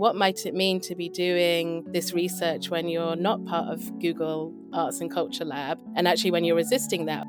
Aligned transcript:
what 0.00 0.16
might 0.16 0.46
it 0.46 0.54
mean 0.54 0.80
to 0.80 0.94
be 0.94 1.10
doing 1.10 1.84
this 1.92 2.14
research 2.14 2.70
when 2.70 2.88
you're 2.88 3.16
not 3.16 3.44
part 3.44 3.68
of 3.68 3.98
Google 4.00 4.50
Arts 4.72 5.02
and 5.02 5.10
Culture 5.10 5.44
Lab 5.44 5.78
and 5.94 6.08
actually 6.08 6.30
when 6.30 6.42
you're 6.42 6.56
resisting 6.56 7.04
that? 7.04 7.26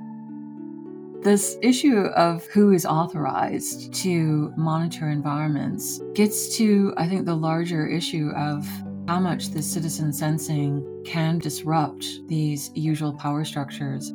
This 1.21 1.57
issue 1.61 1.97
of 2.15 2.45
who 2.45 2.71
is 2.71 2.85
authorized 2.85 3.93
to 3.95 4.53
monitor 4.55 5.09
environments 5.09 5.99
gets 6.13 6.55
to, 6.55 6.93
I 6.95 7.09
think, 7.09 7.25
the 7.25 7.35
larger 7.35 7.85
issue 7.87 8.31
of 8.37 8.65
how 9.05 9.19
much 9.19 9.49
the 9.49 9.61
citizen 9.61 10.13
sensing 10.13 11.03
can 11.05 11.39
disrupt 11.39 12.05
these 12.29 12.71
usual 12.73 13.13
power 13.13 13.43
structures. 13.43 14.13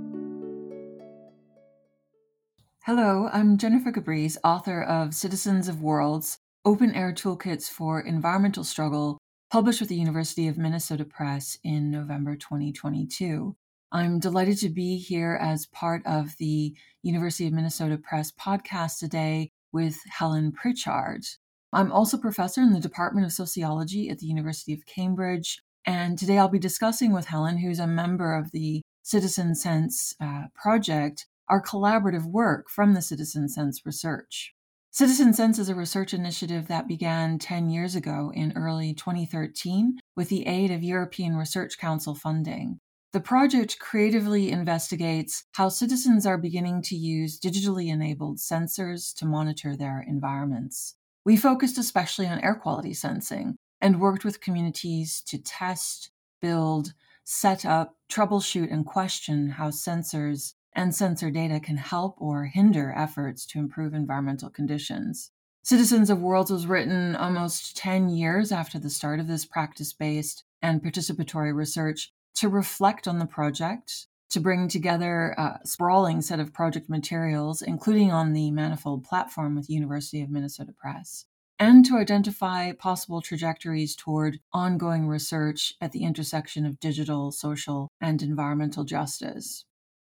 Hello, 2.87 3.29
I'm 3.31 3.59
Jennifer 3.59 3.93
Gabrys, 3.93 4.39
author 4.43 4.83
of 4.83 5.13
Citizens 5.13 5.69
of 5.69 5.83
Worlds 5.83 6.39
Open 6.67 6.93
Air 6.97 7.13
Toolkits 7.13 7.71
for 7.71 8.01
Environmental 8.01 8.65
Struggle, 8.65 9.19
published 9.53 9.79
with 9.79 9.89
the 9.89 9.95
University 9.95 10.49
of 10.49 10.59
Minnesota 10.59 11.05
Press 11.05 11.57
in 11.63 11.93
November 11.93 12.35
2022. 12.35 13.55
I'm 13.93 14.19
delighted 14.19 14.59
to 14.59 14.69
be 14.69 14.99
here 14.99 15.39
as 15.41 15.67
part 15.67 16.05
of 16.05 16.37
the 16.41 16.75
University 17.05 17.47
of 17.47 17.53
Minnesota 17.53 17.97
Press 17.97 18.33
podcast 18.33 18.99
today 18.99 19.53
with 19.71 20.01
Helen 20.11 20.51
Pritchard. 20.51 21.25
I'm 21.73 21.93
also 21.93 22.19
professor 22.19 22.63
in 22.63 22.73
the 22.73 22.81
Department 22.81 23.27
of 23.27 23.33
Sociology 23.33 24.11
at 24.11 24.19
the 24.19 24.27
University 24.27 24.73
of 24.73 24.87
Cambridge, 24.87 25.61
and 25.85 26.19
today 26.19 26.37
I'll 26.37 26.49
be 26.49 26.59
discussing 26.59 27.13
with 27.13 27.27
Helen, 27.27 27.59
who's 27.59 27.79
a 27.79 27.87
member 27.87 28.35
of 28.35 28.51
the 28.51 28.83
Citizen 29.05 29.55
Sense 29.55 30.17
uh, 30.21 30.47
project, 30.53 31.27
our 31.49 31.63
collaborative 31.63 32.25
work 32.25 32.69
from 32.69 32.95
the 32.95 33.03
Citizen 33.03 33.49
Sense 33.49 33.87
research. 33.87 34.56
Citizen 34.97 35.35
Sense 35.35 35.59
is 35.59 35.69
a 35.69 35.75
research 35.75 36.15
initiative 36.15 36.69
that 36.69 36.89
began 36.89 37.39
10 37.39 37.69
years 37.69 37.95
ago 37.95 38.33
in 38.35 38.55
early 38.57 38.95
2013 38.95 39.99
with 40.17 40.31
the 40.31 40.47
aid 40.47 40.71
of 40.71 40.83
European 40.83 41.37
Research 41.37 41.77
Council 41.77 42.15
funding. 42.15 42.79
The 43.13 43.21
project 43.21 43.79
creatively 43.79 44.51
investigates 44.51 45.45
how 45.53 45.69
citizens 45.69 46.25
are 46.25 46.39
beginning 46.39 46.81
to 46.85 46.97
use 46.97 47.39
digitally 47.39 47.93
enabled 47.93 48.39
sensors 48.39 49.15
to 49.17 49.27
monitor 49.27 49.77
their 49.77 50.03
environments. 50.09 50.95
We 51.27 51.37
focused 51.37 51.77
especially 51.77 52.27
on 52.27 52.41
air 52.41 52.55
quality 52.55 52.95
sensing 52.95 53.57
and 53.83 54.01
worked 54.01 54.25
with 54.25 54.41
communities 54.41 55.23
to 55.27 55.37
test, 55.37 56.11
build, 56.41 56.95
set 57.23 57.67
up, 57.67 57.97
troubleshoot, 58.11 58.73
and 58.73 58.87
question 58.87 59.51
how 59.51 59.69
sensors 59.69 60.55
and 60.77 60.95
sensor 60.95 61.31
data 61.31 61.59
can 61.59 61.79
help 61.79 62.15
or 62.21 62.45
hinder 62.45 62.93
efforts 62.97 63.47
to 63.47 63.59
improve 63.59 63.95
environmental 63.95 64.51
conditions. 64.51 65.33
Citizens 65.63 66.11
of 66.11 66.21
Worlds 66.21 66.53
was 66.53 66.67
written 66.69 67.17
almost 67.17 67.77
10 67.77 68.11
years 68.11 68.53
after 68.53 68.79
the 68.79 68.91
start 68.91 69.19
of 69.19 69.27
this 69.27 69.45
practice 69.45 69.93
based 69.93 70.45
and 70.63 70.83
participatory 70.83 71.53
research 71.53 72.13
to 72.35 72.49
reflect 72.49 73.09
on 73.09 73.19
the 73.19 73.27
project, 73.27 74.07
to 74.29 74.39
bring 74.39 74.69
together 74.69 75.35
a 75.39 75.59
sprawling 75.65 76.21
set 76.21 76.39
of 76.39 76.53
project 76.53 76.89
materials, 76.89 77.63
including 77.63 78.13
on 78.13 78.33
the 78.33 78.51
Manifold 78.51 79.03
platform 79.03 79.57
with 79.57 79.71
University 79.71 80.21
of 80.21 80.31
Minnesota 80.31 80.73
Press, 80.73 81.25
and 81.59 81.85
to 81.87 81.97
identify 81.97 82.71
possible 82.73 83.23
trajectories 83.23 83.97
toward 83.97 84.41
ongoing 84.53 85.09
research 85.09 85.75
at 85.81 85.93
the 85.93 86.05
intersection 86.05 86.67
of 86.67 86.79
digital, 86.79 87.33
social, 87.33 87.89
and 88.01 88.23
environmental 88.23 88.85
justice. 88.85 89.65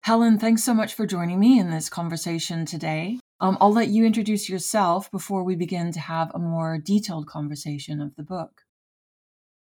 Helen, 0.05 0.39
thanks 0.39 0.63
so 0.63 0.75
much 0.75 0.93
for 0.93 1.07
joining 1.07 1.41
me 1.41 1.59
in 1.59 1.71
this 1.71 1.89
conversation 1.89 2.67
today. 2.67 3.19
Um, 3.41 3.57
I'll 3.59 3.73
let 3.73 3.89
you 3.89 4.05
introduce 4.05 4.51
yourself 4.51 5.11
before 5.11 5.45
we 5.45 5.57
begin 5.57 5.93
to 5.93 5.99
have 5.99 6.31
a 6.35 6.39
more 6.39 6.77
detailed 6.77 7.27
conversation 7.27 8.03
of 8.03 8.15
the 8.15 8.23
book. 8.23 8.61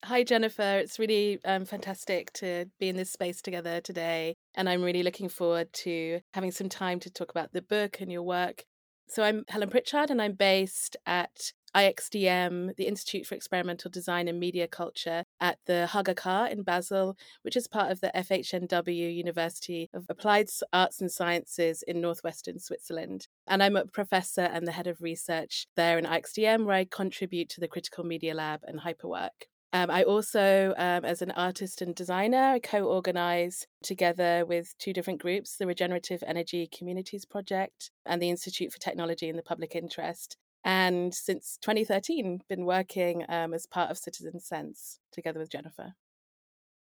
Hi, 0.04 0.24
Jennifer. 0.24 0.78
It's 0.78 0.98
really 0.98 1.38
um, 1.44 1.64
fantastic 1.64 2.32
to 2.32 2.68
be 2.80 2.88
in 2.88 2.96
this 2.96 3.12
space 3.12 3.40
together 3.40 3.80
today. 3.80 4.34
And 4.56 4.68
I'm 4.68 4.82
really 4.82 5.04
looking 5.04 5.28
forward 5.28 5.72
to 5.74 6.18
having 6.34 6.50
some 6.50 6.68
time 6.68 6.98
to 6.98 7.10
talk 7.10 7.30
about 7.30 7.52
the 7.52 7.62
book 7.62 8.00
and 8.00 8.10
your 8.10 8.24
work. 8.24 8.64
So, 9.06 9.22
I'm 9.22 9.44
Helen 9.46 9.70
Pritchard, 9.70 10.10
and 10.10 10.20
I'm 10.20 10.32
based 10.32 10.96
at 11.06 11.52
IXDM, 11.74 12.76
the 12.76 12.86
Institute 12.86 13.26
for 13.26 13.34
Experimental 13.34 13.90
Design 13.90 14.28
and 14.28 14.38
Media 14.38 14.68
Culture 14.68 15.24
at 15.40 15.58
the 15.66 15.88
HGK 15.90 16.50
in 16.50 16.62
Basel, 16.62 17.16
which 17.42 17.56
is 17.56 17.66
part 17.66 17.90
of 17.90 18.00
the 18.00 18.10
FHNW 18.14 19.14
University 19.14 19.88
of 19.94 20.04
Applied 20.08 20.48
Arts 20.72 21.00
and 21.00 21.10
Sciences 21.10 21.82
in 21.86 22.00
northwestern 22.00 22.58
Switzerland. 22.58 23.28
And 23.46 23.62
I'm 23.62 23.76
a 23.76 23.86
professor 23.86 24.42
and 24.42 24.66
the 24.66 24.72
head 24.72 24.86
of 24.86 25.00
research 25.00 25.66
there 25.76 25.98
in 25.98 26.04
IXDM, 26.04 26.64
where 26.64 26.76
I 26.76 26.84
contribute 26.84 27.48
to 27.50 27.60
the 27.60 27.68
Critical 27.68 28.04
Media 28.04 28.34
Lab 28.34 28.60
and 28.64 28.80
HyperWerk. 28.80 29.30
Um, 29.74 29.90
I 29.90 30.02
also, 30.02 30.74
um, 30.76 31.06
as 31.06 31.22
an 31.22 31.30
artist 31.30 31.80
and 31.80 31.94
designer, 31.94 32.52
I 32.52 32.58
co 32.58 32.84
organize 32.84 33.66
together 33.82 34.44
with 34.46 34.74
two 34.78 34.92
different 34.92 35.22
groups 35.22 35.56
the 35.56 35.66
Regenerative 35.66 36.22
Energy 36.26 36.68
Communities 36.76 37.24
Project 37.24 37.90
and 38.04 38.20
the 38.20 38.28
Institute 38.28 38.70
for 38.70 38.78
Technology 38.78 39.30
in 39.30 39.36
the 39.36 39.42
Public 39.42 39.74
Interest 39.74 40.36
and 40.64 41.14
since 41.14 41.58
2013 41.62 42.42
been 42.48 42.64
working 42.64 43.24
um, 43.28 43.54
as 43.54 43.66
part 43.66 43.90
of 43.90 43.98
citizen 43.98 44.40
sense 44.40 44.98
together 45.12 45.40
with 45.40 45.50
jennifer. 45.50 45.94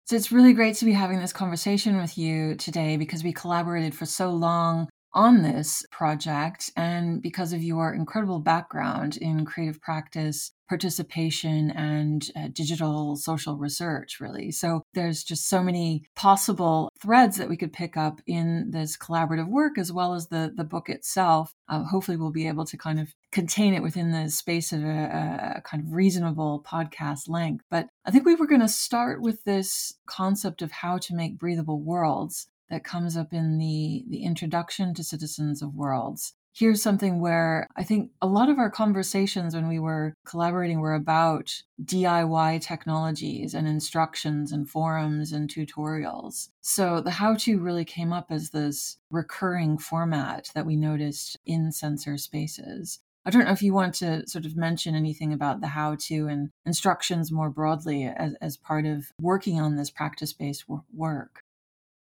So 0.04 0.16
it's 0.16 0.32
really 0.32 0.54
great 0.54 0.74
to 0.76 0.84
be 0.84 0.92
having 0.92 1.20
this 1.20 1.32
conversation 1.32 1.96
with 1.96 2.18
you 2.18 2.56
today 2.56 2.96
because 2.96 3.22
we 3.22 3.32
collaborated 3.32 3.94
for 3.94 4.06
so 4.06 4.30
long 4.30 4.88
on 5.12 5.42
this 5.42 5.84
project 5.90 6.70
and 6.76 7.20
because 7.20 7.52
of 7.52 7.62
your 7.62 7.94
incredible 7.94 8.38
background 8.38 9.16
in 9.16 9.44
creative 9.44 9.80
practice 9.80 10.52
participation 10.70 11.72
and 11.72 12.30
uh, 12.36 12.46
digital 12.52 13.16
social 13.16 13.56
research, 13.56 14.20
really. 14.20 14.52
So 14.52 14.82
there's 14.94 15.24
just 15.24 15.48
so 15.48 15.64
many 15.64 16.04
possible 16.14 16.92
threads 17.02 17.38
that 17.38 17.48
we 17.48 17.56
could 17.56 17.72
pick 17.72 17.96
up 17.96 18.20
in 18.24 18.70
this 18.70 18.96
collaborative 18.96 19.48
work 19.48 19.78
as 19.78 19.90
well 19.92 20.14
as 20.14 20.28
the, 20.28 20.52
the 20.54 20.62
book 20.62 20.88
itself. 20.88 21.52
Uh, 21.68 21.82
hopefully, 21.82 22.16
we'll 22.16 22.30
be 22.30 22.46
able 22.46 22.64
to 22.66 22.76
kind 22.78 23.00
of 23.00 23.08
contain 23.32 23.74
it 23.74 23.82
within 23.82 24.12
the 24.12 24.30
space 24.30 24.72
of 24.72 24.84
a, 24.84 25.56
a 25.56 25.60
kind 25.62 25.82
of 25.82 25.92
reasonable 25.92 26.64
podcast 26.64 27.28
length. 27.28 27.64
But 27.68 27.88
I 28.04 28.12
think 28.12 28.24
we 28.24 28.36
were 28.36 28.46
going 28.46 28.60
to 28.60 28.68
start 28.68 29.20
with 29.20 29.42
this 29.42 29.94
concept 30.06 30.62
of 30.62 30.70
how 30.70 30.98
to 30.98 31.16
make 31.16 31.36
breathable 31.36 31.80
worlds 31.80 32.46
that 32.68 32.84
comes 32.84 33.16
up 33.16 33.32
in 33.32 33.58
the, 33.58 34.04
the 34.08 34.22
introduction 34.22 34.94
to 34.94 35.02
Citizens 35.02 35.62
of 35.62 35.74
Worlds 35.74 36.34
here's 36.52 36.82
something 36.82 37.20
where 37.20 37.66
I 37.76 37.84
think 37.84 38.10
a 38.20 38.26
lot 38.26 38.48
of 38.48 38.58
our 38.58 38.70
conversations 38.70 39.54
when 39.54 39.68
we 39.68 39.78
were 39.78 40.14
collaborating 40.26 40.80
were 40.80 40.94
about 40.94 41.62
DIY 41.84 42.60
technologies 42.60 43.54
and 43.54 43.66
instructions 43.66 44.52
and 44.52 44.68
forums 44.68 45.32
and 45.32 45.48
tutorials. 45.48 46.48
So 46.60 47.00
the 47.00 47.10
how 47.10 47.34
to 47.36 47.58
really 47.58 47.84
came 47.84 48.12
up 48.12 48.26
as 48.30 48.50
this 48.50 48.98
recurring 49.10 49.78
format 49.78 50.50
that 50.54 50.66
we 50.66 50.76
noticed 50.76 51.38
in 51.46 51.72
sensor 51.72 52.16
spaces. 52.16 53.00
I 53.24 53.30
don't 53.30 53.44
know 53.44 53.52
if 53.52 53.62
you 53.62 53.74
want 53.74 53.94
to 53.96 54.26
sort 54.26 54.46
of 54.46 54.56
mention 54.56 54.94
anything 54.94 55.32
about 55.32 55.60
the 55.60 55.68
how 55.68 55.96
to 56.06 56.26
and 56.26 56.50
instructions 56.64 57.30
more 57.30 57.50
broadly 57.50 58.04
as, 58.04 58.34
as 58.40 58.56
part 58.56 58.86
of 58.86 59.12
working 59.20 59.60
on 59.60 59.76
this 59.76 59.90
practice 59.90 60.32
based 60.32 60.64
work. 60.92 61.42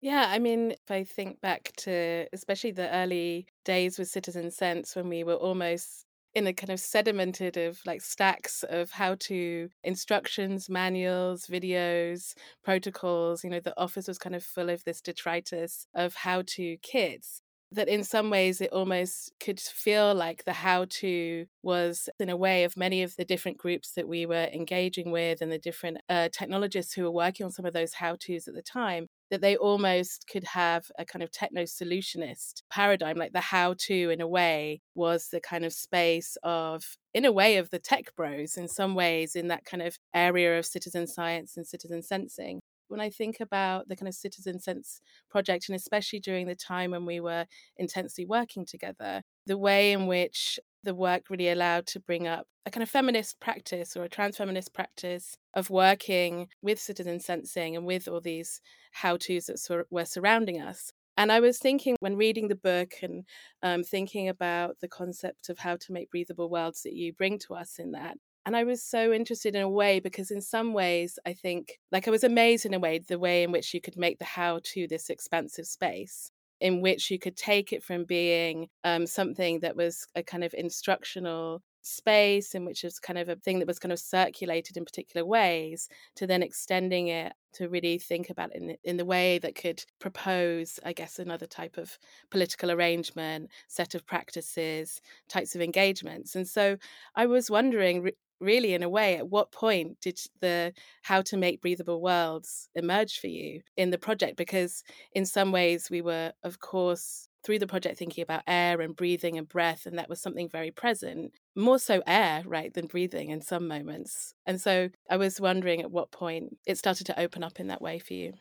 Yeah, 0.01 0.25
I 0.29 0.39
mean, 0.39 0.71
if 0.71 0.89
I 0.89 1.03
think 1.03 1.41
back 1.41 1.73
to 1.77 2.27
especially 2.33 2.71
the 2.71 2.89
early 2.91 3.47
days 3.65 3.99
with 3.99 4.07
Citizen 4.09 4.49
Sense 4.51 4.95
when 4.95 5.09
we 5.09 5.23
were 5.23 5.35
almost 5.35 6.05
in 6.33 6.47
a 6.47 6.53
kind 6.53 6.69
of 6.71 6.79
sedimented 6.79 7.57
of 7.67 7.79
like 7.85 8.01
stacks 8.01 8.63
of 8.69 8.91
how 8.91 9.15
to 9.15 9.69
instructions, 9.83 10.69
manuals, 10.69 11.45
videos, 11.45 12.33
protocols, 12.63 13.43
you 13.43 13.49
know, 13.49 13.59
the 13.59 13.79
office 13.79 14.07
was 14.07 14.17
kind 14.17 14.35
of 14.35 14.43
full 14.43 14.69
of 14.69 14.83
this 14.85 15.01
detritus 15.01 15.85
of 15.93 16.15
how 16.15 16.41
to 16.47 16.77
kits 16.77 17.41
that 17.73 17.87
in 17.87 18.03
some 18.03 18.29
ways 18.29 18.59
it 18.59 18.69
almost 18.73 19.31
could 19.39 19.57
feel 19.59 20.13
like 20.13 20.43
the 20.43 20.51
how 20.51 20.85
to 20.89 21.45
was 21.63 22.09
in 22.19 22.27
a 22.29 22.35
way 22.35 22.65
of 22.65 22.75
many 22.75 23.01
of 23.01 23.15
the 23.15 23.23
different 23.23 23.57
groups 23.57 23.93
that 23.93 24.07
we 24.09 24.25
were 24.25 24.49
engaging 24.53 25.09
with 25.11 25.41
and 25.41 25.51
the 25.53 25.57
different 25.59 25.97
uh, 26.09 26.27
technologists 26.33 26.93
who 26.93 27.03
were 27.03 27.11
working 27.11 27.45
on 27.45 27.51
some 27.51 27.65
of 27.65 27.71
those 27.73 27.93
how 27.93 28.15
to's 28.19 28.47
at 28.47 28.55
the 28.55 28.61
time 28.61 29.07
that 29.31 29.41
they 29.41 29.55
almost 29.55 30.27
could 30.31 30.43
have 30.43 30.91
a 30.99 31.05
kind 31.05 31.23
of 31.23 31.31
techno 31.31 31.63
solutionist 31.63 32.61
paradigm 32.69 33.17
like 33.17 33.31
the 33.33 33.39
how 33.39 33.73
to 33.77 34.09
in 34.09 34.21
a 34.21 34.27
way 34.27 34.81
was 34.93 35.29
the 35.29 35.39
kind 35.39 35.65
of 35.65 35.73
space 35.73 36.37
of 36.43 36.97
in 37.13 37.25
a 37.25 37.31
way 37.31 37.57
of 37.57 37.69
the 37.71 37.79
tech 37.79 38.15
bros 38.15 38.57
in 38.57 38.67
some 38.67 38.93
ways 38.93 39.35
in 39.35 39.47
that 39.47 39.65
kind 39.65 39.81
of 39.81 39.97
area 40.13 40.59
of 40.59 40.65
citizen 40.65 41.07
science 41.07 41.57
and 41.57 41.65
citizen 41.65 42.03
sensing. 42.03 42.59
When 42.89 42.99
I 42.99 43.09
think 43.09 43.39
about 43.39 43.87
the 43.87 43.95
kind 43.95 44.09
of 44.09 44.15
Citizen 44.15 44.59
Sense 44.59 44.99
project, 45.29 45.69
and 45.69 45.77
especially 45.77 46.19
during 46.19 46.45
the 46.45 46.55
time 46.55 46.91
when 46.91 47.05
we 47.05 47.21
were 47.21 47.45
intensely 47.77 48.25
working 48.25 48.65
together, 48.65 49.21
the 49.45 49.57
way 49.57 49.93
in 49.93 50.07
which 50.07 50.59
the 50.83 50.95
work 50.95 51.29
really 51.29 51.49
allowed 51.49 51.87
to 51.87 51.99
bring 51.99 52.27
up 52.27 52.45
a 52.65 52.71
kind 52.71 52.83
of 52.83 52.89
feminist 52.89 53.39
practice 53.39 53.95
or 53.95 54.03
a 54.03 54.09
trans 54.09 54.37
feminist 54.37 54.73
practice 54.73 55.37
of 55.53 55.69
working 55.69 56.47
with 56.61 56.79
citizen 56.79 57.19
sensing 57.19 57.75
and 57.75 57.85
with 57.85 58.07
all 58.07 58.21
these 58.21 58.61
how 58.91 59.17
to's 59.17 59.45
that 59.45 59.59
sur- 59.59 59.87
were 59.89 60.05
surrounding 60.05 60.61
us. 60.61 60.91
And 61.17 61.31
I 61.31 61.39
was 61.39 61.59
thinking 61.59 61.95
when 61.99 62.15
reading 62.15 62.47
the 62.47 62.55
book 62.55 62.93
and 63.01 63.25
um, 63.63 63.83
thinking 63.83 64.29
about 64.29 64.79
the 64.81 64.87
concept 64.87 65.49
of 65.49 65.59
how 65.59 65.75
to 65.77 65.91
make 65.91 66.09
breathable 66.11 66.49
worlds 66.49 66.83
that 66.83 66.93
you 66.93 67.13
bring 67.13 67.37
to 67.39 67.55
us 67.55 67.79
in 67.79 67.91
that, 67.91 68.17
And 68.45 68.55
I 68.55 68.63
was 68.63 68.83
so 68.83 69.13
interested 69.13 69.55
in 69.55 69.61
a 69.61 69.69
way 69.69 69.99
because, 69.99 70.31
in 70.31 70.41
some 70.41 70.73
ways, 70.73 71.19
I 71.25 71.33
think, 71.33 71.79
like, 71.91 72.07
I 72.07 72.11
was 72.11 72.23
amazed 72.23 72.65
in 72.65 72.73
a 72.73 72.79
way 72.79 72.99
the 72.99 73.19
way 73.19 73.43
in 73.43 73.51
which 73.51 73.73
you 73.73 73.81
could 73.81 73.97
make 73.97 74.17
the 74.19 74.25
how 74.25 74.59
to 74.73 74.87
this 74.87 75.09
expansive 75.09 75.67
space, 75.67 76.30
in 76.61 76.79
which 76.79 77.11
you 77.11 77.19
could 77.19 77.35
take 77.35 77.73
it 77.73 77.83
from 77.83 78.05
being 78.05 78.69
um, 78.83 79.05
something 79.07 79.59
that 79.59 79.75
was 79.75 80.05
a 80.15 80.23
kind 80.23 80.43
of 80.43 80.53
instructional 80.53 81.61
space 81.81 82.53
in 82.53 82.63
which 82.63 82.83
was 82.83 82.99
kind 82.99 83.17
of 83.17 83.27
a 83.27 83.35
thing 83.35 83.57
that 83.57 83.67
was 83.67 83.79
kind 83.79 83.91
of 83.91 83.97
circulated 83.97 84.77
in 84.77 84.85
particular 84.85 85.25
ways 85.25 85.89
to 86.15 86.27
then 86.27 86.43
extending 86.43 87.07
it 87.07 87.33
to 87.53 87.67
really 87.67 87.97
think 87.97 88.29
about 88.29 88.51
it 88.55 88.61
in, 88.61 88.77
in 88.83 88.97
the 88.97 89.05
way 89.05 89.39
that 89.39 89.55
could 89.55 89.83
propose 89.99 90.79
i 90.85 90.93
guess 90.93 91.17
another 91.17 91.47
type 91.47 91.77
of 91.77 91.97
political 92.29 92.69
arrangement 92.69 93.49
set 93.67 93.95
of 93.95 94.05
practices 94.05 95.01
types 95.27 95.55
of 95.55 95.61
engagements. 95.61 96.35
And 96.35 96.47
so 96.47 96.77
i 97.15 97.25
was 97.25 97.49
wondering 97.49 98.11
really 98.41 98.73
in 98.73 98.83
a 98.83 98.89
way 98.89 99.17
at 99.17 99.29
what 99.29 99.51
point 99.51 99.99
did 100.01 100.19
the 100.41 100.73
how 101.03 101.21
to 101.23 101.37
make 101.37 101.61
breathable 101.61 102.01
worlds 102.01 102.69
emerge 102.75 103.19
for 103.19 103.27
you 103.27 103.61
in 103.77 103.91
the 103.91 103.97
project? 103.97 104.37
Because 104.37 104.83
in 105.13 105.25
some 105.25 105.51
ways 105.51 105.89
we 105.89 106.01
were 106.01 106.33
of 106.43 106.59
course 106.59 107.27
through 107.43 107.59
the 107.59 107.67
project 107.67 107.97
thinking 107.97 108.21
about 108.21 108.43
air 108.47 108.81
and 108.81 108.95
breathing 108.95 109.37
and 109.37 109.49
breath 109.49 109.85
and 109.85 109.97
that 109.97 110.09
was 110.09 110.21
something 110.21 110.47
very 110.49 110.69
present 110.71 111.33
more 111.55 111.79
so 111.79 112.01
air 112.05 112.43
right 112.45 112.73
than 112.73 112.85
breathing 112.87 113.29
in 113.29 113.41
some 113.41 113.67
moments. 113.67 114.33
And 114.45 114.59
so 114.61 114.89
i 115.09 115.17
was 115.17 115.41
wondering 115.41 115.81
at 115.81 115.91
what 115.91 116.11
point 116.11 116.57
it 116.65 116.77
started 116.77 117.05
to 117.07 117.19
open 117.19 117.43
up 117.43 117.59
in 117.59 117.67
that 117.67 117.81
way 117.81 117.99
for 117.99 118.13
you 118.13 118.33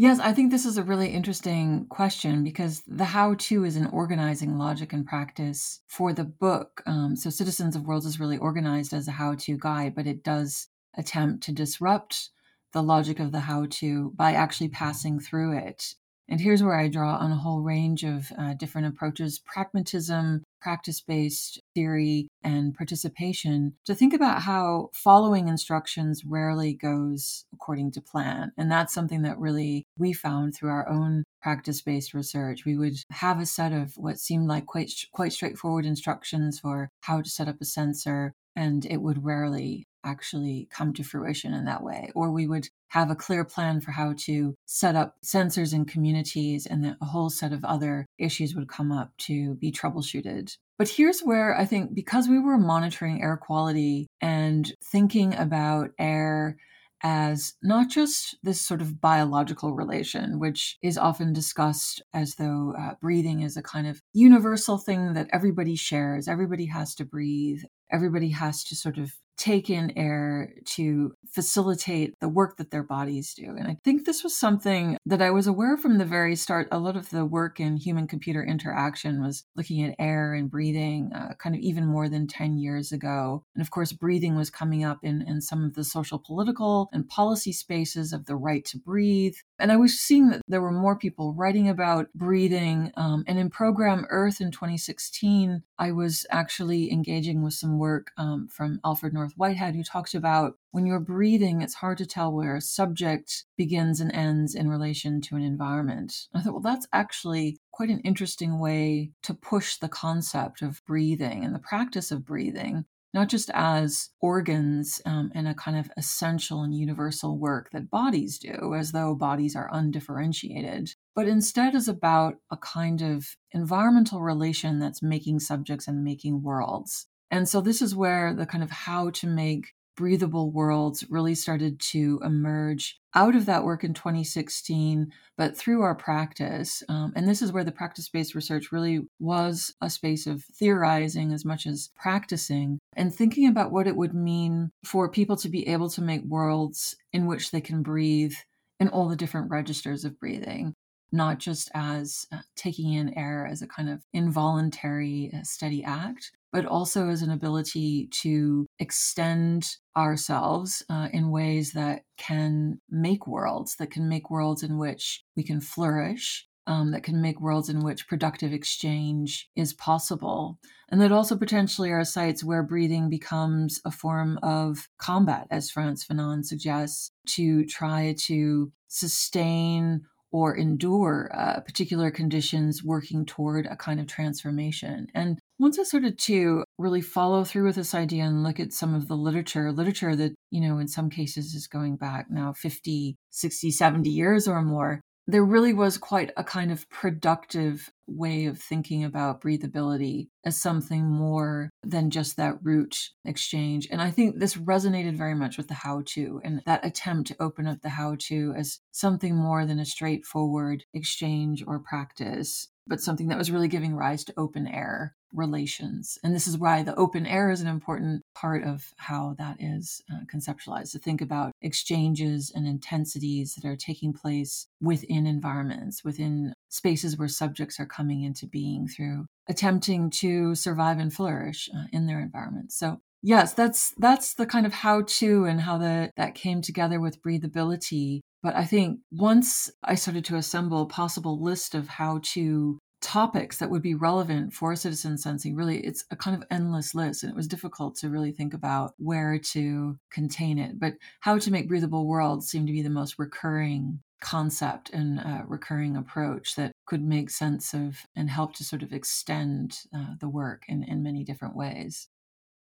Yes, 0.00 0.20
I 0.20 0.32
think 0.32 0.52
this 0.52 0.64
is 0.64 0.78
a 0.78 0.84
really 0.84 1.08
interesting 1.08 1.86
question 1.88 2.44
because 2.44 2.84
the 2.86 3.04
how 3.04 3.34
to 3.34 3.64
is 3.64 3.74
an 3.74 3.86
organizing 3.86 4.56
logic 4.56 4.92
and 4.92 5.04
practice 5.04 5.80
for 5.88 6.12
the 6.12 6.22
book. 6.22 6.84
Um, 6.86 7.16
so, 7.16 7.30
Citizens 7.30 7.74
of 7.74 7.84
Worlds 7.84 8.06
is 8.06 8.20
really 8.20 8.38
organized 8.38 8.94
as 8.94 9.08
a 9.08 9.10
how 9.10 9.34
to 9.34 9.58
guide, 9.58 9.96
but 9.96 10.06
it 10.06 10.22
does 10.22 10.68
attempt 10.96 11.42
to 11.46 11.52
disrupt 11.52 12.30
the 12.72 12.80
logic 12.80 13.18
of 13.18 13.32
the 13.32 13.40
how 13.40 13.66
to 13.70 14.12
by 14.14 14.34
actually 14.34 14.68
passing 14.68 15.18
through 15.18 15.58
it. 15.58 15.96
And 16.28 16.40
here's 16.40 16.62
where 16.62 16.78
I 16.78 16.88
draw 16.88 17.16
on 17.16 17.32
a 17.32 17.36
whole 17.36 17.62
range 17.62 18.04
of 18.04 18.30
uh, 18.38 18.54
different 18.54 18.86
approaches 18.86 19.38
pragmatism, 19.38 20.44
practice 20.60 21.00
based 21.00 21.60
theory, 21.74 22.28
and 22.42 22.74
participation 22.74 23.74
to 23.86 23.94
think 23.94 24.12
about 24.12 24.42
how 24.42 24.90
following 24.92 25.48
instructions 25.48 26.24
rarely 26.26 26.74
goes 26.74 27.46
according 27.54 27.92
to 27.92 28.02
plan. 28.02 28.52
And 28.58 28.70
that's 28.70 28.92
something 28.92 29.22
that 29.22 29.38
really 29.38 29.86
we 29.96 30.12
found 30.12 30.54
through 30.54 30.70
our 30.70 30.88
own 30.88 31.24
practice 31.40 31.80
based 31.80 32.12
research. 32.12 32.64
We 32.66 32.76
would 32.76 32.96
have 33.10 33.40
a 33.40 33.46
set 33.46 33.72
of 33.72 33.94
what 33.96 34.18
seemed 34.18 34.48
like 34.48 34.66
quite, 34.66 34.92
quite 35.12 35.32
straightforward 35.32 35.86
instructions 35.86 36.60
for 36.60 36.90
how 37.00 37.22
to 37.22 37.30
set 37.30 37.48
up 37.48 37.56
a 37.60 37.64
sensor, 37.64 38.34
and 38.54 38.84
it 38.84 38.98
would 39.00 39.24
rarely 39.24 39.86
actually 40.04 40.68
come 40.70 40.92
to 40.94 41.02
fruition 41.02 41.54
in 41.54 41.64
that 41.64 41.82
way. 41.82 42.10
Or 42.14 42.30
we 42.30 42.46
would 42.46 42.68
have 42.88 43.10
a 43.10 43.16
clear 43.16 43.44
plan 43.44 43.80
for 43.80 43.90
how 43.92 44.14
to 44.16 44.54
set 44.66 44.96
up 44.96 45.16
sensors 45.24 45.74
in 45.74 45.84
communities, 45.84 46.66
and 46.66 46.84
that 46.84 46.96
a 47.00 47.06
whole 47.06 47.30
set 47.30 47.52
of 47.52 47.64
other 47.64 48.06
issues 48.18 48.54
would 48.54 48.68
come 48.68 48.92
up 48.92 49.16
to 49.18 49.54
be 49.56 49.70
troubleshooted. 49.70 50.56
But 50.78 50.88
here's 50.88 51.20
where 51.20 51.56
I 51.58 51.64
think 51.64 51.94
because 51.94 52.28
we 52.28 52.38
were 52.38 52.56
monitoring 52.56 53.20
air 53.22 53.36
quality 53.36 54.06
and 54.20 54.72
thinking 54.82 55.34
about 55.34 55.90
air 55.98 56.56
as 57.02 57.54
not 57.62 57.88
just 57.88 58.36
this 58.42 58.60
sort 58.60 58.80
of 58.80 59.00
biological 59.00 59.72
relation, 59.72 60.38
which 60.38 60.76
is 60.82 60.98
often 60.98 61.32
discussed 61.32 62.02
as 62.12 62.34
though 62.36 62.74
uh, 62.78 62.94
breathing 63.00 63.40
is 63.42 63.56
a 63.56 63.62
kind 63.62 63.86
of 63.86 64.00
universal 64.12 64.78
thing 64.78 65.14
that 65.14 65.28
everybody 65.32 65.76
shares. 65.76 66.28
Everybody 66.28 66.66
has 66.66 66.94
to 66.96 67.04
breathe. 67.04 67.62
Everybody 67.90 68.30
has 68.30 68.64
to 68.64 68.76
sort 68.76 68.98
of 68.98 69.12
take 69.38 69.70
in 69.70 69.96
air 69.96 70.52
to 70.64 71.14
facilitate 71.30 72.14
the 72.20 72.28
work 72.28 72.56
that 72.56 72.70
their 72.70 72.82
bodies 72.82 73.34
do. 73.34 73.54
And 73.56 73.68
I 73.68 73.78
think 73.84 74.04
this 74.04 74.24
was 74.24 74.38
something 74.38 74.98
that 75.06 75.22
I 75.22 75.30
was 75.30 75.46
aware 75.46 75.76
from 75.76 75.98
the 75.98 76.04
very 76.04 76.34
start. 76.34 76.68
A 76.72 76.78
lot 76.78 76.96
of 76.96 77.10
the 77.10 77.24
work 77.24 77.60
in 77.60 77.76
human 77.76 78.08
computer 78.08 78.44
interaction 78.44 79.22
was 79.22 79.44
looking 79.54 79.84
at 79.84 79.94
air 79.98 80.34
and 80.34 80.50
breathing, 80.50 81.12
uh, 81.14 81.34
kind 81.38 81.54
of 81.54 81.60
even 81.60 81.86
more 81.86 82.08
than 82.08 82.26
10 82.26 82.58
years 82.58 82.90
ago. 82.90 83.44
And 83.54 83.62
of 83.62 83.70
course, 83.70 83.92
breathing 83.92 84.36
was 84.36 84.50
coming 84.50 84.84
up 84.84 84.98
in, 85.02 85.22
in 85.22 85.40
some 85.40 85.64
of 85.64 85.74
the 85.74 85.84
social, 85.84 86.18
political, 86.18 86.88
and 86.92 87.08
policy 87.08 87.52
spaces 87.52 88.12
of 88.12 88.26
the 88.26 88.36
right 88.36 88.64
to 88.66 88.78
breathe. 88.78 89.36
And 89.58 89.72
I 89.72 89.76
was 89.76 89.98
seeing 89.98 90.30
that 90.30 90.42
there 90.46 90.60
were 90.60 90.70
more 90.70 90.96
people 90.96 91.34
writing 91.34 91.68
about 91.68 92.12
breathing. 92.14 92.92
Um, 92.96 93.24
and 93.26 93.38
in 93.38 93.50
program 93.50 94.06
Earth 94.08 94.40
in 94.40 94.50
2016, 94.50 95.62
I 95.78 95.92
was 95.92 96.26
actually 96.30 96.92
engaging 96.92 97.42
with 97.42 97.54
some 97.54 97.78
work 97.78 98.12
um, 98.16 98.48
from 98.48 98.80
Alfred 98.84 99.12
North 99.12 99.32
Whitehead, 99.36 99.74
who 99.74 99.82
talks 99.82 100.14
about 100.14 100.54
when 100.70 100.86
you're 100.86 101.00
breathing, 101.00 101.62
it's 101.62 101.74
hard 101.74 101.98
to 101.98 102.06
tell 102.06 102.32
where 102.32 102.54
a 102.54 102.60
subject 102.60 103.44
begins 103.56 104.00
and 104.00 104.12
ends 104.12 104.54
in 104.54 104.68
relation 104.68 105.20
to 105.22 105.34
an 105.34 105.42
environment. 105.42 106.28
I 106.34 106.40
thought, 106.40 106.52
well, 106.52 106.62
that's 106.62 106.86
actually 106.92 107.58
quite 107.72 107.88
an 107.88 108.00
interesting 108.00 108.58
way 108.60 109.10
to 109.22 109.34
push 109.34 109.76
the 109.76 109.88
concept 109.88 110.62
of 110.62 110.84
breathing 110.86 111.44
and 111.44 111.54
the 111.54 111.58
practice 111.58 112.12
of 112.12 112.24
breathing 112.24 112.84
not 113.14 113.28
just 113.28 113.50
as 113.54 114.10
organs 114.20 115.00
um, 115.06 115.30
and 115.34 115.48
a 115.48 115.54
kind 115.54 115.78
of 115.78 115.90
essential 115.96 116.62
and 116.62 116.74
universal 116.74 117.38
work 117.38 117.70
that 117.72 117.90
bodies 117.90 118.38
do, 118.38 118.74
as 118.74 118.92
though 118.92 119.14
bodies 119.14 119.56
are 119.56 119.70
undifferentiated, 119.72 120.94
but 121.14 121.26
instead 121.26 121.74
is 121.74 121.88
about 121.88 122.36
a 122.50 122.56
kind 122.56 123.02
of 123.02 123.26
environmental 123.52 124.20
relation 124.20 124.78
that's 124.78 125.02
making 125.02 125.40
subjects 125.40 125.88
and 125.88 126.04
making 126.04 126.42
worlds. 126.42 127.06
And 127.30 127.48
so 127.48 127.60
this 127.60 127.82
is 127.82 127.94
where 127.94 128.34
the 128.34 128.46
kind 128.46 128.64
of 128.64 128.70
how 128.70 129.10
to 129.10 129.26
make 129.26 129.74
breathable 129.98 130.52
worlds 130.52 131.04
really 131.10 131.34
started 131.34 131.80
to 131.80 132.20
emerge 132.24 133.00
out 133.16 133.34
of 133.34 133.46
that 133.46 133.64
work 133.64 133.82
in 133.82 133.92
2016, 133.92 135.12
but 135.36 135.56
through 135.56 135.82
our 135.82 135.96
practice. 135.96 136.84
Um, 136.88 137.12
and 137.16 137.26
this 137.26 137.42
is 137.42 137.50
where 137.50 137.64
the 137.64 137.72
practice 137.72 138.08
based 138.08 138.36
research 138.36 138.70
really 138.70 139.00
was 139.18 139.74
a 139.80 139.90
space 139.90 140.28
of 140.28 140.44
theorizing 140.54 141.32
as 141.32 141.44
much 141.44 141.66
as 141.66 141.90
practicing 141.96 142.78
and 142.94 143.12
thinking 143.12 143.48
about 143.48 143.72
what 143.72 143.88
it 143.88 143.96
would 143.96 144.14
mean 144.14 144.70
for 144.84 145.08
people 145.08 145.34
to 145.34 145.48
be 145.48 145.66
able 145.66 145.90
to 145.90 146.00
make 146.00 146.22
worlds 146.22 146.94
in 147.12 147.26
which 147.26 147.50
they 147.50 147.60
can 147.60 147.82
breathe 147.82 148.34
in 148.78 148.88
all 148.88 149.08
the 149.08 149.16
different 149.16 149.50
registers 149.50 150.04
of 150.04 150.20
breathing 150.20 150.74
not 151.12 151.38
just 151.38 151.70
as 151.74 152.26
uh, 152.32 152.38
taking 152.56 152.92
in 152.92 153.16
air 153.16 153.46
as 153.50 153.62
a 153.62 153.66
kind 153.66 153.88
of 153.88 154.02
involuntary, 154.12 155.30
uh, 155.34 155.42
steady 155.42 155.82
act, 155.84 156.32
but 156.52 156.66
also 156.66 157.08
as 157.08 157.22
an 157.22 157.30
ability 157.30 158.08
to 158.10 158.66
extend 158.78 159.76
ourselves 159.96 160.82
uh, 160.88 161.08
in 161.12 161.30
ways 161.30 161.72
that 161.72 162.02
can 162.16 162.80
make 162.90 163.26
worlds, 163.26 163.76
that 163.76 163.90
can 163.90 164.08
make 164.08 164.30
worlds 164.30 164.62
in 164.62 164.78
which 164.78 165.24
we 165.36 165.42
can 165.42 165.60
flourish. 165.60 166.46
Um, 166.66 166.90
that 166.90 167.02
can 167.02 167.22
make 167.22 167.40
worlds 167.40 167.70
in 167.70 167.80
which 167.80 168.06
productive 168.08 168.52
exchange 168.52 169.48
is 169.56 169.72
possible. 169.72 170.58
And 170.90 171.00
that 171.00 171.12
also 171.12 171.34
potentially 171.34 171.90
are 171.90 172.04
sites 172.04 172.44
where 172.44 172.62
breathing 172.62 173.08
becomes 173.08 173.80
a 173.86 173.90
form 173.90 174.38
of 174.42 174.86
combat, 174.98 175.46
as 175.50 175.70
Frantz 175.70 176.04
Fanon 176.04 176.44
suggests, 176.44 177.10
to 177.28 177.64
try 177.64 178.14
to 178.26 178.70
sustain 178.86 180.02
or 180.30 180.56
endure 180.56 181.30
uh, 181.32 181.60
particular 181.60 182.10
conditions 182.10 182.84
working 182.84 183.24
toward 183.24 183.66
a 183.66 183.76
kind 183.76 183.98
of 184.00 184.06
transformation. 184.06 185.06
And 185.14 185.38
once 185.58 185.78
I 185.78 185.82
started 185.82 186.18
to 186.20 186.64
really 186.78 187.00
follow 187.00 187.44
through 187.44 187.64
with 187.64 187.76
this 187.76 187.94
idea 187.94 188.24
and 188.24 188.42
look 188.42 188.60
at 188.60 188.72
some 188.72 188.94
of 188.94 189.08
the 189.08 189.16
literature, 189.16 189.72
literature 189.72 190.14
that, 190.14 190.34
you 190.50 190.60
know, 190.60 190.78
in 190.78 190.88
some 190.88 191.10
cases 191.10 191.54
is 191.54 191.66
going 191.66 191.96
back 191.96 192.26
now 192.30 192.52
50, 192.52 193.16
60, 193.30 193.70
70 193.70 194.10
years 194.10 194.46
or 194.46 194.62
more, 194.62 195.00
there 195.28 195.44
really 195.44 195.74
was 195.74 195.98
quite 195.98 196.32
a 196.38 196.42
kind 196.42 196.72
of 196.72 196.88
productive 196.88 197.92
way 198.06 198.46
of 198.46 198.58
thinking 198.58 199.04
about 199.04 199.42
breathability 199.42 200.28
as 200.42 200.58
something 200.58 201.04
more 201.04 201.68
than 201.82 202.08
just 202.08 202.38
that 202.38 202.56
root 202.62 203.10
exchange. 203.26 203.86
And 203.90 204.00
I 204.00 204.10
think 204.10 204.38
this 204.38 204.54
resonated 204.54 205.18
very 205.18 205.34
much 205.34 205.58
with 205.58 205.68
the 205.68 205.74
how 205.74 206.02
to 206.06 206.40
and 206.42 206.62
that 206.64 206.82
attempt 206.82 207.28
to 207.28 207.42
open 207.42 207.66
up 207.66 207.82
the 207.82 207.90
how 207.90 208.16
to 208.20 208.54
as 208.56 208.80
something 208.90 209.36
more 209.36 209.66
than 209.66 209.78
a 209.78 209.84
straightforward 209.84 210.84
exchange 210.94 211.62
or 211.66 211.78
practice, 211.78 212.68
but 212.86 213.02
something 213.02 213.28
that 213.28 213.36
was 213.36 213.50
really 213.50 213.68
giving 213.68 213.94
rise 213.94 214.24
to 214.24 214.34
open 214.38 214.66
air 214.66 215.14
relations. 215.32 216.18
And 216.22 216.34
this 216.34 216.46
is 216.46 216.58
why 216.58 216.82
the 216.82 216.94
open 216.96 217.26
air 217.26 217.50
is 217.50 217.60
an 217.60 217.68
important 217.68 218.22
part 218.34 218.64
of 218.64 218.92
how 218.96 219.34
that 219.38 219.56
is 219.60 220.02
uh, 220.12 220.24
conceptualized 220.32 220.92
to 220.92 220.98
think 220.98 221.20
about 221.20 221.52
exchanges 221.62 222.52
and 222.54 222.66
intensities 222.66 223.54
that 223.54 223.68
are 223.68 223.76
taking 223.76 224.12
place 224.12 224.66
within 224.80 225.26
environments, 225.26 226.04
within 226.04 226.52
spaces 226.68 227.16
where 227.16 227.28
subjects 227.28 227.78
are 227.78 227.86
coming 227.86 228.22
into 228.22 228.46
being 228.46 228.88
through 228.88 229.26
attempting 229.48 230.10
to 230.10 230.54
survive 230.54 230.98
and 230.98 231.12
flourish 231.12 231.68
uh, 231.74 231.84
in 231.92 232.06
their 232.06 232.20
environment. 232.20 232.72
So 232.72 233.00
yes 233.22 233.52
that's 233.52 233.92
that's 233.98 234.34
the 234.34 234.46
kind 234.46 234.66
of 234.66 234.72
how 234.72 235.02
to 235.06 235.44
and 235.44 235.60
how 235.60 235.78
the 235.78 236.10
that 236.16 236.34
came 236.34 236.62
together 236.62 237.00
with 237.00 237.22
breathability 237.22 238.20
but 238.42 238.54
i 238.54 238.64
think 238.64 239.00
once 239.10 239.70
i 239.82 239.94
started 239.94 240.24
to 240.24 240.36
assemble 240.36 240.82
a 240.82 240.86
possible 240.86 241.42
list 241.42 241.74
of 241.74 241.88
how 241.88 242.20
to 242.22 242.78
topics 243.00 243.58
that 243.58 243.70
would 243.70 243.82
be 243.82 243.94
relevant 243.94 244.52
for 244.52 244.74
citizen 244.74 245.16
sensing 245.16 245.54
really 245.54 245.78
it's 245.78 246.04
a 246.10 246.16
kind 246.16 246.36
of 246.36 246.46
endless 246.50 246.94
list 246.94 247.22
and 247.22 247.30
it 247.30 247.36
was 247.36 247.46
difficult 247.46 247.94
to 247.94 248.10
really 248.10 248.32
think 248.32 248.54
about 248.54 248.94
where 248.98 249.38
to 249.38 249.96
contain 250.10 250.58
it. 250.58 250.80
But 250.80 250.94
how 251.20 251.38
to 251.38 251.50
make 251.50 251.68
breathable 251.68 252.06
worlds 252.06 252.48
seemed 252.48 252.66
to 252.66 252.72
be 252.72 252.82
the 252.82 252.90
most 252.90 253.18
recurring 253.18 254.00
concept 254.20 254.90
and 254.90 255.20
uh, 255.20 255.42
recurring 255.46 255.96
approach 255.96 256.56
that 256.56 256.72
could 256.86 257.04
make 257.04 257.30
sense 257.30 257.72
of 257.72 257.98
and 258.16 258.28
help 258.28 258.54
to 258.54 258.64
sort 258.64 258.82
of 258.82 258.92
extend 258.92 259.78
uh, 259.94 260.14
the 260.20 260.28
work 260.28 260.62
in, 260.68 260.82
in 260.82 261.02
many 261.02 261.22
different 261.22 261.54
ways 261.54 262.08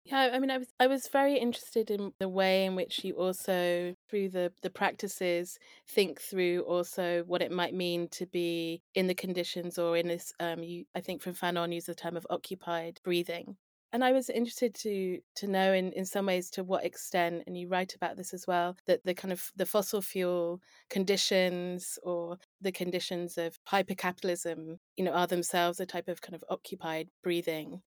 yeah, 0.04 0.30
I 0.32 0.40
mean, 0.40 0.50
I 0.50 0.58
was 0.58 0.68
I 0.80 0.88
was 0.88 1.06
very 1.08 1.38
interested 1.38 1.90
in 1.90 2.12
the 2.18 2.28
way 2.28 2.64
in 2.64 2.74
which 2.74 3.04
you 3.04 3.14
also, 3.14 3.94
through 4.10 4.30
the 4.30 4.52
the 4.62 4.70
practices, 4.70 5.58
think 5.88 6.20
through 6.20 6.62
also 6.62 7.22
what 7.26 7.40
it 7.42 7.52
might 7.52 7.74
mean 7.74 8.08
to 8.12 8.26
be 8.26 8.82
in 8.94 9.06
the 9.06 9.14
conditions 9.14 9.78
or 9.78 9.96
in 9.96 10.08
this. 10.08 10.32
Um, 10.40 10.62
you, 10.64 10.86
I 10.94 11.00
think 11.00 11.22
from 11.22 11.34
Fanon 11.34 11.72
used 11.72 11.86
the 11.86 11.94
term 11.94 12.16
of 12.16 12.26
occupied 12.30 12.98
breathing, 13.04 13.56
and 13.92 14.02
I 14.04 14.10
was 14.10 14.28
interested 14.28 14.74
to 14.76 15.20
to 15.36 15.46
know 15.46 15.72
in 15.72 15.92
in 15.92 16.04
some 16.04 16.26
ways 16.26 16.50
to 16.50 16.64
what 16.64 16.84
extent, 16.84 17.44
and 17.46 17.56
you 17.56 17.68
write 17.68 17.94
about 17.94 18.16
this 18.16 18.34
as 18.34 18.44
well, 18.48 18.76
that 18.86 19.04
the 19.04 19.14
kind 19.14 19.30
of 19.32 19.52
the 19.54 19.66
fossil 19.66 20.02
fuel 20.02 20.60
conditions 20.90 21.96
or 22.02 22.38
the 22.60 22.72
conditions 22.72 23.38
of 23.38 23.56
hypercapitalism, 23.70 24.78
you 24.96 25.04
know, 25.04 25.12
are 25.12 25.28
themselves 25.28 25.78
a 25.78 25.86
type 25.86 26.08
of 26.08 26.20
kind 26.20 26.34
of 26.34 26.42
occupied 26.50 27.08
breathing 27.22 27.82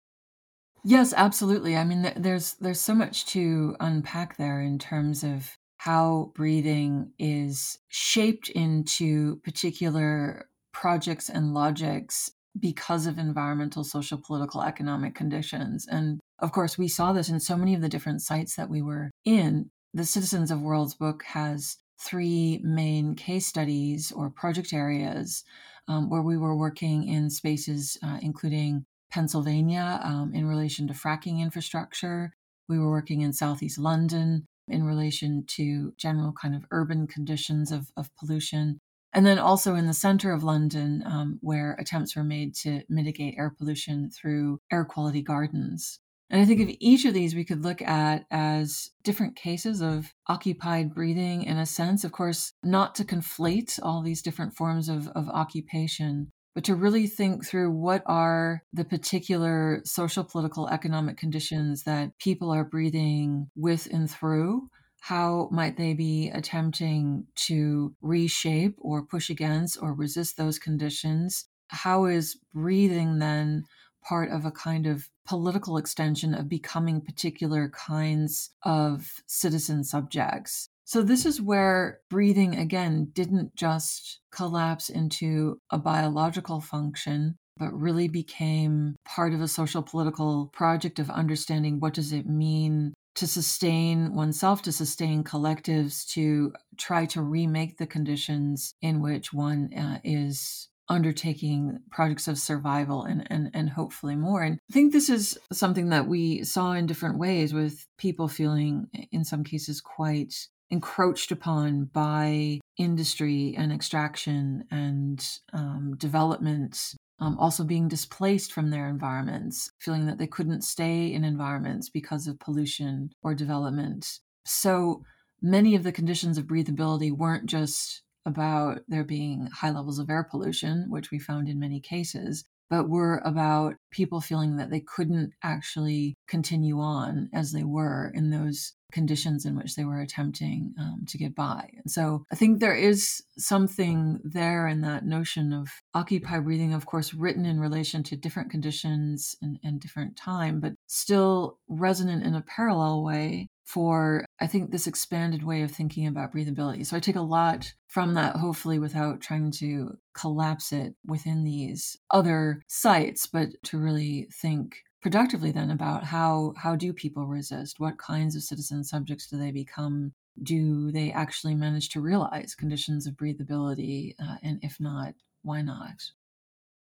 Yes, 0.87 1.15
absolutely. 1.17 1.75
I 1.75 1.83
mean, 1.83 2.13
there's 2.15 2.53
there's 2.61 2.79
so 2.79 2.93
much 2.93 3.25
to 3.27 3.75
unpack 3.79 4.37
there 4.37 4.61
in 4.61 4.77
terms 4.77 5.23
of 5.23 5.57
how 5.77 6.31
breathing 6.35 7.11
is 7.17 7.79
shaped 7.87 8.49
into 8.49 9.37
particular 9.37 10.47
projects 10.73 11.27
and 11.27 11.55
logics 11.55 12.29
because 12.59 13.07
of 13.07 13.17
environmental, 13.17 13.83
social, 13.83 14.19
political, 14.19 14.61
economic 14.61 15.15
conditions. 15.15 15.87
And 15.89 16.19
of 16.37 16.51
course, 16.51 16.77
we 16.77 16.87
saw 16.87 17.13
this 17.13 17.29
in 17.29 17.39
so 17.39 17.57
many 17.57 17.73
of 17.73 17.81
the 17.81 17.89
different 17.89 18.21
sites 18.21 18.55
that 18.55 18.69
we 18.69 18.83
were 18.83 19.09
in. 19.25 19.71
The 19.95 20.05
Citizens 20.05 20.51
of 20.51 20.61
Worlds 20.61 20.93
book 20.93 21.23
has 21.23 21.77
three 21.99 22.61
main 22.63 23.15
case 23.15 23.47
studies 23.47 24.11
or 24.11 24.29
project 24.29 24.71
areas 24.71 25.43
um, 25.87 26.11
where 26.11 26.21
we 26.21 26.37
were 26.37 26.55
working 26.55 27.07
in 27.07 27.31
spaces, 27.31 27.97
uh, 28.03 28.19
including 28.21 28.85
Pennsylvania 29.15 30.01
um, 30.03 30.33
in 30.33 30.45
relation 30.45 30.87
to 30.87 30.93
fracking 30.93 31.39
infrastructure. 31.39 32.33
We 32.67 32.77
were 32.77 32.89
working 32.89 33.21
in 33.21 33.31
Southeast 33.31 33.79
London 33.79 34.45
in 34.67 34.83
relation 34.83 35.45
to 35.55 35.93
general 35.97 36.33
kind 36.33 36.53
of 36.53 36.65
urban 36.69 37.07
conditions 37.07 37.71
of, 37.71 37.87
of 37.95 38.13
pollution. 38.17 38.77
And 39.13 39.25
then 39.25 39.39
also 39.39 39.75
in 39.75 39.87
the 39.87 39.93
center 39.93 40.33
of 40.33 40.43
London, 40.43 41.01
um, 41.05 41.39
where 41.41 41.77
attempts 41.79 42.17
were 42.17 42.25
made 42.25 42.55
to 42.55 42.81
mitigate 42.89 43.35
air 43.37 43.55
pollution 43.57 44.09
through 44.09 44.59
air 44.69 44.83
quality 44.83 45.21
gardens. 45.21 46.01
And 46.29 46.41
I 46.41 46.45
think 46.45 46.59
of 46.59 46.75
each 46.81 47.05
of 47.05 47.13
these 47.13 47.35
we 47.35 47.45
could 47.45 47.63
look 47.63 47.81
at 47.81 48.25
as 48.29 48.89
different 49.03 49.37
cases 49.37 49.79
of 49.81 50.11
occupied 50.27 50.93
breathing 50.93 51.43
in 51.43 51.57
a 51.57 51.65
sense. 51.65 52.03
Of 52.03 52.11
course, 52.11 52.51
not 52.63 52.95
to 52.95 53.05
conflate 53.05 53.79
all 53.81 54.01
these 54.01 54.21
different 54.21 54.55
forms 54.55 54.89
of, 54.89 55.07
of 55.09 55.29
occupation, 55.29 56.31
but 56.55 56.63
to 56.63 56.73
really 56.73 57.05
think 57.05 57.45
through 57.45 57.69
what 57.69 58.01
are 58.05 58.63
the 58.71 58.85
particular 58.85 59.81
social, 59.83 60.23
political, 60.23 60.69
economic 60.69 61.17
conditions 61.17 61.83
that 61.83 62.17
people 62.17 62.49
are 62.49 62.63
breathing 62.63 63.51
with 63.55 63.87
and 63.91 64.09
through. 64.09 64.69
How 65.01 65.49
might 65.51 65.77
they 65.77 65.93
be 65.93 66.31
attempting 66.33 67.27
to 67.47 67.93
reshape 68.01 68.75
or 68.79 69.05
push 69.05 69.29
against 69.29 69.77
or 69.79 69.93
resist 69.93 70.37
those 70.37 70.57
conditions? 70.57 71.45
How 71.67 72.05
is 72.05 72.39
breathing 72.53 73.19
then 73.19 73.65
part 74.07 74.31
of 74.31 74.45
a 74.45 74.51
kind 74.51 74.87
of 74.87 75.09
political 75.27 75.77
extension 75.77 76.33
of 76.33 76.47
becoming 76.47 77.01
particular 77.01 77.69
kinds 77.69 78.51
of 78.63 79.21
citizen 79.27 79.83
subjects? 79.83 80.69
So, 80.85 81.01
this 81.01 81.25
is 81.25 81.41
where 81.41 81.99
breathing 82.11 82.55
again 82.55 83.09
didn't 83.11 83.55
just 83.55 84.19
collapse 84.31 84.89
into 84.89 85.59
a 85.71 85.79
biological 85.79 86.61
function, 86.61 87.37
but 87.57 87.73
really 87.73 88.07
became 88.07 88.95
part 89.03 89.33
of 89.33 89.41
a 89.41 89.47
social 89.47 89.81
political 89.81 90.51
project 90.53 90.99
of 90.99 91.09
understanding 91.09 91.79
what 91.79 91.95
does 91.95 92.13
it 92.13 92.27
mean 92.27 92.93
to 93.15 93.25
sustain 93.25 94.13
oneself, 94.13 94.61
to 94.61 94.71
sustain 94.71 95.23
collectives, 95.23 96.05
to 96.09 96.53
try 96.77 97.05
to 97.07 97.21
remake 97.21 97.77
the 97.77 97.87
conditions 97.87 98.75
in 98.81 99.01
which 99.01 99.33
one 99.33 99.73
uh, 99.73 99.99
is 100.03 100.69
undertaking 100.87 101.79
projects 101.89 102.27
of 102.27 102.37
survival 102.37 103.03
and, 103.03 103.25
and 103.31 103.49
and 103.55 103.71
hopefully 103.71 104.15
more. 104.15 104.43
And 104.43 104.59
i 104.69 104.73
think 104.73 104.93
this 104.93 105.09
is 105.09 105.35
something 105.51 105.89
that 105.89 106.07
we 106.07 106.43
saw 106.43 106.73
in 106.73 106.85
different 106.85 107.17
ways 107.17 107.55
with 107.55 107.87
people 107.97 108.27
feeling 108.27 108.87
in 109.11 109.23
some 109.23 109.43
cases 109.43 109.81
quite 109.81 110.35
encroached 110.69 111.31
upon 111.31 111.85
by 111.85 112.59
industry 112.77 113.55
and 113.57 113.71
extraction 113.71 114.65
and 114.71 115.27
um, 115.53 115.95
development, 115.97 116.95
um, 117.19 117.37
also 117.37 117.63
being 117.63 117.87
displaced 117.87 118.51
from 118.51 118.69
their 118.69 118.89
environments, 118.89 119.69
feeling 119.79 120.05
that 120.05 120.17
they 120.17 120.27
couldn't 120.27 120.63
stay 120.63 121.13
in 121.13 121.23
environments 121.23 121.89
because 121.89 122.27
of 122.27 122.39
pollution 122.39 123.11
or 123.23 123.33
development. 123.35 124.19
So 124.45 125.03
many 125.41 125.75
of 125.75 125.83
the 125.83 125.91
conditions 125.91 126.37
of 126.37 126.45
breathability 126.45 127.11
weren't 127.11 127.45
just 127.45 128.01
about 128.25 128.79
there 128.87 129.03
being 129.03 129.47
high 129.53 129.69
levels 129.69 129.99
of 129.99 130.09
air 130.09 130.23
pollution, 130.23 130.87
which 130.89 131.11
we 131.11 131.19
found 131.19 131.47
in 131.47 131.59
many 131.59 131.79
cases, 131.79 132.43
but 132.69 132.89
were 132.89 133.21
about 133.25 133.75
people 133.91 134.21
feeling 134.21 134.57
that 134.57 134.69
they 134.69 134.79
couldn't 134.79 135.31
actually 135.43 136.15
continue 136.27 136.79
on 136.79 137.29
as 137.33 137.51
they 137.51 137.63
were 137.63 138.11
in 138.13 138.29
those 138.29 138.73
conditions 138.91 139.45
in 139.45 139.57
which 139.57 139.75
they 139.75 139.83
were 139.83 139.99
attempting 139.99 140.73
um, 140.79 141.03
to 141.07 141.17
get 141.17 141.35
by. 141.35 141.69
And 141.83 141.91
so 141.91 142.25
I 142.31 142.35
think 142.35 142.59
there 142.59 142.75
is 142.75 143.21
something 143.37 144.19
there 144.23 144.67
in 144.67 144.81
that 144.81 145.05
notion 145.05 145.51
of 145.51 145.67
occupy 145.93 146.39
breathing, 146.39 146.73
of 146.73 146.85
course, 146.85 147.13
written 147.13 147.45
in 147.45 147.59
relation 147.59 148.03
to 148.03 148.15
different 148.15 148.51
conditions 148.51 149.35
and, 149.41 149.59
and 149.63 149.81
different 149.81 150.15
time, 150.15 150.59
but 150.59 150.73
still 150.87 151.57
resonant 151.67 152.23
in 152.23 152.35
a 152.35 152.41
parallel 152.41 153.03
way 153.03 153.49
for 153.65 154.25
I 154.39 154.47
think 154.47 154.71
this 154.71 154.87
expanded 154.87 155.43
way 155.43 155.63
of 155.63 155.71
thinking 155.71 156.07
about 156.07 156.33
breathability. 156.33 156.85
So 156.85 156.95
I 156.95 156.99
take 156.99 157.15
a 157.15 157.21
lot 157.21 157.73
from 157.87 158.13
that, 158.13 158.35
hopefully, 158.35 158.79
without 158.79 159.21
trying 159.21 159.51
to 159.51 159.97
collapse 160.13 160.71
it 160.71 160.93
within 161.05 161.43
these 161.43 161.97
other 162.11 162.61
sites, 162.67 163.25
but 163.25 163.49
to 163.63 163.79
really 163.79 164.29
think 164.31 164.77
productively 165.01 165.51
then 165.51 165.71
about 165.71 166.03
how 166.03 166.53
how 166.57 166.75
do 166.75 166.93
people 166.93 167.27
resist? 167.27 167.79
What 167.79 167.97
kinds 167.97 168.35
of 168.35 168.43
citizen 168.43 168.83
subjects 168.83 169.27
do 169.27 169.37
they 169.37 169.51
become? 169.51 170.13
Do 170.41 170.91
they 170.91 171.11
actually 171.11 171.55
manage 171.55 171.89
to 171.89 172.01
realize 172.01 172.55
conditions 172.55 173.07
of 173.07 173.15
breathability 173.15 174.13
uh, 174.19 174.35
and 174.43 174.59
if 174.61 174.79
not 174.79 175.15
why 175.41 175.61
not? 175.61 176.11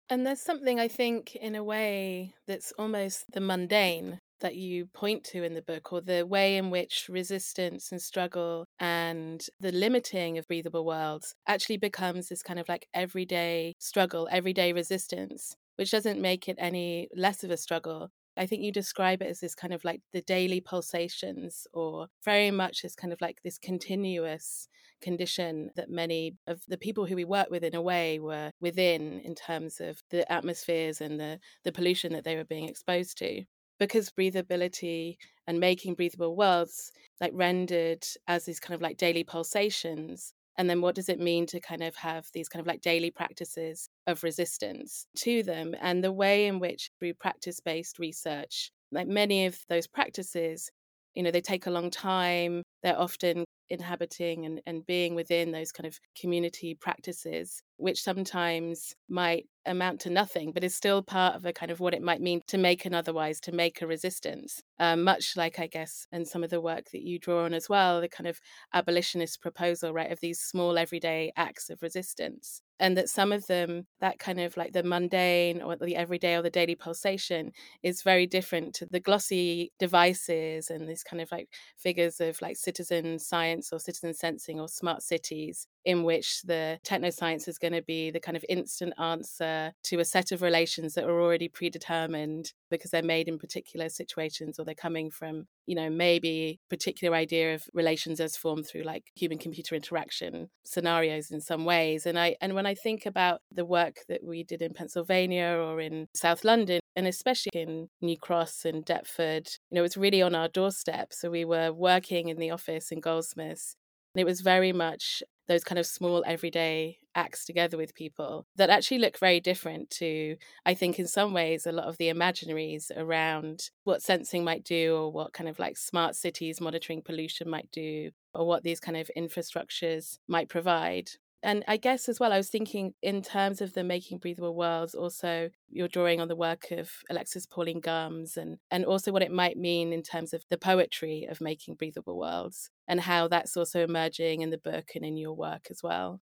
And 0.09 0.25
there's 0.25 0.41
something 0.41 0.79
i 0.79 0.87
think 0.87 1.35
in 1.35 1.55
a 1.55 1.63
way 1.63 2.33
that's 2.47 2.73
almost 2.77 3.31
the 3.31 3.39
mundane 3.39 4.19
that 4.41 4.55
you 4.55 4.87
point 4.87 5.23
to 5.23 5.43
in 5.43 5.53
the 5.53 5.61
book, 5.61 5.93
or 5.93 6.01
the 6.01 6.25
way 6.25 6.57
in 6.57 6.69
which 6.69 7.07
resistance 7.09 7.91
and 7.91 8.01
struggle 8.01 8.65
and 8.79 9.47
the 9.59 9.71
limiting 9.71 10.37
of 10.37 10.47
breathable 10.47 10.85
worlds 10.85 11.33
actually 11.47 11.77
becomes 11.77 12.29
this 12.29 12.43
kind 12.43 12.59
of 12.59 12.67
like 12.69 12.87
everyday 12.93 13.73
struggle, 13.79 14.27
everyday 14.31 14.73
resistance 14.73 15.55
which 15.81 15.89
doesn't 15.89 16.21
make 16.21 16.47
it 16.47 16.57
any 16.59 17.09
less 17.15 17.43
of 17.43 17.49
a 17.49 17.57
struggle. 17.57 18.11
I 18.37 18.45
think 18.45 18.61
you 18.61 18.71
describe 18.71 19.23
it 19.23 19.29
as 19.29 19.39
this 19.39 19.55
kind 19.55 19.73
of 19.73 19.83
like 19.83 20.01
the 20.13 20.21
daily 20.21 20.61
pulsations, 20.61 21.65
or 21.73 22.07
very 22.23 22.51
much 22.51 22.85
as 22.85 22.95
kind 22.95 23.11
of 23.11 23.19
like 23.19 23.41
this 23.43 23.57
continuous 23.57 24.67
condition 25.01 25.71
that 25.75 25.89
many 25.89 26.35
of 26.45 26.61
the 26.67 26.77
people 26.77 27.07
who 27.07 27.15
we 27.15 27.25
work 27.25 27.49
with, 27.49 27.63
in 27.63 27.73
a 27.75 27.81
way, 27.81 28.19
were 28.19 28.51
within 28.61 29.19
in 29.21 29.33
terms 29.33 29.81
of 29.81 30.01
the 30.11 30.31
atmospheres 30.31 31.01
and 31.01 31.19
the, 31.19 31.39
the 31.63 31.71
pollution 31.71 32.13
that 32.13 32.23
they 32.23 32.35
were 32.35 32.45
being 32.45 32.69
exposed 32.69 33.17
to. 33.17 33.43
Because 33.81 34.11
breathability 34.11 35.17
and 35.47 35.59
making 35.59 35.95
breathable 35.95 36.37
worlds 36.37 36.91
like 37.19 37.31
rendered 37.33 38.05
as 38.27 38.45
these 38.45 38.61
kind 38.61 38.75
of 38.75 38.81
like 38.81 38.97
daily 38.97 39.25
pulsations 39.25 40.33
and 40.57 40.69
then 40.69 40.81
what 40.81 40.95
does 40.95 41.09
it 41.09 41.19
mean 41.19 41.47
to 41.47 41.59
kind 41.59 41.81
of 41.81 41.95
have 41.95 42.27
these 42.33 42.47
kind 42.47 42.61
of 42.61 42.67
like 42.67 42.81
daily 42.81 43.09
practices 43.09 43.89
of 44.05 44.23
resistance 44.23 45.07
to 45.17 45.41
them? 45.43 45.73
And 45.81 46.03
the 46.03 46.11
way 46.11 46.45
in 46.45 46.59
which, 46.59 46.91
through 46.99 47.15
practice 47.15 47.59
based 47.59 47.97
research, 47.97 48.71
like 48.91 49.07
many 49.07 49.47
of 49.47 49.59
those 49.69 49.87
practices, 49.87 50.69
you 51.15 51.23
know, 51.23 51.31
they 51.31 51.41
take 51.41 51.65
a 51.65 51.71
long 51.71 51.89
time. 51.91 52.63
They're 52.83 52.99
often 52.99 53.45
inhabiting 53.69 54.45
and, 54.45 54.61
and 54.65 54.85
being 54.85 55.15
within 55.15 55.51
those 55.51 55.71
kind 55.71 55.87
of 55.87 55.97
community 56.19 56.75
practices, 56.79 57.61
which 57.77 58.03
sometimes 58.03 58.93
might 59.09 59.45
amount 59.65 60.01
to 60.01 60.09
nothing, 60.09 60.51
but 60.51 60.63
is 60.63 60.75
still 60.75 61.01
part 61.01 61.35
of 61.35 61.45
a 61.45 61.53
kind 61.53 61.71
of 61.71 61.79
what 61.79 61.93
it 61.93 62.01
might 62.01 62.21
mean 62.21 62.41
to 62.47 62.57
make 62.57 62.85
an 62.85 62.93
otherwise, 62.93 63.39
to 63.39 63.51
make 63.51 63.81
a 63.81 63.87
resistance. 63.87 64.61
Um, 64.79 65.03
much 65.03 65.37
like, 65.37 65.59
I 65.59 65.67
guess, 65.67 66.05
and 66.11 66.27
some 66.27 66.43
of 66.43 66.49
the 66.49 66.61
work 66.61 66.91
that 66.91 67.03
you 67.03 67.17
draw 67.19 67.45
on 67.45 67.53
as 67.53 67.69
well, 67.69 68.01
the 68.01 68.09
kind 68.09 68.27
of 68.27 68.39
abolitionist 68.73 69.41
proposal, 69.41 69.93
right, 69.93 70.11
of 70.11 70.19
these 70.19 70.39
small 70.39 70.77
everyday 70.77 71.31
acts 71.37 71.69
of 71.69 71.81
resistance. 71.81 72.61
And 72.81 72.97
that 72.97 73.09
some 73.09 73.31
of 73.31 73.47
them 73.47 73.87
that 74.01 74.19
kind 74.19 74.39
of 74.41 74.57
like 74.57 74.73
the 74.73 74.83
mundane 74.83 75.61
or 75.61 75.75
the 75.77 75.95
everyday 75.95 76.35
or 76.35 76.41
the 76.41 76.49
daily 76.49 76.75
pulsation 76.75 77.51
is 77.83 78.03
very 78.03 78.27
different 78.27 78.73
to 78.75 78.85
the 78.87 78.99
glossy 78.99 79.71
devices 79.79 80.69
and 80.69 80.89
these 80.89 81.03
kind 81.03 81.21
of 81.21 81.31
like 81.31 81.49
figures 81.77 82.19
of 82.19 82.41
like 82.41 82.57
citizen 82.57 83.19
science 83.19 83.71
or 83.71 83.79
citizen 83.79 84.13
sensing 84.13 84.59
or 84.59 84.67
smart 84.67 85.03
cities 85.03 85.67
in 85.85 86.03
which 86.03 86.41
the 86.43 86.79
technoscience 86.85 87.47
is 87.47 87.57
going 87.57 87.73
to 87.73 87.81
be 87.81 88.11
the 88.11 88.19
kind 88.19 88.37
of 88.37 88.45
instant 88.47 88.93
answer 88.99 89.73
to 89.83 89.99
a 89.99 90.05
set 90.05 90.31
of 90.31 90.41
relations 90.41 90.93
that 90.93 91.05
are 91.05 91.21
already 91.21 91.47
predetermined 91.47 92.53
because 92.69 92.91
they're 92.91 93.03
made 93.03 93.27
in 93.27 93.37
particular 93.37 93.89
situations 93.89 94.59
or 94.59 94.65
they're 94.65 94.75
coming 94.75 95.09
from 95.09 95.47
you 95.65 95.75
know 95.75 95.89
maybe 95.89 96.59
particular 96.69 97.15
idea 97.15 97.53
of 97.55 97.63
relations 97.73 98.19
as 98.19 98.35
formed 98.35 98.65
through 98.67 98.83
like 98.83 99.11
human 99.15 99.37
computer 99.37 99.75
interaction 99.75 100.49
scenarios 100.63 101.31
in 101.31 101.41
some 101.41 101.65
ways. 101.65 102.05
And 102.05 102.17
i 102.17 102.35
and 102.41 102.55
when 102.55 102.65
i 102.65 102.73
think 102.75 103.05
about 103.05 103.41
the 103.51 103.65
work 103.65 103.97
that 104.09 104.23
we 104.23 104.43
did 104.43 104.61
in 104.61 104.73
pennsylvania 104.73 105.57
or 105.59 105.79
in 105.79 106.07
south 106.13 106.43
london 106.43 106.79
and 106.95 107.07
especially 107.07 107.51
in 107.53 107.87
new 108.01 108.17
cross 108.17 108.65
and 108.65 108.85
deptford 108.85 109.47
you 109.69 109.75
know 109.75 109.81
it 109.81 109.83
was 109.83 109.97
really 109.97 110.21
on 110.21 110.35
our 110.35 110.47
doorstep. 110.47 111.13
So 111.13 111.29
we 111.29 111.45
were 111.45 111.71
working 111.71 112.29
in 112.29 112.37
the 112.37 112.51
office 112.51 112.91
in 112.91 112.99
goldsmiths. 112.99 113.75
And 114.13 114.21
it 114.21 114.25
was 114.25 114.41
very 114.41 114.73
much 114.73 115.23
those 115.47 115.63
kind 115.63 115.79
of 115.79 115.85
small 115.85 116.23
everyday 116.25 116.97
acts 117.15 117.45
together 117.45 117.77
with 117.77 117.93
people 117.93 118.45
that 118.55 118.69
actually 118.69 118.99
look 118.99 119.17
very 119.17 119.39
different 119.39 119.89
to, 119.89 120.37
I 120.65 120.73
think, 120.73 120.97
in 120.99 121.07
some 121.07 121.33
ways, 121.33 121.65
a 121.65 121.71
lot 121.71 121.87
of 121.87 121.97
the 121.97 122.09
imaginaries 122.09 122.91
around 122.95 123.69
what 123.83 124.01
sensing 124.01 124.43
might 124.43 124.63
do 124.63 124.95
or 124.95 125.11
what 125.11 125.33
kind 125.33 125.49
of 125.49 125.59
like 125.59 125.77
smart 125.77 126.15
cities 126.15 126.61
monitoring 126.61 127.01
pollution 127.01 127.49
might 127.49 127.69
do 127.71 128.11
or 128.33 128.47
what 128.47 128.63
these 128.63 128.79
kind 128.79 128.97
of 128.97 129.09
infrastructures 129.17 130.19
might 130.27 130.47
provide 130.49 131.09
and 131.43 131.63
I 131.67 131.77
guess 131.77 132.07
as 132.07 132.19
well, 132.19 132.31
I 132.31 132.37
was 132.37 132.49
thinking 132.49 132.93
in 133.01 133.21
terms 133.21 133.61
of 133.61 133.73
the 133.73 133.83
making 133.83 134.19
breathable 134.19 134.55
worlds, 134.55 134.93
also 134.93 135.49
you're 135.69 135.87
drawing 135.87 136.21
on 136.21 136.27
the 136.27 136.35
work 136.35 136.71
of 136.71 136.89
Alexis 137.09 137.45
Pauline 137.45 137.79
Gumbs 137.79 138.37
and 138.37 138.57
and 138.69 138.85
also 138.85 139.11
what 139.11 139.23
it 139.23 139.31
might 139.31 139.57
mean 139.57 139.93
in 139.93 140.03
terms 140.03 140.33
of 140.33 140.43
the 140.49 140.57
poetry 140.57 141.27
of 141.29 141.41
making 141.41 141.75
breathable 141.75 142.17
worlds 142.17 142.69
and 142.87 143.01
how 143.01 143.27
that's 143.27 143.57
also 143.57 143.83
emerging 143.83 144.41
in 144.41 144.49
the 144.51 144.57
book 144.57 144.91
and 144.95 145.05
in 145.05 145.17
your 145.17 145.33
work 145.35 145.67
as 145.69 145.81
well. 145.83 146.21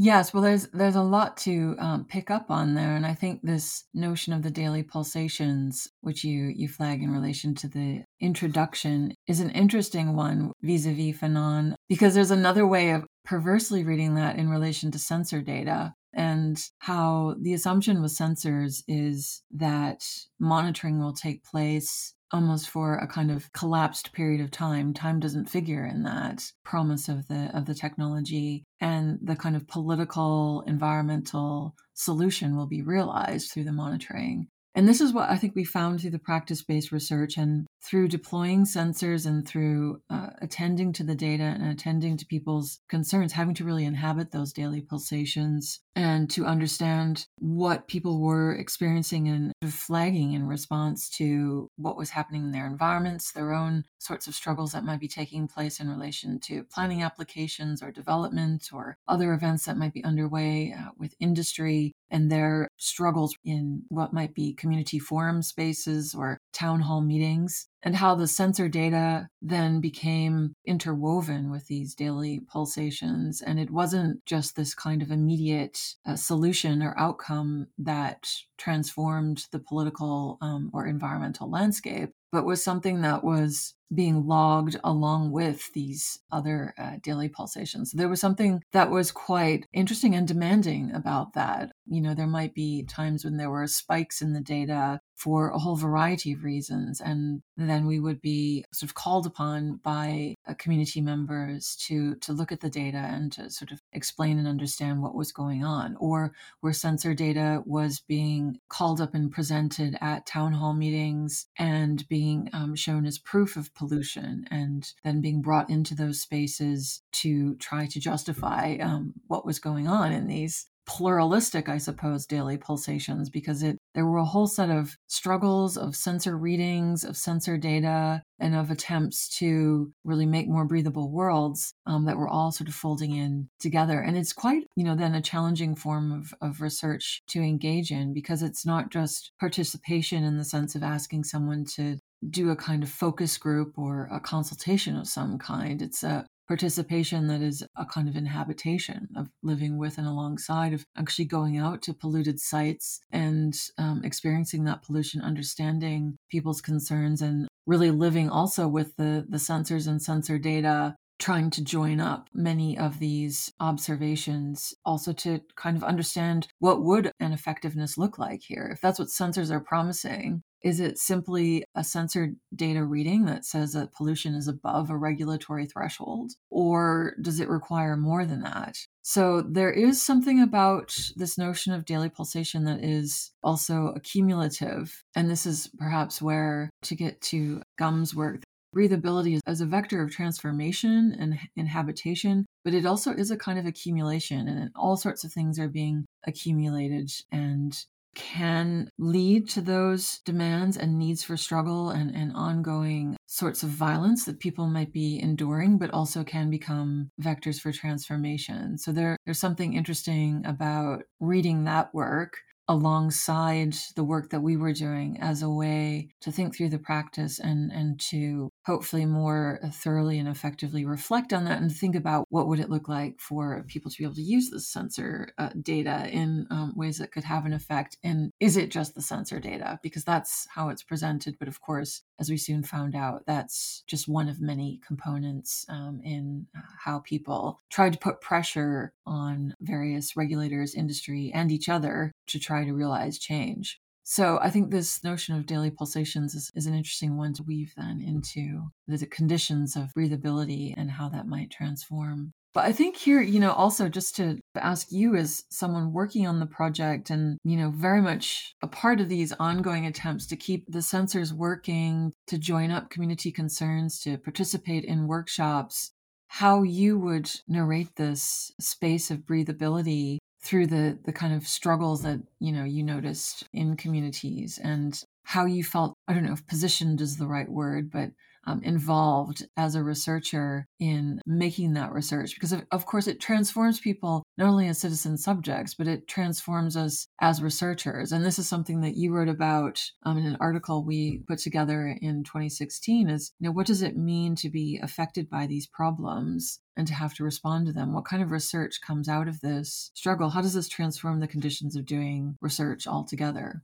Yes, 0.00 0.32
well, 0.32 0.44
there's 0.44 0.68
there's 0.68 0.94
a 0.94 1.02
lot 1.02 1.36
to 1.38 1.74
um, 1.80 2.04
pick 2.04 2.30
up 2.30 2.52
on 2.52 2.74
there, 2.74 2.94
and 2.94 3.04
I 3.04 3.14
think 3.14 3.40
this 3.42 3.84
notion 3.92 4.32
of 4.32 4.44
the 4.44 4.50
daily 4.50 4.84
pulsations, 4.84 5.88
which 6.02 6.22
you 6.22 6.52
you 6.54 6.68
flag 6.68 7.02
in 7.02 7.10
relation 7.10 7.52
to 7.56 7.68
the 7.68 8.04
introduction, 8.20 9.12
is 9.26 9.40
an 9.40 9.50
interesting 9.50 10.14
one 10.14 10.52
vis-a-vis 10.62 11.18
Fanon, 11.18 11.74
because 11.88 12.14
there's 12.14 12.30
another 12.30 12.64
way 12.64 12.90
of 12.90 13.06
perversely 13.28 13.84
reading 13.84 14.14
that 14.14 14.36
in 14.36 14.48
relation 14.48 14.90
to 14.90 14.98
sensor 14.98 15.42
data, 15.42 15.94
and 16.14 16.58
how 16.78 17.36
the 17.42 17.52
assumption 17.52 18.00
with 18.00 18.10
sensors 18.10 18.82
is 18.88 19.42
that 19.50 20.02
monitoring 20.40 20.98
will 20.98 21.12
take 21.12 21.44
place 21.44 22.14
almost 22.32 22.70
for 22.70 22.96
a 22.96 23.06
kind 23.06 23.30
of 23.30 23.52
collapsed 23.52 24.12
period 24.14 24.40
of 24.40 24.50
time. 24.50 24.94
Time 24.94 25.20
doesn't 25.20 25.50
figure 25.50 25.84
in 25.84 26.02
that 26.04 26.42
promise 26.64 27.08
of 27.08 27.28
the 27.28 27.50
of 27.54 27.66
the 27.66 27.74
technology 27.74 28.64
and 28.80 29.18
the 29.22 29.36
kind 29.36 29.56
of 29.56 29.68
political 29.68 30.62
environmental 30.66 31.74
solution 31.92 32.56
will 32.56 32.66
be 32.66 32.82
realized 32.82 33.50
through 33.50 33.64
the 33.64 33.72
monitoring 33.72 34.48
and 34.74 34.86
this 34.88 35.00
is 35.00 35.12
what 35.12 35.28
I 35.28 35.36
think 35.36 35.54
we 35.54 35.64
found 35.64 36.00
through 36.00 36.10
the 36.10 36.18
practice 36.18 36.62
based 36.62 36.92
research 36.92 37.36
and 37.36 37.66
through 37.82 38.08
deploying 38.08 38.64
sensors 38.64 39.26
and 39.26 39.46
through 39.46 40.02
uh, 40.10 40.30
attending 40.40 40.92
to 40.92 41.04
the 41.04 41.14
data 41.14 41.44
and 41.44 41.64
attending 41.64 42.16
to 42.16 42.26
people's 42.26 42.80
concerns, 42.88 43.32
having 43.32 43.54
to 43.54 43.64
really 43.64 43.84
inhabit 43.84 44.30
those 44.30 44.52
daily 44.52 44.80
pulsations 44.80 45.80
and 45.96 46.30
to 46.30 46.44
understand 46.44 47.26
what 47.38 47.88
people 47.88 48.20
were 48.20 48.52
experiencing 48.54 49.28
and 49.28 49.52
flagging 49.72 50.32
in 50.34 50.46
response 50.46 51.08
to 51.08 51.68
what 51.76 51.96
was 51.96 52.10
happening 52.10 52.42
in 52.42 52.52
their 52.52 52.66
environments, 52.66 53.32
their 53.32 53.52
own 53.52 53.84
sorts 53.98 54.26
of 54.26 54.34
struggles 54.34 54.72
that 54.72 54.84
might 54.84 55.00
be 55.00 55.08
taking 55.08 55.48
place 55.48 55.80
in 55.80 55.88
relation 55.88 56.38
to 56.38 56.62
planning 56.64 57.02
applications 57.02 57.82
or 57.82 57.90
development 57.90 58.68
or 58.72 58.96
other 59.08 59.32
events 59.32 59.64
that 59.64 59.76
might 59.76 59.92
be 59.92 60.04
underway 60.04 60.74
uh, 60.78 60.90
with 60.98 61.14
industry 61.20 61.92
and 62.10 62.30
their 62.30 62.68
struggles 62.76 63.34
in 63.44 63.82
what 63.88 64.12
might 64.12 64.34
be 64.34 64.54
community 64.54 64.98
forum 64.98 65.42
spaces 65.42 66.14
or 66.14 66.38
town 66.52 66.80
hall 66.80 67.00
meetings, 67.00 67.68
and 67.82 67.96
how 67.96 68.14
the 68.14 68.26
sensor 68.26 68.68
data 68.68 69.28
then 69.40 69.80
became 69.80 70.54
interwoven 70.66 71.50
with 71.50 71.66
these 71.66 71.94
daily 71.94 72.40
pulsations. 72.40 73.40
And 73.40 73.58
it 73.60 73.70
wasn't 73.70 74.24
just 74.26 74.56
this 74.56 74.74
kind 74.74 75.02
of 75.02 75.10
immediate 75.10 75.94
uh, 76.04 76.16
solution 76.16 76.82
or 76.82 76.98
outcome 76.98 77.68
that 77.78 78.28
transformed 78.56 79.46
the 79.52 79.60
political 79.60 80.38
um, 80.40 80.70
or 80.72 80.86
environmental 80.86 81.50
landscape, 81.50 82.10
but 82.32 82.44
was 82.44 82.62
something 82.62 83.02
that 83.02 83.22
was 83.22 83.74
being 83.94 84.26
logged 84.26 84.76
along 84.84 85.30
with 85.30 85.72
these 85.72 86.18
other 86.30 86.74
uh, 86.78 86.96
daily 87.02 87.28
pulsations. 87.28 87.92
There 87.92 88.08
was 88.08 88.20
something 88.20 88.62
that 88.72 88.90
was 88.90 89.10
quite 89.10 89.66
interesting 89.72 90.14
and 90.14 90.28
demanding 90.28 90.92
about 90.94 91.32
that. 91.34 91.72
You 91.86 92.02
know, 92.02 92.14
there 92.14 92.26
might 92.26 92.54
be 92.54 92.84
times 92.84 93.24
when 93.24 93.36
there 93.36 93.50
were 93.50 93.66
spikes 93.66 94.20
in 94.20 94.32
the 94.32 94.40
data 94.40 95.00
for 95.16 95.50
a 95.50 95.58
whole 95.58 95.74
variety 95.74 96.32
of 96.32 96.44
reasons. 96.44 97.00
And 97.00 97.42
then 97.56 97.86
we 97.86 97.98
would 97.98 98.20
be 98.20 98.64
sort 98.72 98.90
of 98.90 98.94
called 98.94 99.26
upon 99.26 99.80
by 99.82 100.36
community 100.58 101.00
members 101.00 101.74
to, 101.86 102.14
to 102.16 102.32
look 102.32 102.52
at 102.52 102.60
the 102.60 102.70
data 102.70 102.98
and 102.98 103.32
to 103.32 103.50
sort 103.50 103.72
of 103.72 103.80
explain 103.92 104.38
and 104.38 104.46
understand 104.46 105.02
what 105.02 105.16
was 105.16 105.32
going 105.32 105.64
on, 105.64 105.96
or 105.98 106.32
where 106.60 106.72
sensor 106.72 107.14
data 107.14 107.62
was 107.66 108.00
being 108.06 108.60
called 108.68 109.00
up 109.00 109.14
and 109.14 109.32
presented 109.32 109.98
at 110.00 110.24
town 110.24 110.52
hall 110.52 110.72
meetings 110.72 111.46
and 111.58 112.06
being 112.08 112.48
um, 112.52 112.76
shown 112.76 113.04
as 113.04 113.18
proof 113.18 113.56
of 113.56 113.74
pollution, 113.78 114.44
and 114.50 114.92
then 115.04 115.20
being 115.20 115.40
brought 115.40 115.70
into 115.70 115.94
those 115.94 116.20
spaces 116.20 117.02
to 117.12 117.54
try 117.56 117.86
to 117.86 118.00
justify 118.00 118.76
um, 118.80 119.14
what 119.28 119.46
was 119.46 119.58
going 119.58 119.86
on 119.86 120.12
in 120.12 120.26
these 120.26 120.66
pluralistic, 120.88 121.68
I 121.68 121.76
suppose, 121.76 122.24
daily 122.24 122.56
pulsations 122.56 123.28
because 123.28 123.62
it 123.62 123.76
there 123.94 124.06
were 124.06 124.16
a 124.18 124.24
whole 124.24 124.46
set 124.46 124.70
of 124.70 124.96
struggles 125.06 125.76
of 125.76 125.94
sensor 125.94 126.36
readings, 126.36 127.04
of 127.04 127.16
sensor 127.16 127.58
data, 127.58 128.22
and 128.38 128.54
of 128.54 128.70
attempts 128.70 129.28
to 129.38 129.92
really 130.04 130.24
make 130.24 130.48
more 130.48 130.64
breathable 130.64 131.10
worlds 131.10 131.74
um, 131.86 132.06
that 132.06 132.16
were 132.16 132.28
all 132.28 132.52
sort 132.52 132.68
of 132.68 132.74
folding 132.74 133.14
in 133.14 133.48
together. 133.60 134.00
And 134.00 134.16
it's 134.16 134.32
quite, 134.32 134.64
you 134.76 134.84
know, 134.84 134.94
then 134.94 135.14
a 135.14 135.20
challenging 135.20 135.74
form 135.74 136.10
of, 136.10 136.32
of 136.40 136.62
research 136.62 137.22
to 137.28 137.40
engage 137.40 137.90
in 137.90 138.14
because 138.14 138.42
it's 138.42 138.64
not 138.64 138.90
just 138.90 139.32
participation 139.38 140.24
in 140.24 140.38
the 140.38 140.44
sense 140.44 140.74
of 140.74 140.82
asking 140.82 141.24
someone 141.24 141.64
to 141.76 141.98
do 142.28 142.50
a 142.50 142.56
kind 142.56 142.82
of 142.82 142.88
focus 142.88 143.38
group 143.38 143.78
or 143.78 144.08
a 144.12 144.20
consultation 144.20 144.96
of 144.96 145.08
some 145.08 145.38
kind. 145.38 145.82
It's 145.82 146.02
a 146.02 146.26
participation 146.48 147.26
that 147.28 147.42
is 147.42 147.62
a 147.76 147.84
kind 147.84 148.08
of 148.08 148.16
inhabitation 148.16 149.06
of 149.16 149.28
living 149.42 149.76
with 149.76 149.98
and 149.98 150.06
alongside 150.06 150.72
of 150.72 150.84
actually 150.96 151.26
going 151.26 151.58
out 151.58 151.82
to 151.82 151.92
polluted 151.92 152.40
sites 152.40 153.00
and 153.12 153.54
um, 153.76 154.00
experiencing 154.02 154.64
that 154.64 154.82
pollution 154.82 155.20
understanding 155.20 156.16
people's 156.30 156.62
concerns 156.62 157.20
and 157.20 157.46
really 157.66 157.90
living 157.90 158.30
also 158.30 158.66
with 158.66 158.96
the 158.96 159.26
the 159.28 159.36
sensors 159.36 159.86
and 159.86 160.00
sensor 160.00 160.38
data 160.38 160.96
trying 161.18 161.50
to 161.50 161.64
join 161.64 162.00
up 162.00 162.28
many 162.32 162.78
of 162.78 162.98
these 162.98 163.52
observations 163.60 164.74
also 164.84 165.12
to 165.12 165.40
kind 165.56 165.76
of 165.76 165.84
understand 165.84 166.48
what 166.58 166.82
would 166.82 167.10
an 167.20 167.32
effectiveness 167.32 167.98
look 167.98 168.18
like 168.18 168.40
here 168.42 168.70
if 168.72 168.80
that's 168.80 168.98
what 168.98 169.08
sensors 169.08 169.50
are 169.50 169.60
promising 169.60 170.42
is 170.62 170.80
it 170.80 170.98
simply 170.98 171.64
a 171.74 171.84
sensor 171.84 172.34
data 172.54 172.84
reading 172.84 173.26
that 173.26 173.44
says 173.44 173.72
that 173.72 173.92
pollution 173.92 174.34
is 174.34 174.48
above 174.48 174.90
a 174.90 174.96
regulatory 174.96 175.66
threshold? 175.66 176.32
Or 176.50 177.14
does 177.22 177.40
it 177.40 177.48
require 177.48 177.96
more 177.96 178.24
than 178.24 178.42
that? 178.42 178.76
So 179.02 179.40
there 179.40 179.72
is 179.72 180.02
something 180.02 180.40
about 180.40 180.94
this 181.16 181.38
notion 181.38 181.72
of 181.72 181.84
daily 181.84 182.10
pulsation 182.10 182.64
that 182.64 182.84
is 182.84 183.30
also 183.42 183.92
accumulative. 183.96 185.02
And 185.14 185.30
this 185.30 185.46
is 185.46 185.70
perhaps 185.78 186.20
where, 186.20 186.70
to 186.82 186.94
get 186.94 187.20
to 187.22 187.62
Gumbs' 187.78 188.14
work, 188.14 188.42
breathability 188.74 189.40
as 189.46 189.60
a 189.60 189.66
vector 189.66 190.02
of 190.02 190.10
transformation 190.10 191.16
and 191.18 191.38
inhabitation, 191.56 192.46
but 192.64 192.74
it 192.74 192.86
also 192.86 193.12
is 193.12 193.30
a 193.30 193.36
kind 193.36 193.58
of 193.58 193.66
accumulation, 193.66 194.48
and 194.48 194.70
all 194.74 194.96
sorts 194.96 195.24
of 195.24 195.32
things 195.32 195.58
are 195.58 195.68
being 195.68 196.04
accumulated 196.26 197.10
and 197.32 197.84
can 198.14 198.90
lead 198.98 199.48
to 199.48 199.60
those 199.60 200.18
demands 200.24 200.76
and 200.76 200.98
needs 200.98 201.22
for 201.22 201.36
struggle 201.36 201.90
and, 201.90 202.14
and 202.14 202.32
ongoing 202.34 203.16
sorts 203.26 203.62
of 203.62 203.68
violence 203.68 204.24
that 204.24 204.40
people 204.40 204.66
might 204.66 204.92
be 204.92 205.20
enduring, 205.20 205.78
but 205.78 205.90
also 205.92 206.24
can 206.24 206.50
become 206.50 207.10
vectors 207.22 207.60
for 207.60 207.70
transformation. 207.70 208.76
So 208.76 208.90
there, 208.90 209.16
there's 209.24 209.38
something 209.38 209.74
interesting 209.74 210.42
about 210.44 211.02
reading 211.20 211.64
that 211.64 211.94
work 211.94 212.38
alongside 212.68 213.74
the 213.96 214.04
work 214.04 214.30
that 214.30 214.42
we 214.42 214.56
were 214.56 214.74
doing 214.74 215.16
as 215.20 215.42
a 215.42 215.48
way 215.48 216.08
to 216.20 216.30
think 216.30 216.54
through 216.54 216.68
the 216.68 216.78
practice 216.78 217.38
and 217.38 217.72
and 217.72 217.98
to 217.98 218.50
hopefully 218.64 219.06
more 219.06 219.60
thoroughly 219.72 220.18
and 220.18 220.28
effectively 220.28 220.84
reflect 220.84 221.32
on 221.32 221.44
that 221.44 221.60
and 221.60 221.74
think 221.74 221.94
about 221.94 222.26
what 222.28 222.48
would 222.48 222.60
it 222.60 222.70
look 222.70 222.88
like 222.88 223.20
for 223.20 223.64
people 223.68 223.90
to 223.90 223.98
be 223.98 224.04
able 224.04 224.14
to 224.14 224.22
use 224.22 224.50
the 224.50 224.60
sensor 224.60 225.28
uh, 225.38 225.50
data 225.62 226.08
in 226.10 226.46
um, 226.50 226.72
ways 226.76 226.98
that 226.98 227.12
could 227.12 227.24
have 227.24 227.46
an 227.46 227.52
effect? 227.52 227.96
And 228.02 228.30
is 228.40 228.56
it 228.56 228.70
just 228.70 228.94
the 228.94 229.02
sensor 229.02 229.40
data? 229.40 229.78
Because 229.82 230.04
that's 230.04 230.46
how 230.50 230.68
it's 230.68 230.82
presented 230.82 231.36
but 231.38 231.48
of 231.48 231.60
course 231.60 232.02
as 232.18 232.30
we 232.30 232.36
soon 232.36 232.62
found 232.62 232.94
out 232.94 233.24
that's 233.26 233.82
just 233.86 234.08
one 234.08 234.28
of 234.28 234.40
many 234.40 234.80
components 234.86 235.64
um, 235.68 236.00
in 236.04 236.46
uh, 236.56 236.60
how 236.84 237.00
people 237.00 237.60
tried 237.70 237.92
to 237.92 237.98
put 237.98 238.20
pressure 238.20 238.92
on 239.06 239.54
various 239.60 240.16
regulators 240.16 240.74
industry 240.74 241.30
and 241.34 241.50
each 241.52 241.68
other 241.68 242.12
to 242.26 242.38
try 242.38 242.64
to 242.64 242.72
realize 242.72 243.18
change 243.18 243.80
so 244.10 244.38
I 244.40 244.48
think 244.48 244.70
this 244.70 245.04
notion 245.04 245.36
of 245.36 245.44
daily 245.44 245.70
pulsations 245.70 246.34
is, 246.34 246.50
is, 246.54 246.64
an 246.64 246.72
interesting 246.72 247.18
one 247.18 247.34
to 247.34 247.42
weave 247.42 247.74
then 247.76 248.00
into 248.00 248.62
the 248.86 249.06
conditions 249.06 249.76
of 249.76 249.92
breathability 249.94 250.72
and 250.74 250.90
how 250.90 251.10
that 251.10 251.26
might 251.26 251.50
transform. 251.50 252.32
But 252.54 252.64
I 252.64 252.72
think 252.72 252.96
here, 252.96 253.20
you 253.20 253.38
know, 253.38 253.52
also 253.52 253.90
just 253.90 254.16
to 254.16 254.38
ask 254.56 254.90
you 254.90 255.14
as 255.14 255.44
someone 255.50 255.92
working 255.92 256.26
on 256.26 256.40
the 256.40 256.46
project 256.46 257.10
and, 257.10 257.36
you 257.44 257.58
know, 257.58 257.70
very 257.70 258.00
much 258.00 258.54
a 258.62 258.66
part 258.66 259.02
of 259.02 259.10
these 259.10 259.34
ongoing 259.34 259.84
attempts 259.84 260.24
to 260.28 260.36
keep 260.36 260.64
the 260.68 260.78
sensors 260.78 261.30
working, 261.30 262.10
to 262.28 262.38
join 262.38 262.70
up 262.70 262.88
community 262.88 263.30
concerns, 263.30 264.00
to 264.04 264.16
participate 264.16 264.86
in 264.86 265.06
workshops, 265.06 265.92
how 266.28 266.62
you 266.62 266.98
would 266.98 267.30
narrate 267.46 267.94
this 267.96 268.52
space 268.58 269.10
of 269.10 269.26
breathability 269.26 270.16
through 270.40 270.66
the 270.66 270.98
the 271.04 271.12
kind 271.12 271.34
of 271.34 271.46
struggles 271.46 272.02
that 272.02 272.20
you 272.38 272.52
know 272.52 272.64
you 272.64 272.82
noticed 272.82 273.48
in 273.52 273.76
communities 273.76 274.58
and 274.62 275.04
how 275.24 275.44
you 275.44 275.64
felt 275.64 275.94
i 276.06 276.14
don't 276.14 276.24
know 276.24 276.32
if 276.32 276.46
positioned 276.46 277.00
is 277.00 277.16
the 277.16 277.26
right 277.26 277.48
word 277.48 277.90
but 277.90 278.10
um, 278.48 278.62
involved 278.62 279.46
as 279.58 279.74
a 279.74 279.82
researcher 279.82 280.66
in 280.80 281.20
making 281.26 281.74
that 281.74 281.92
research 281.92 282.34
because 282.34 282.52
of, 282.52 282.64
of 282.72 282.86
course 282.86 283.06
it 283.06 283.20
transforms 283.20 283.78
people 283.78 284.22
not 284.38 284.48
only 284.48 284.68
as 284.68 284.78
citizen 284.78 285.18
subjects 285.18 285.74
but 285.74 285.86
it 285.86 286.08
transforms 286.08 286.74
us 286.74 287.08
as 287.20 287.42
researchers. 287.42 288.10
And 288.10 288.24
this 288.24 288.38
is 288.38 288.48
something 288.48 288.80
that 288.80 288.96
you 288.96 289.12
wrote 289.12 289.28
about 289.28 289.82
um, 290.04 290.16
in 290.16 290.24
an 290.24 290.38
article 290.40 290.82
we 290.82 291.22
put 291.28 291.38
together 291.40 291.94
in 292.00 292.24
2016 292.24 293.10
is 293.10 293.32
you 293.38 293.46
know 293.46 293.52
what 293.52 293.66
does 293.66 293.82
it 293.82 293.98
mean 293.98 294.34
to 294.36 294.48
be 294.48 294.80
affected 294.82 295.28
by 295.28 295.46
these 295.46 295.66
problems 295.66 296.60
and 296.74 296.86
to 296.86 296.94
have 296.94 297.12
to 297.14 297.24
respond 297.24 297.66
to 297.66 297.72
them? 297.72 297.92
What 297.92 298.06
kind 298.06 298.22
of 298.22 298.30
research 298.30 298.80
comes 298.80 299.10
out 299.10 299.28
of 299.28 299.40
this 299.40 299.90
struggle? 299.94 300.30
How 300.30 300.40
does 300.40 300.54
this 300.54 300.68
transform 300.68 301.20
the 301.20 301.28
conditions 301.28 301.76
of 301.76 301.84
doing 301.84 302.36
research 302.40 302.86
altogether 302.86 303.62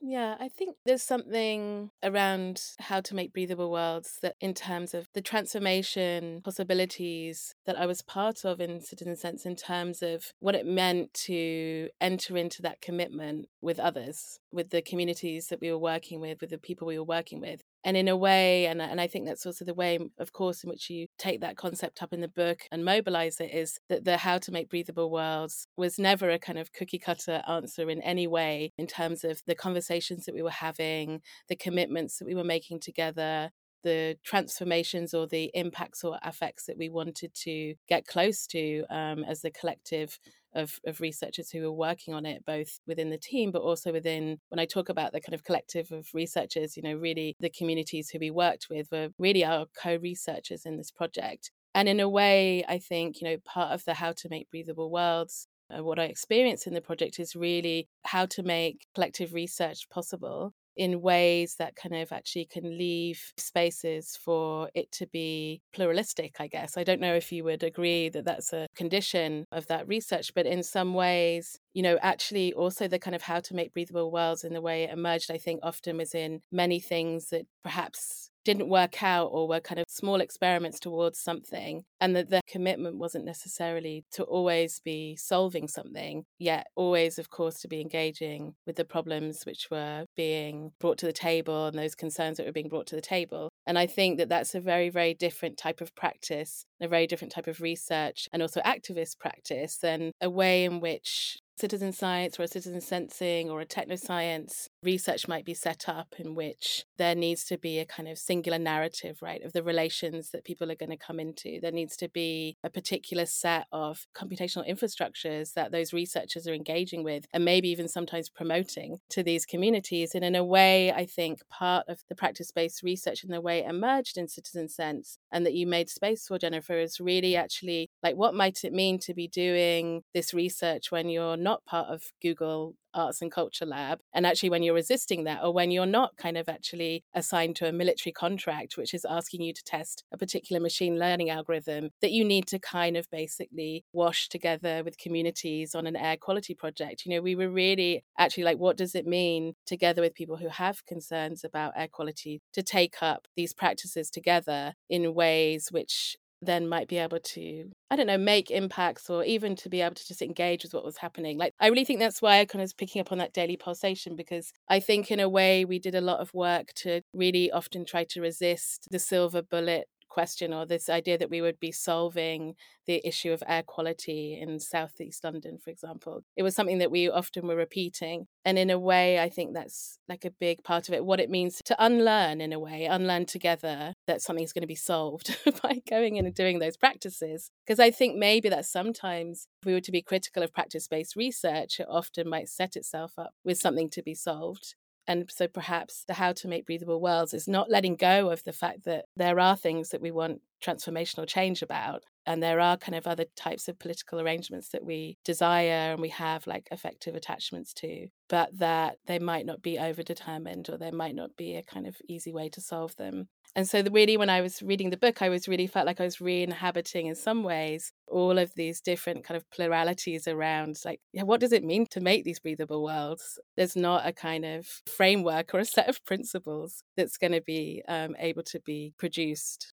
yeah, 0.00 0.36
I 0.38 0.48
think 0.48 0.76
there's 0.84 1.02
something 1.02 1.90
around 2.02 2.62
how 2.78 3.00
to 3.00 3.14
make 3.14 3.32
breathable 3.32 3.70
worlds 3.70 4.18
that, 4.22 4.36
in 4.40 4.54
terms 4.54 4.94
of 4.94 5.08
the 5.14 5.22
transformation 5.22 6.42
possibilities 6.44 7.54
that 7.64 7.78
I 7.78 7.86
was 7.86 8.02
part 8.02 8.44
of 8.44 8.60
in 8.60 8.80
Citizen 8.80 9.16
Sense, 9.16 9.46
in 9.46 9.56
terms 9.56 10.02
of 10.02 10.32
what 10.38 10.54
it 10.54 10.66
meant 10.66 11.14
to 11.26 11.88
enter 12.00 12.36
into 12.36 12.62
that 12.62 12.80
commitment 12.80 13.46
with 13.60 13.78
others, 13.80 14.38
with 14.52 14.70
the 14.70 14.82
communities 14.82 15.48
that 15.48 15.60
we 15.60 15.70
were 15.70 15.78
working 15.78 16.20
with, 16.20 16.40
with 16.40 16.50
the 16.50 16.58
people 16.58 16.86
we 16.86 16.98
were 16.98 17.04
working 17.04 17.40
with, 17.40 17.62
and 17.86 17.96
in 17.96 18.08
a 18.08 18.16
way 18.16 18.66
and, 18.66 18.82
and 18.82 19.00
i 19.00 19.06
think 19.06 19.24
that's 19.24 19.46
also 19.46 19.64
the 19.64 19.72
way 19.72 19.98
of 20.18 20.32
course 20.32 20.64
in 20.64 20.68
which 20.68 20.90
you 20.90 21.06
take 21.16 21.40
that 21.40 21.56
concept 21.56 22.02
up 22.02 22.12
in 22.12 22.20
the 22.20 22.28
book 22.28 22.62
and 22.70 22.84
mobilize 22.84 23.40
it 23.40 23.54
is 23.54 23.78
that 23.88 24.04
the 24.04 24.18
how 24.18 24.36
to 24.36 24.52
make 24.52 24.68
breathable 24.68 25.10
worlds 25.10 25.68
was 25.76 25.98
never 25.98 26.28
a 26.28 26.38
kind 26.38 26.58
of 26.58 26.72
cookie 26.72 26.98
cutter 26.98 27.42
answer 27.48 27.88
in 27.88 28.02
any 28.02 28.26
way 28.26 28.72
in 28.76 28.86
terms 28.86 29.24
of 29.24 29.40
the 29.46 29.54
conversations 29.54 30.26
that 30.26 30.34
we 30.34 30.42
were 30.42 30.50
having 30.50 31.22
the 31.48 31.56
commitments 31.56 32.18
that 32.18 32.26
we 32.26 32.34
were 32.34 32.44
making 32.44 32.80
together 32.80 33.52
the 33.86 34.16
transformations 34.24 35.14
or 35.14 35.28
the 35.28 35.48
impacts 35.54 36.02
or 36.02 36.18
effects 36.24 36.66
that 36.66 36.76
we 36.76 36.88
wanted 36.88 37.32
to 37.34 37.74
get 37.88 38.04
close 38.04 38.44
to 38.48 38.84
um, 38.90 39.22
as 39.22 39.44
a 39.44 39.50
collective 39.50 40.18
of, 40.56 40.80
of 40.84 41.00
researchers 41.00 41.50
who 41.50 41.60
were 41.60 41.70
working 41.70 42.12
on 42.12 42.26
it, 42.26 42.44
both 42.44 42.80
within 42.84 43.10
the 43.10 43.16
team, 43.18 43.52
but 43.52 43.62
also 43.62 43.92
within, 43.92 44.38
when 44.48 44.58
I 44.58 44.64
talk 44.64 44.88
about 44.88 45.12
the 45.12 45.20
kind 45.20 45.34
of 45.34 45.44
collective 45.44 45.92
of 45.92 46.08
researchers, 46.12 46.76
you 46.76 46.82
know, 46.82 46.94
really 46.94 47.36
the 47.38 47.48
communities 47.48 48.10
who 48.10 48.18
we 48.18 48.30
worked 48.32 48.66
with 48.68 48.88
were 48.90 49.10
really 49.20 49.44
our 49.44 49.66
co 49.80 49.96
researchers 49.96 50.66
in 50.66 50.76
this 50.76 50.90
project. 50.90 51.52
And 51.72 51.88
in 51.88 52.00
a 52.00 52.08
way, 52.08 52.64
I 52.68 52.78
think, 52.78 53.20
you 53.20 53.28
know, 53.28 53.36
part 53.44 53.70
of 53.72 53.84
the 53.84 53.94
How 53.94 54.12
to 54.12 54.28
Make 54.28 54.50
Breathable 54.50 54.90
Worlds 54.90 55.46
uh, 55.68 55.82
what 55.82 55.98
I 55.98 56.04
experienced 56.04 56.66
in 56.66 56.74
the 56.74 56.80
project 56.80 57.18
is 57.18 57.34
really 57.34 57.88
how 58.04 58.26
to 58.26 58.42
make 58.42 58.86
collective 58.94 59.34
research 59.34 59.88
possible 59.90 60.54
in 60.76 61.00
ways 61.00 61.56
that 61.58 61.76
kind 61.76 61.94
of 61.94 62.12
actually 62.12 62.44
can 62.44 62.76
leave 62.76 63.32
spaces 63.36 64.18
for 64.22 64.70
it 64.74 64.90
to 64.92 65.06
be 65.06 65.62
pluralistic, 65.72 66.36
I 66.38 66.46
guess. 66.46 66.76
I 66.76 66.84
don't 66.84 67.00
know 67.00 67.14
if 67.14 67.32
you 67.32 67.44
would 67.44 67.62
agree 67.62 68.08
that 68.10 68.24
that's 68.24 68.52
a 68.52 68.66
condition 68.76 69.46
of 69.50 69.66
that 69.68 69.88
research, 69.88 70.32
but 70.34 70.46
in 70.46 70.62
some 70.62 70.94
ways, 70.94 71.58
you 71.74 71.82
know, 71.82 71.98
actually 72.02 72.52
also 72.52 72.88
the 72.88 72.98
kind 72.98 73.14
of 73.14 73.22
how 73.22 73.40
to 73.40 73.54
make 73.54 73.72
breathable 73.72 74.10
worlds 74.10 74.44
in 74.44 74.52
the 74.52 74.60
way 74.60 74.84
it 74.84 74.90
emerged, 74.90 75.30
I 75.30 75.38
think 75.38 75.60
often 75.62 75.96
was 75.96 76.14
in 76.14 76.40
many 76.52 76.80
things 76.80 77.30
that 77.30 77.46
perhaps 77.62 78.30
didn't 78.46 78.68
work 78.68 79.02
out 79.02 79.26
or 79.26 79.48
were 79.48 79.58
kind 79.58 79.80
of 79.80 79.84
small 79.88 80.20
experiments 80.20 80.78
towards 80.78 81.18
something 81.18 81.82
and 82.00 82.14
that 82.14 82.30
the 82.30 82.40
commitment 82.46 82.96
wasn't 82.96 83.24
necessarily 83.24 84.04
to 84.12 84.22
always 84.22 84.80
be 84.84 85.16
solving 85.16 85.66
something 85.66 86.22
yet 86.38 86.68
always 86.76 87.18
of 87.18 87.28
course 87.28 87.60
to 87.60 87.66
be 87.66 87.80
engaging 87.80 88.54
with 88.64 88.76
the 88.76 88.84
problems 88.84 89.44
which 89.44 89.66
were 89.68 90.04
being 90.16 90.70
brought 90.78 90.96
to 90.96 91.06
the 91.06 91.12
table 91.12 91.66
and 91.66 91.76
those 91.76 91.96
concerns 91.96 92.36
that 92.36 92.46
were 92.46 92.52
being 92.52 92.68
brought 92.68 92.86
to 92.86 92.94
the 92.94 93.02
table. 93.02 93.50
And 93.66 93.78
i 93.78 93.86
think 93.86 94.18
that 94.18 94.28
that's 94.28 94.54
a 94.54 94.60
very 94.60 94.90
very 94.90 95.12
different 95.12 95.58
type 95.58 95.80
of 95.80 95.94
practice 95.96 96.64
a 96.80 96.86
very 96.86 97.08
different 97.08 97.32
type 97.32 97.48
of 97.48 97.60
research 97.60 98.28
and 98.32 98.42
also 98.42 98.60
activist 98.60 99.18
practice 99.18 99.78
than 99.78 100.12
a 100.20 100.30
way 100.30 100.64
in 100.64 100.80
which 100.80 101.38
citizen 101.56 101.92
science 101.92 102.38
or 102.38 102.42
a 102.42 102.48
citizen 102.48 102.80
sensing 102.80 103.50
or 103.50 103.60
a 103.60 103.66
technoscience 103.66 104.68
research 104.82 105.26
might 105.26 105.44
be 105.44 105.54
set 105.54 105.88
up 105.88 106.14
in 106.18 106.34
which 106.34 106.84
there 106.98 107.14
needs 107.14 107.44
to 107.44 107.58
be 107.58 107.78
a 107.78 107.84
kind 107.84 108.08
of 108.08 108.18
singular 108.18 108.58
narrative, 108.58 109.18
right, 109.22 109.42
of 109.42 109.52
the 109.52 109.62
relations 109.62 110.30
that 110.30 110.44
people 110.44 110.70
are 110.70 110.76
going 110.76 110.90
to 110.90 110.96
come 110.96 111.18
into. 111.18 111.58
There 111.60 111.72
needs 111.72 111.96
to 111.96 112.08
be 112.08 112.56
a 112.62 112.70
particular 112.70 113.26
set 113.26 113.66
of 113.72 114.06
computational 114.14 114.68
infrastructures 114.68 115.54
that 115.54 115.72
those 115.72 115.92
researchers 115.92 116.46
are 116.46 116.54
engaging 116.54 117.02
with 117.02 117.26
and 117.32 117.44
maybe 117.44 117.68
even 117.68 117.88
sometimes 117.88 118.28
promoting 118.28 118.98
to 119.10 119.22
these 119.22 119.46
communities. 119.46 120.14
And 120.14 120.24
in 120.24 120.34
a 120.34 120.44
way, 120.44 120.92
I 120.92 121.06
think 121.06 121.40
part 121.50 121.86
of 121.88 122.00
the 122.08 122.14
practice 122.14 122.50
based 122.50 122.82
research 122.82 123.24
and 123.24 123.32
the 123.32 123.40
way 123.40 123.60
it 123.60 123.70
emerged 123.70 124.16
in 124.16 124.28
Citizen 124.28 124.68
Sense 124.68 125.18
and 125.32 125.44
that 125.46 125.54
you 125.54 125.66
made 125.66 125.88
space 125.88 126.26
for, 126.26 126.38
Jennifer, 126.38 126.78
is 126.78 127.00
really 127.00 127.34
actually 127.36 127.90
like 128.02 128.16
what 128.16 128.34
might 128.34 128.64
it 128.64 128.72
mean 128.72 128.98
to 129.00 129.14
be 129.14 129.28
doing 129.28 130.02
this 130.14 130.34
research 130.34 130.90
when 130.90 131.08
you're 131.08 131.36
not 131.36 131.64
part 131.64 131.88
of 131.88 132.02
Google 132.22 132.74
Arts 132.96 133.20
and 133.20 133.30
Culture 133.30 133.66
Lab, 133.66 134.00
and 134.14 134.26
actually 134.26 134.50
when 134.50 134.62
you're 134.62 134.74
resisting 134.74 135.24
that, 135.24 135.44
or 135.44 135.52
when 135.52 135.70
you're 135.70 135.86
not 135.86 136.16
kind 136.16 136.36
of 136.36 136.48
actually 136.48 137.04
assigned 137.14 137.54
to 137.56 137.68
a 137.68 137.72
military 137.72 138.12
contract, 138.12 138.76
which 138.76 138.94
is 138.94 139.04
asking 139.08 139.42
you 139.42 139.52
to 139.52 139.62
test 139.64 140.04
a 140.12 140.16
particular 140.16 140.60
machine 140.60 140.98
learning 140.98 141.30
algorithm, 141.30 141.90
that 142.00 142.12
you 142.12 142.24
need 142.24 142.46
to 142.46 142.58
kind 142.58 142.96
of 142.96 143.08
basically 143.10 143.84
wash 143.92 144.28
together 144.28 144.82
with 144.82 144.98
communities 144.98 145.74
on 145.74 145.86
an 145.86 145.96
air 145.96 146.16
quality 146.16 146.54
project. 146.54 147.04
You 147.04 147.14
know, 147.14 147.20
we 147.20 147.34
were 147.34 147.50
really 147.50 148.02
actually 148.18 148.44
like, 148.44 148.58
what 148.58 148.76
does 148.78 148.94
it 148.94 149.06
mean 149.06 149.54
together 149.66 150.00
with 150.00 150.14
people 150.14 150.38
who 150.38 150.48
have 150.48 150.86
concerns 150.86 151.44
about 151.44 151.74
air 151.76 151.88
quality 151.90 152.40
to 152.54 152.62
take 152.62 153.02
up 153.02 153.28
these 153.36 153.52
practices 153.52 154.10
together 154.10 154.74
in 154.88 155.14
ways 155.14 155.68
which 155.70 156.16
then 156.46 156.68
might 156.68 156.88
be 156.88 156.98
able 156.98 157.18
to 157.20 157.70
i 157.90 157.96
don't 157.96 158.06
know 158.06 158.18
make 158.18 158.50
impacts 158.50 159.10
or 159.10 159.24
even 159.24 159.54
to 159.56 159.68
be 159.68 159.80
able 159.80 159.94
to 159.94 160.06
just 160.06 160.22
engage 160.22 160.62
with 160.62 160.74
what 160.74 160.84
was 160.84 160.98
happening. 160.98 161.38
Like 161.38 161.52
i 161.60 161.68
really 161.68 161.84
think 161.84 162.00
that's 162.00 162.22
why 162.22 162.40
i 162.40 162.44
kind 162.44 162.60
of 162.60 162.64
was 162.64 162.72
picking 162.72 163.00
up 163.00 163.12
on 163.12 163.18
that 163.18 163.32
daily 163.32 163.56
pulsation 163.56 164.16
because 164.16 164.52
i 164.68 164.80
think 164.80 165.10
in 165.10 165.20
a 165.20 165.28
way 165.28 165.64
we 165.64 165.78
did 165.78 165.94
a 165.94 166.00
lot 166.00 166.20
of 166.20 166.32
work 166.34 166.72
to 166.76 167.02
really 167.12 167.50
often 167.50 167.84
try 167.84 168.04
to 168.04 168.20
resist 168.20 168.88
the 168.90 168.98
silver 168.98 169.42
bullet 169.42 169.88
question 170.16 170.54
or 170.54 170.64
this 170.64 170.88
idea 170.88 171.18
that 171.18 171.28
we 171.28 171.42
would 171.42 171.60
be 171.60 171.70
solving 171.70 172.54
the 172.86 173.06
issue 173.06 173.32
of 173.32 173.42
air 173.46 173.62
quality 173.62 174.38
in 174.40 174.58
southeast 174.58 175.22
London, 175.22 175.58
for 175.62 175.68
example. 175.68 176.22
It 176.38 176.42
was 176.42 176.54
something 176.54 176.78
that 176.78 176.90
we 176.90 177.10
often 177.10 177.46
were 177.46 177.54
repeating. 177.54 178.26
And 178.42 178.58
in 178.58 178.70
a 178.70 178.78
way, 178.78 179.20
I 179.20 179.28
think 179.28 179.52
that's 179.52 179.98
like 180.08 180.24
a 180.24 180.30
big 180.30 180.64
part 180.64 180.88
of 180.88 180.94
it, 180.94 181.04
what 181.04 181.20
it 181.20 181.28
means 181.28 181.60
to 181.66 181.76
unlearn 181.78 182.40
in 182.40 182.54
a 182.54 182.58
way, 182.58 182.86
unlearn 182.86 183.26
together 183.26 183.92
that 184.06 184.22
something's 184.22 184.54
going 184.54 184.62
to 184.62 184.66
be 184.66 184.74
solved 184.92 185.36
by 185.62 185.82
going 185.86 186.16
in 186.16 186.24
and 186.24 186.34
doing 186.34 186.60
those 186.60 186.78
practices. 186.78 187.50
Because 187.66 187.78
I 187.78 187.90
think 187.90 188.16
maybe 188.16 188.48
that 188.48 188.64
sometimes 188.64 189.48
if 189.60 189.66
we 189.66 189.74
were 189.74 189.82
to 189.82 189.92
be 189.92 190.00
critical 190.00 190.42
of 190.42 190.54
practice 190.54 190.88
based 190.88 191.14
research, 191.14 191.78
it 191.78 191.88
often 191.90 192.26
might 192.26 192.48
set 192.48 192.74
itself 192.74 193.12
up 193.18 193.32
with 193.44 193.58
something 193.58 193.90
to 193.90 194.02
be 194.02 194.14
solved. 194.14 194.76
And 195.08 195.30
so 195.30 195.46
perhaps 195.46 196.04
the 196.06 196.14
how 196.14 196.32
to 196.32 196.48
make 196.48 196.66
breathable 196.66 197.00
worlds 197.00 197.32
is 197.32 197.46
not 197.46 197.70
letting 197.70 197.96
go 197.96 198.30
of 198.30 198.42
the 198.44 198.52
fact 198.52 198.84
that 198.84 199.06
there 199.16 199.38
are 199.38 199.56
things 199.56 199.90
that 199.90 200.00
we 200.00 200.10
want 200.10 200.40
transformational 200.64 201.26
change 201.26 201.62
about. 201.62 202.02
And 202.26 202.42
there 202.42 202.58
are 202.58 202.76
kind 202.76 202.96
of 202.96 203.06
other 203.06 203.26
types 203.36 203.68
of 203.68 203.78
political 203.78 204.20
arrangements 204.20 204.70
that 204.70 204.84
we 204.84 205.16
desire 205.24 205.92
and 205.92 206.00
we 206.00 206.08
have 206.08 206.46
like 206.46 206.66
effective 206.72 207.14
attachments 207.14 207.72
to, 207.74 208.08
but 208.28 208.58
that 208.58 208.96
they 209.06 209.20
might 209.20 209.46
not 209.46 209.62
be 209.62 209.76
overdetermined 209.76 210.68
or 210.68 210.76
there 210.76 210.92
might 210.92 211.14
not 211.14 211.36
be 211.36 211.54
a 211.54 211.62
kind 211.62 211.86
of 211.86 211.96
easy 212.08 212.32
way 212.32 212.48
to 212.48 212.60
solve 212.60 212.96
them. 212.96 213.28
And 213.56 213.66
so, 213.66 213.80
the, 213.80 213.90
really, 213.90 214.18
when 214.18 214.28
I 214.28 214.42
was 214.42 214.62
reading 214.62 214.90
the 214.90 214.98
book, 214.98 215.22
I 215.22 215.30
was 215.30 215.48
really 215.48 215.66
felt 215.66 215.86
like 215.86 215.98
I 215.98 216.04
was 216.04 216.20
re 216.20 216.42
inhabiting 216.42 217.06
in 217.06 217.14
some 217.14 217.42
ways 217.42 217.90
all 218.06 218.36
of 218.36 218.52
these 218.54 218.82
different 218.82 219.24
kind 219.24 219.34
of 219.34 219.50
pluralities 219.50 220.28
around 220.28 220.78
like, 220.84 221.00
yeah, 221.14 221.22
what 221.22 221.40
does 221.40 221.52
it 221.52 221.64
mean 221.64 221.86
to 221.92 222.00
make 222.02 222.24
these 222.24 222.38
breathable 222.38 222.84
worlds? 222.84 223.38
There's 223.56 223.74
not 223.74 224.06
a 224.06 224.12
kind 224.12 224.44
of 224.44 224.66
framework 224.86 225.54
or 225.54 225.60
a 225.60 225.64
set 225.64 225.88
of 225.88 226.04
principles 226.04 226.84
that's 226.98 227.16
going 227.16 227.32
to 227.32 227.40
be 227.40 227.82
um, 227.88 228.14
able 228.18 228.42
to 228.42 228.60
be 228.60 228.92
produced. 228.98 229.72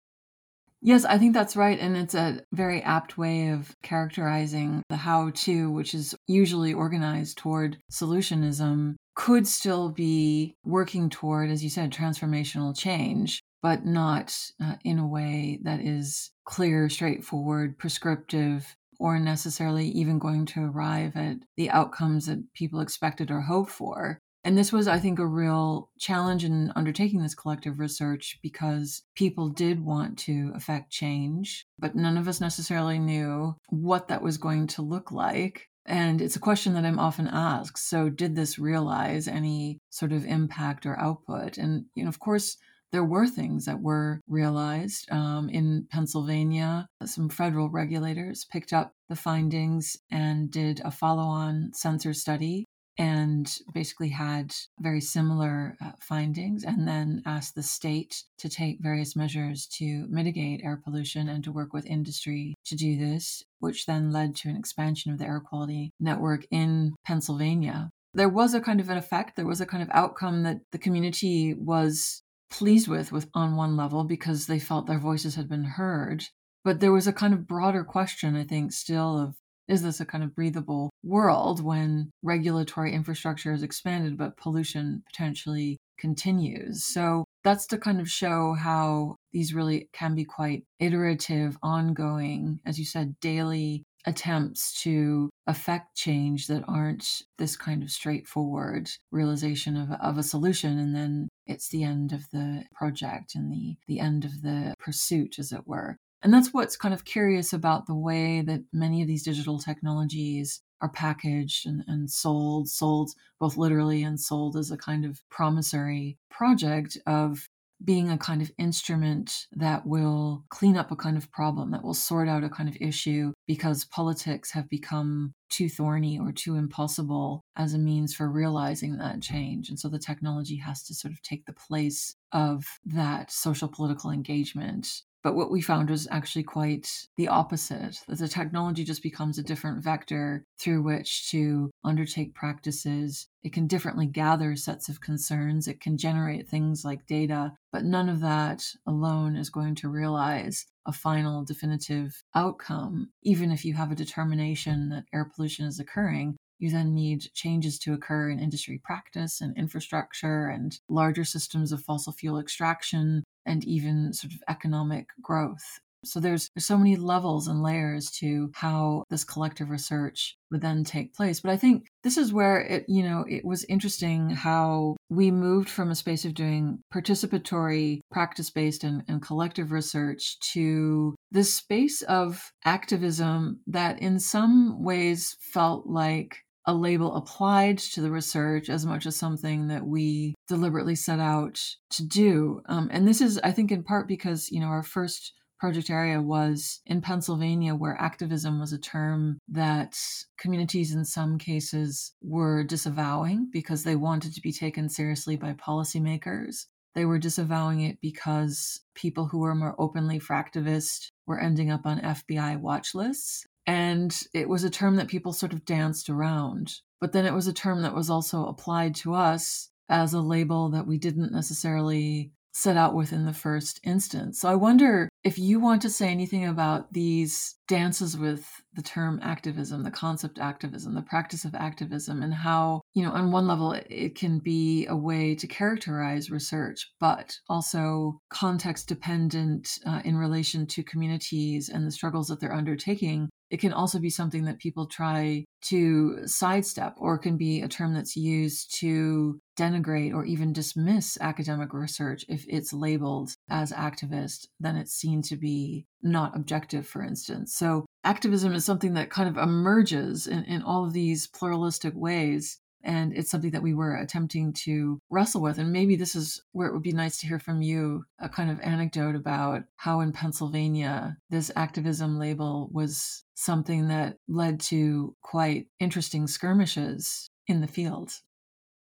Yes, 0.83 1.07
I 1.07 1.17
think 1.17 1.33
that's 1.33 1.57
right. 1.57 1.79
And 1.79 1.97
it's 1.97 2.15
a 2.15 2.43
very 2.53 2.83
apt 2.83 3.17
way 3.17 3.49
of 3.49 3.75
characterizing 3.83 4.83
the 4.91 4.97
how 4.97 5.31
to, 5.31 5.71
which 5.71 5.95
is 5.95 6.15
usually 6.27 6.75
organized 6.75 7.39
toward 7.39 7.79
solutionism, 7.91 8.97
could 9.15 9.47
still 9.47 9.89
be 9.89 10.55
working 10.67 11.09
toward, 11.09 11.51
as 11.51 11.65
you 11.65 11.71
said, 11.71 11.93
transformational 11.93 12.77
change 12.77 13.41
but 13.63 13.85
not 13.85 14.37
uh, 14.63 14.77
in 14.85 14.99
a 14.99 15.07
way 15.07 15.59
that 15.63 15.81
is 15.81 16.31
clear, 16.45 16.89
straightforward, 16.89 17.79
prescriptive, 17.79 18.77
or 18.99 19.19
necessarily 19.19 19.89
even 19.89 20.19
going 20.19 20.47
to 20.47 20.65
arrive 20.65 21.17
at 21.17 21.39
the 21.57 21.71
outcomes 21.71 22.27
that 22.27 22.53
people 22.55 22.81
expected 22.81 23.31
or 23.31 23.41
hoped 23.41 23.71
for. 23.71 24.21
And 24.43 24.57
this 24.57 24.73
was, 24.73 24.89
I 24.89 24.99
think, 24.99 25.19
a 25.19 25.27
real 25.27 25.91
challenge 25.99 26.45
in 26.45 26.73
undertaking 26.75 27.23
this 27.23 27.35
collective 27.35 27.79
research 27.79 28.39
because 28.43 29.03
people 29.15 29.49
did 29.49 29.85
want 29.85 30.19
to 30.21 30.53
affect 30.55 30.91
change, 30.91 31.67
but 31.79 31.95
none 31.95 32.17
of 32.17 32.27
us 32.27 32.41
necessarily 32.41 32.99
knew 32.99 33.55
what 33.69 34.09
that 34.09 34.23
was 34.23 34.39
going 34.39 34.67
to 34.69 34.83
look 34.83 35.13
like. 35.13 35.69
And 35.85 36.23
it's 36.23 36.37
a 36.37 36.41
question 36.41 36.75
that 36.75 36.85
I'm 36.85 36.99
often 36.99 37.27
asked. 37.27 37.89
So, 37.89 38.09
did 38.09 38.35
this 38.37 38.59
realize 38.59 39.27
any 39.29 39.79
sort 39.91 40.13
of 40.13 40.25
impact 40.25 40.87
or 40.87 40.99
output? 40.99 41.59
And, 41.59 41.87
you 41.95 42.05
know, 42.05 42.09
of 42.09 42.21
course, 42.21 42.57
there 42.93 43.05
were 43.05 43.27
things 43.27 43.67
that 43.67 43.81
were 43.81 44.21
realized. 44.29 45.11
Um, 45.11 45.49
in 45.49 45.87
Pennsylvania, 45.91 46.87
some 47.05 47.29
federal 47.29 47.71
regulators 47.71 48.47
picked 48.51 48.73
up 48.73 48.93
the 49.09 49.17
findings 49.17 49.97
and 50.11 50.51
did 50.51 50.81
a 50.85 50.91
follow 50.91 51.23
on 51.23 51.73
sensor 51.73 52.13
study 52.13 52.67
and 52.99 53.59
basically 53.73 54.11
had 54.11 54.55
very 54.79 55.01
similar 55.01 55.77
uh, 55.83 55.93
findings 56.01 56.65
and 56.65 56.87
then 56.87 57.23
asked 57.25 57.55
the 57.55 57.63
state 57.63 58.25
to 58.37 58.49
take 58.49 58.79
various 58.81 59.17
measures 59.17 59.67
to 59.67 60.07
mitigate 60.11 60.61
air 60.63 60.79
pollution 60.85 61.29
and 61.29 61.43
to 61.45 61.53
work 61.53 61.73
with 61.73 61.87
industry 61.87 62.55
to 62.67 62.77
do 62.77 62.99
this, 62.99 63.43
which 63.61 63.87
then 63.87 64.13
led 64.13 64.37
to 64.37 64.51
an 64.51 64.57
expansion 64.57 65.11
of 65.11 65.19
the 65.19 65.25
air 65.25 65.41
quality 65.41 65.91
network 65.99 66.45
in 66.51 66.93
Pennsylvania. 67.07 67.89
There 68.13 68.29
was 68.29 68.53
a 68.55 68.61
kind 68.61 68.81
of 68.81 68.91
an 68.91 68.99
effect, 68.99 69.37
there 69.37 69.47
was 69.47 69.61
a 69.61 69.67
kind 69.67 69.83
of 69.83 69.89
outcome 69.93 70.43
that 70.43 70.61
the 70.73 70.79
community 70.79 71.55
was 71.55 72.23
pleased 72.51 72.89
with, 72.89 73.13
with 73.13 73.29
on 73.35 73.57
one 73.57 73.77
level 73.77 74.05
because 74.05 74.47
they 74.47 74.59
felt 74.59 74.87
their 74.87 74.99
voices 74.99 75.35
had 75.35 75.49
been 75.49 75.65
heard. 75.65 76.25
But 76.65 76.81
there 76.81 76.93
was 76.93 77.07
a 77.07 77.13
kind 77.13 77.33
of 77.33 77.47
broader 77.47 77.85
question, 77.85 78.37
I 78.37 78.45
think, 78.45 78.73
still 78.73 79.19
of 79.19 79.35
is 79.71 79.83
this 79.83 80.01
a 80.01 80.05
kind 80.05 80.25
of 80.25 80.35
breathable 80.35 80.91
world 81.05 81.63
when 81.63 82.11
regulatory 82.25 82.93
infrastructure 82.93 83.53
is 83.53 83.63
expanded 83.63 84.19
but 84.19 84.37
pollution 84.37 85.05
potentially 85.07 85.79
continues? 85.97 86.85
So 86.85 87.25
that's 87.45 87.69
to 87.69 87.79
kind 87.79 88.01
of 88.01 88.11
show 88.11 88.55
how 88.55 89.15
these 89.33 89.55
really 89.55 89.89
can 89.93 90.17
be 90.17 90.25
quite 90.25 90.65
iterative, 90.81 91.57
ongoing, 91.63 92.59
as 92.67 92.81
you 92.81 92.85
said, 92.85 93.15
daily 93.21 93.85
attempts 94.07 94.83
to 94.83 95.29
affect 95.47 95.97
change 95.97 96.47
that 96.47 96.65
aren't 96.67 97.23
this 97.39 97.57
kind 97.57 97.83
of 97.83 97.91
straightforward 97.91 98.91
realization 99.11 99.77
of, 99.77 99.91
of 100.01 100.17
a 100.17 100.23
solution 100.23 100.79
and 100.79 100.95
then 100.95 101.29
it's 101.47 101.69
the 101.69 101.83
end 101.83 102.13
of 102.13 102.31
the 102.31 102.65
project 102.73 103.35
and 103.35 103.53
the 103.53 103.77
the 103.89 103.99
end 104.01 104.25
of 104.25 104.43
the 104.43 104.75
pursuit 104.79 105.39
as 105.39 105.53
it 105.53 105.67
were. 105.67 105.97
And 106.23 106.33
that's 106.33 106.53
what's 106.53 106.77
kind 106.77 106.93
of 106.93 107.05
curious 107.05 107.53
about 107.53 107.87
the 107.87 107.95
way 107.95 108.43
that 108.43 108.63
many 108.73 109.01
of 109.03 109.09
these 109.09 109.23
digital 109.23 109.59
technologies 109.59 110.61
are 110.83 110.91
packaged 110.91 111.67
and, 111.67 111.83
and 111.87 112.11
sold, 112.11 112.69
sold 112.69 113.11
both 113.39 113.57
literally 113.57 114.03
and 114.03 114.21
sold 114.21 114.57
as 114.57 114.71
a 114.71 114.77
kind 114.77 115.05
of 115.05 115.23
promissory 115.31 116.19
project 116.31 116.99
of 117.07 117.49
being 117.85 118.11
a 118.11 118.19
kind 118.19 118.43
of 118.43 118.53
instrument 118.59 119.47
that 119.53 119.87
will 119.87 120.45
clean 120.51 120.77
up 120.77 120.91
a 120.91 120.97
kind 120.97 121.17
of 121.17 121.31
problem, 121.31 121.71
that 121.71 121.83
will 121.83 121.95
sort 121.95 122.29
out 122.29 122.45
a 122.45 122.51
kind 122.51 122.69
of 122.69 122.77
issue 122.81 123.33
because 123.47 123.85
politics 123.85 124.51
have 124.53 124.69
become 124.69 125.33
too 125.49 125.69
thorny 125.69 126.19
or 126.19 126.33
too 126.33 126.57
impossible 126.57 127.43
as 127.57 127.75
a 127.75 127.79
means 127.79 128.15
for 128.15 128.31
realizing 128.31 128.97
that 128.97 129.21
change. 129.21 129.69
And 129.69 129.79
so 129.79 129.89
the 129.89 129.99
technology 129.99 130.57
has 130.57 130.83
to 130.85 130.95
sort 130.95 131.13
of 131.13 131.23
take 131.23 131.47
the 131.47 131.53
place 131.53 132.15
of 132.33 132.65
that 132.85 133.31
social 133.33 133.69
political 133.69 134.11
engagement 134.11 135.03
but 135.23 135.35
what 135.35 135.51
we 135.51 135.61
found 135.61 135.91
was 135.91 136.09
actually 136.11 136.43
quite 136.43 136.89
the 137.17 137.29
opposite 137.29 138.01
that 138.09 138.19
the 138.19 138.29
technology 138.29 138.85
just 138.85 139.03
becomes 139.03 139.39
a 139.39 139.43
different 139.43 139.83
vector 139.83 140.45
through 140.59 140.83
which 140.83 141.31
to 141.31 141.71
undertake 141.85 142.35
practices. 142.35 143.29
It 143.43 143.53
can 143.53 143.67
differently 143.67 144.07
gather 144.07 144.57
sets 144.57 144.89
of 144.89 145.01
concerns, 145.01 145.69
it 145.69 145.81
can 145.81 145.97
generate 145.97 146.49
things 146.49 146.85
like 146.85 147.07
data, 147.07 147.53
but 147.73 147.85
none 147.85 148.09
of 148.09 148.21
that 148.21 148.65
alone 148.87 149.37
is 149.37 149.51
going 149.51 149.75
to 149.77 149.89
realize 149.89 150.67
a 150.87 150.93
final 150.93 151.45
definitive 151.45 152.23
outcome. 152.35 153.11
Even 153.23 153.51
if 153.51 153.65
you 153.65 153.75
have 153.75 153.93
a 153.93 153.97
determination 153.97 154.89
that 154.91 155.05
air 155.13 155.31
pollution 155.35 155.67
is 155.67 155.79
occurring, 155.79 156.37
you 156.61 156.71
then 156.71 156.95
need 156.95 157.33
changes 157.35 157.79
to 157.81 157.95
occur 157.95 158.31
in 158.31 158.39
industry 158.39 158.81
practice 158.85 159.41
and 159.41 159.57
infrastructure 159.57 160.47
and 160.47 160.79
larger 160.89 161.25
systems 161.25 161.73
of 161.73 161.83
fossil 161.83 162.13
fuel 162.13 162.39
extraction 162.39 163.25
and 163.47 163.65
even 163.65 164.13
sort 164.13 164.33
of 164.33 164.41
economic 164.49 165.09
growth. 165.23 165.81
So 166.03 166.19
there's, 166.19 166.49
there's 166.55 166.65
so 166.65 166.79
many 166.79 166.97
levels 166.97 167.47
and 167.47 167.63
layers 167.63 168.11
to 168.13 168.51
how 168.55 169.05
this 169.11 169.23
collective 169.23 169.69
research 169.69 170.35
would 170.51 170.63
then 170.63 170.83
take 170.83 171.15
place. 171.15 171.41
But 171.41 171.51
I 171.51 171.59
think 171.59 171.89
this 172.03 172.17
is 172.17 172.33
where 172.33 172.59
it, 172.59 172.87
you 172.89 173.03
know, 173.03 173.27
it 173.29 173.45
was 173.45 173.65
interesting 173.65 174.31
how 174.31 174.97
we 175.11 175.31
moved 175.31 175.69
from 175.69 175.91
a 175.91 175.95
space 175.95 176.25
of 176.25 176.33
doing 176.33 176.81
participatory, 176.93 178.01
practice-based 178.11 178.83
and, 178.83 179.03
and 179.09 179.21
collective 179.21 179.73
research 179.73 180.41
to 180.55 181.15
this 181.31 181.53
space 181.53 182.01
of 182.03 182.51
activism 182.65 183.61
that 183.67 184.01
in 184.01 184.19
some 184.19 184.83
ways 184.83 185.37
felt 185.53 185.87
like 185.87 186.39
a 186.71 186.75
label 186.75 187.17
applied 187.17 187.79
to 187.79 188.01
the 188.01 188.13
research 188.13 188.71
as 188.71 188.87
much 188.87 189.05
as 189.05 189.17
something 189.17 189.67
that 189.67 189.85
we 189.85 190.37
deliberately 190.47 190.95
set 190.95 191.19
out 191.19 191.61
to 191.91 192.07
do. 192.07 192.63
Um, 192.67 192.89
and 192.93 193.09
this 193.09 193.21
is, 193.21 193.41
I 193.43 193.51
think, 193.51 193.73
in 193.73 193.83
part 193.83 194.07
because, 194.07 194.53
you 194.53 194.61
know, 194.61 194.69
our 194.69 194.85
first 194.85 195.33
project 195.59 195.91
area 195.91 196.23
was 196.23 196.81
in 196.87 197.01
Pennsylvania, 197.01 197.75
where 197.75 198.01
activism 198.01 198.61
was 198.61 198.73
a 198.73 198.79
term 198.79 199.39
that 199.49 199.99
communities 200.39 200.95
in 200.95 201.05
some 201.05 201.39
cases 201.39 202.13
were 202.23 202.63
disavowing 202.63 203.51
because 203.53 203.83
they 203.83 203.97
wanted 203.97 204.33
to 204.35 204.41
be 204.41 204.53
taken 204.53 204.89
seriously 204.89 205.35
by 205.35 205.53
policymakers. 205.55 206.67
They 206.95 207.05
were 207.05 207.19
disavowing 207.19 207.81
it 207.81 207.99
because 208.01 208.81
people 208.95 209.27
who 209.27 209.39
were 209.39 209.57
more 209.57 209.75
openly 209.77 210.21
fractivist 210.21 211.09
were 211.27 211.41
ending 211.41 211.69
up 211.69 211.85
on 211.85 212.01
FBI 212.01 212.61
watch 212.61 212.95
lists. 212.95 213.45
And 213.67 214.19
it 214.35 214.49
was 214.49 214.65
a 214.65 214.71
term 214.71 214.97
that 214.97 215.09
people 215.09 215.33
sort 215.33 215.53
of 215.53 215.65
danced 215.65 216.09
around. 216.11 216.75
But 217.01 217.13
then 217.13 217.27
it 217.27 217.35
was 217.35 217.47
a 217.47 217.53
term 217.53 217.83
that 217.83 217.95
was 217.95 218.11
also 218.11 218.47
applied 218.47 218.95
to 218.97 219.15
us 219.15 219.71
as 219.89 220.13
a 220.13 220.21
label 220.21 220.71
that 220.71 220.87
we 220.87 220.99
didn't 220.99 221.33
necessarily 221.33 222.33
set 222.53 222.77
out 222.77 222.95
with 222.95 223.13
in 223.13 223.25
the 223.27 223.33
first 223.33 223.81
instance. 223.85 224.41
So 224.41 224.49
I 224.49 224.57
wonder 224.57 225.09
if 225.23 225.39
you 225.39 225.61
want 225.61 225.83
to 225.83 225.91
say 225.91 226.09
anything 226.09 226.47
about 226.47 226.93
these 226.93 227.57
dances 227.69 228.19
with 228.19 228.45
the 228.75 228.83
term 228.83 229.21
activism, 229.23 229.85
the 229.85 229.91
concept 229.91 230.39
activism, 230.39 230.95
the 230.95 231.03
practice 231.03 231.45
of 231.45 231.55
activism, 231.55 232.23
and 232.23 232.35
how, 232.35 232.81
you 232.95 233.05
know, 233.05 233.13
on 233.13 233.31
one 233.31 233.47
level, 233.47 233.73
it 233.89 234.17
can 234.17 234.41
be 234.41 234.87
a 234.87 234.97
way 234.97 235.35
to 235.37 235.47
characterize 235.47 236.31
research, 236.31 236.91
but 236.99 237.37
also 237.49 238.21
context 238.31 238.89
dependent 238.89 239.79
uh, 239.87 240.03
in 240.05 240.17
relation 240.17 240.67
to 240.67 240.83
communities 240.83 241.69
and 241.69 241.87
the 241.87 241.93
struggles 241.93 242.29
that 242.29 242.41
they're 242.41 242.53
undertaking 242.53 243.29
it 243.51 243.61
can 243.61 243.73
also 243.73 243.99
be 243.99 244.11
something 244.11 244.45
that 244.45 244.59
people 244.59 244.87
try 244.87 245.45
to 245.63 246.27
sidestep, 246.27 246.95
or 246.99 247.19
can 247.19 247.37
be 247.37 247.61
a 247.61 247.69
term 247.69 247.93
that's 247.93 248.17
used 248.17 248.75
to 248.79 249.41
denigrate 249.59 250.15
or 250.15 250.25
even 250.25 250.53
dismiss 250.53 251.19
academic 251.21 251.75
research 251.75 252.25
if 252.29 252.47
it's 252.49 252.73
labeled 252.73 253.31
as 253.51 253.73
activist, 253.73 254.47
then 254.61 254.77
it's 254.77 254.93
seen 254.93 255.21
to 255.21 255.37
be 255.37 255.87
not 256.03 256.35
objective, 256.35 256.87
for 256.87 257.03
instance. 257.03 257.55
So, 257.55 257.85
activism 258.05 258.55
is 258.55 258.65
something 258.65 258.95
that 258.95 259.11
kind 259.11 259.29
of 259.29 259.37
emerges 259.37 260.27
in, 260.27 260.45
in 260.45 260.63
all 260.63 260.85
of 260.85 260.93
these 260.93 261.27
pluralistic 261.27 261.93
ways. 261.95 262.59
And 262.83 263.13
it's 263.15 263.31
something 263.31 263.51
that 263.51 263.63
we 263.63 263.75
were 263.75 263.97
attempting 263.97 264.53
to 264.65 265.01
wrestle 265.11 265.43
with. 265.43 265.59
And 265.59 265.73
maybe 265.73 265.97
this 265.97 266.15
is 266.15 266.43
where 266.53 266.69
it 266.69 266.73
would 266.73 266.83
be 266.83 266.93
nice 266.93 267.19
to 267.21 267.27
hear 267.27 267.39
from 267.39 267.63
you 267.63 268.05
a 268.19 268.29
kind 268.29 268.51
of 268.51 268.61
anecdote 268.61 269.15
about 269.15 269.65
how 269.77 270.01
in 270.01 270.13
Pennsylvania 270.13 271.17
this 271.29 271.51
activism 271.57 272.19
label 272.19 272.71
was 272.73 273.25
something 273.35 273.89
that 273.89 274.17
led 274.29 274.61
to 274.61 275.15
quite 275.23 275.67
interesting 275.79 276.27
skirmishes 276.27 277.29
in 277.47 277.61
the 277.61 277.67
field. 277.67 278.13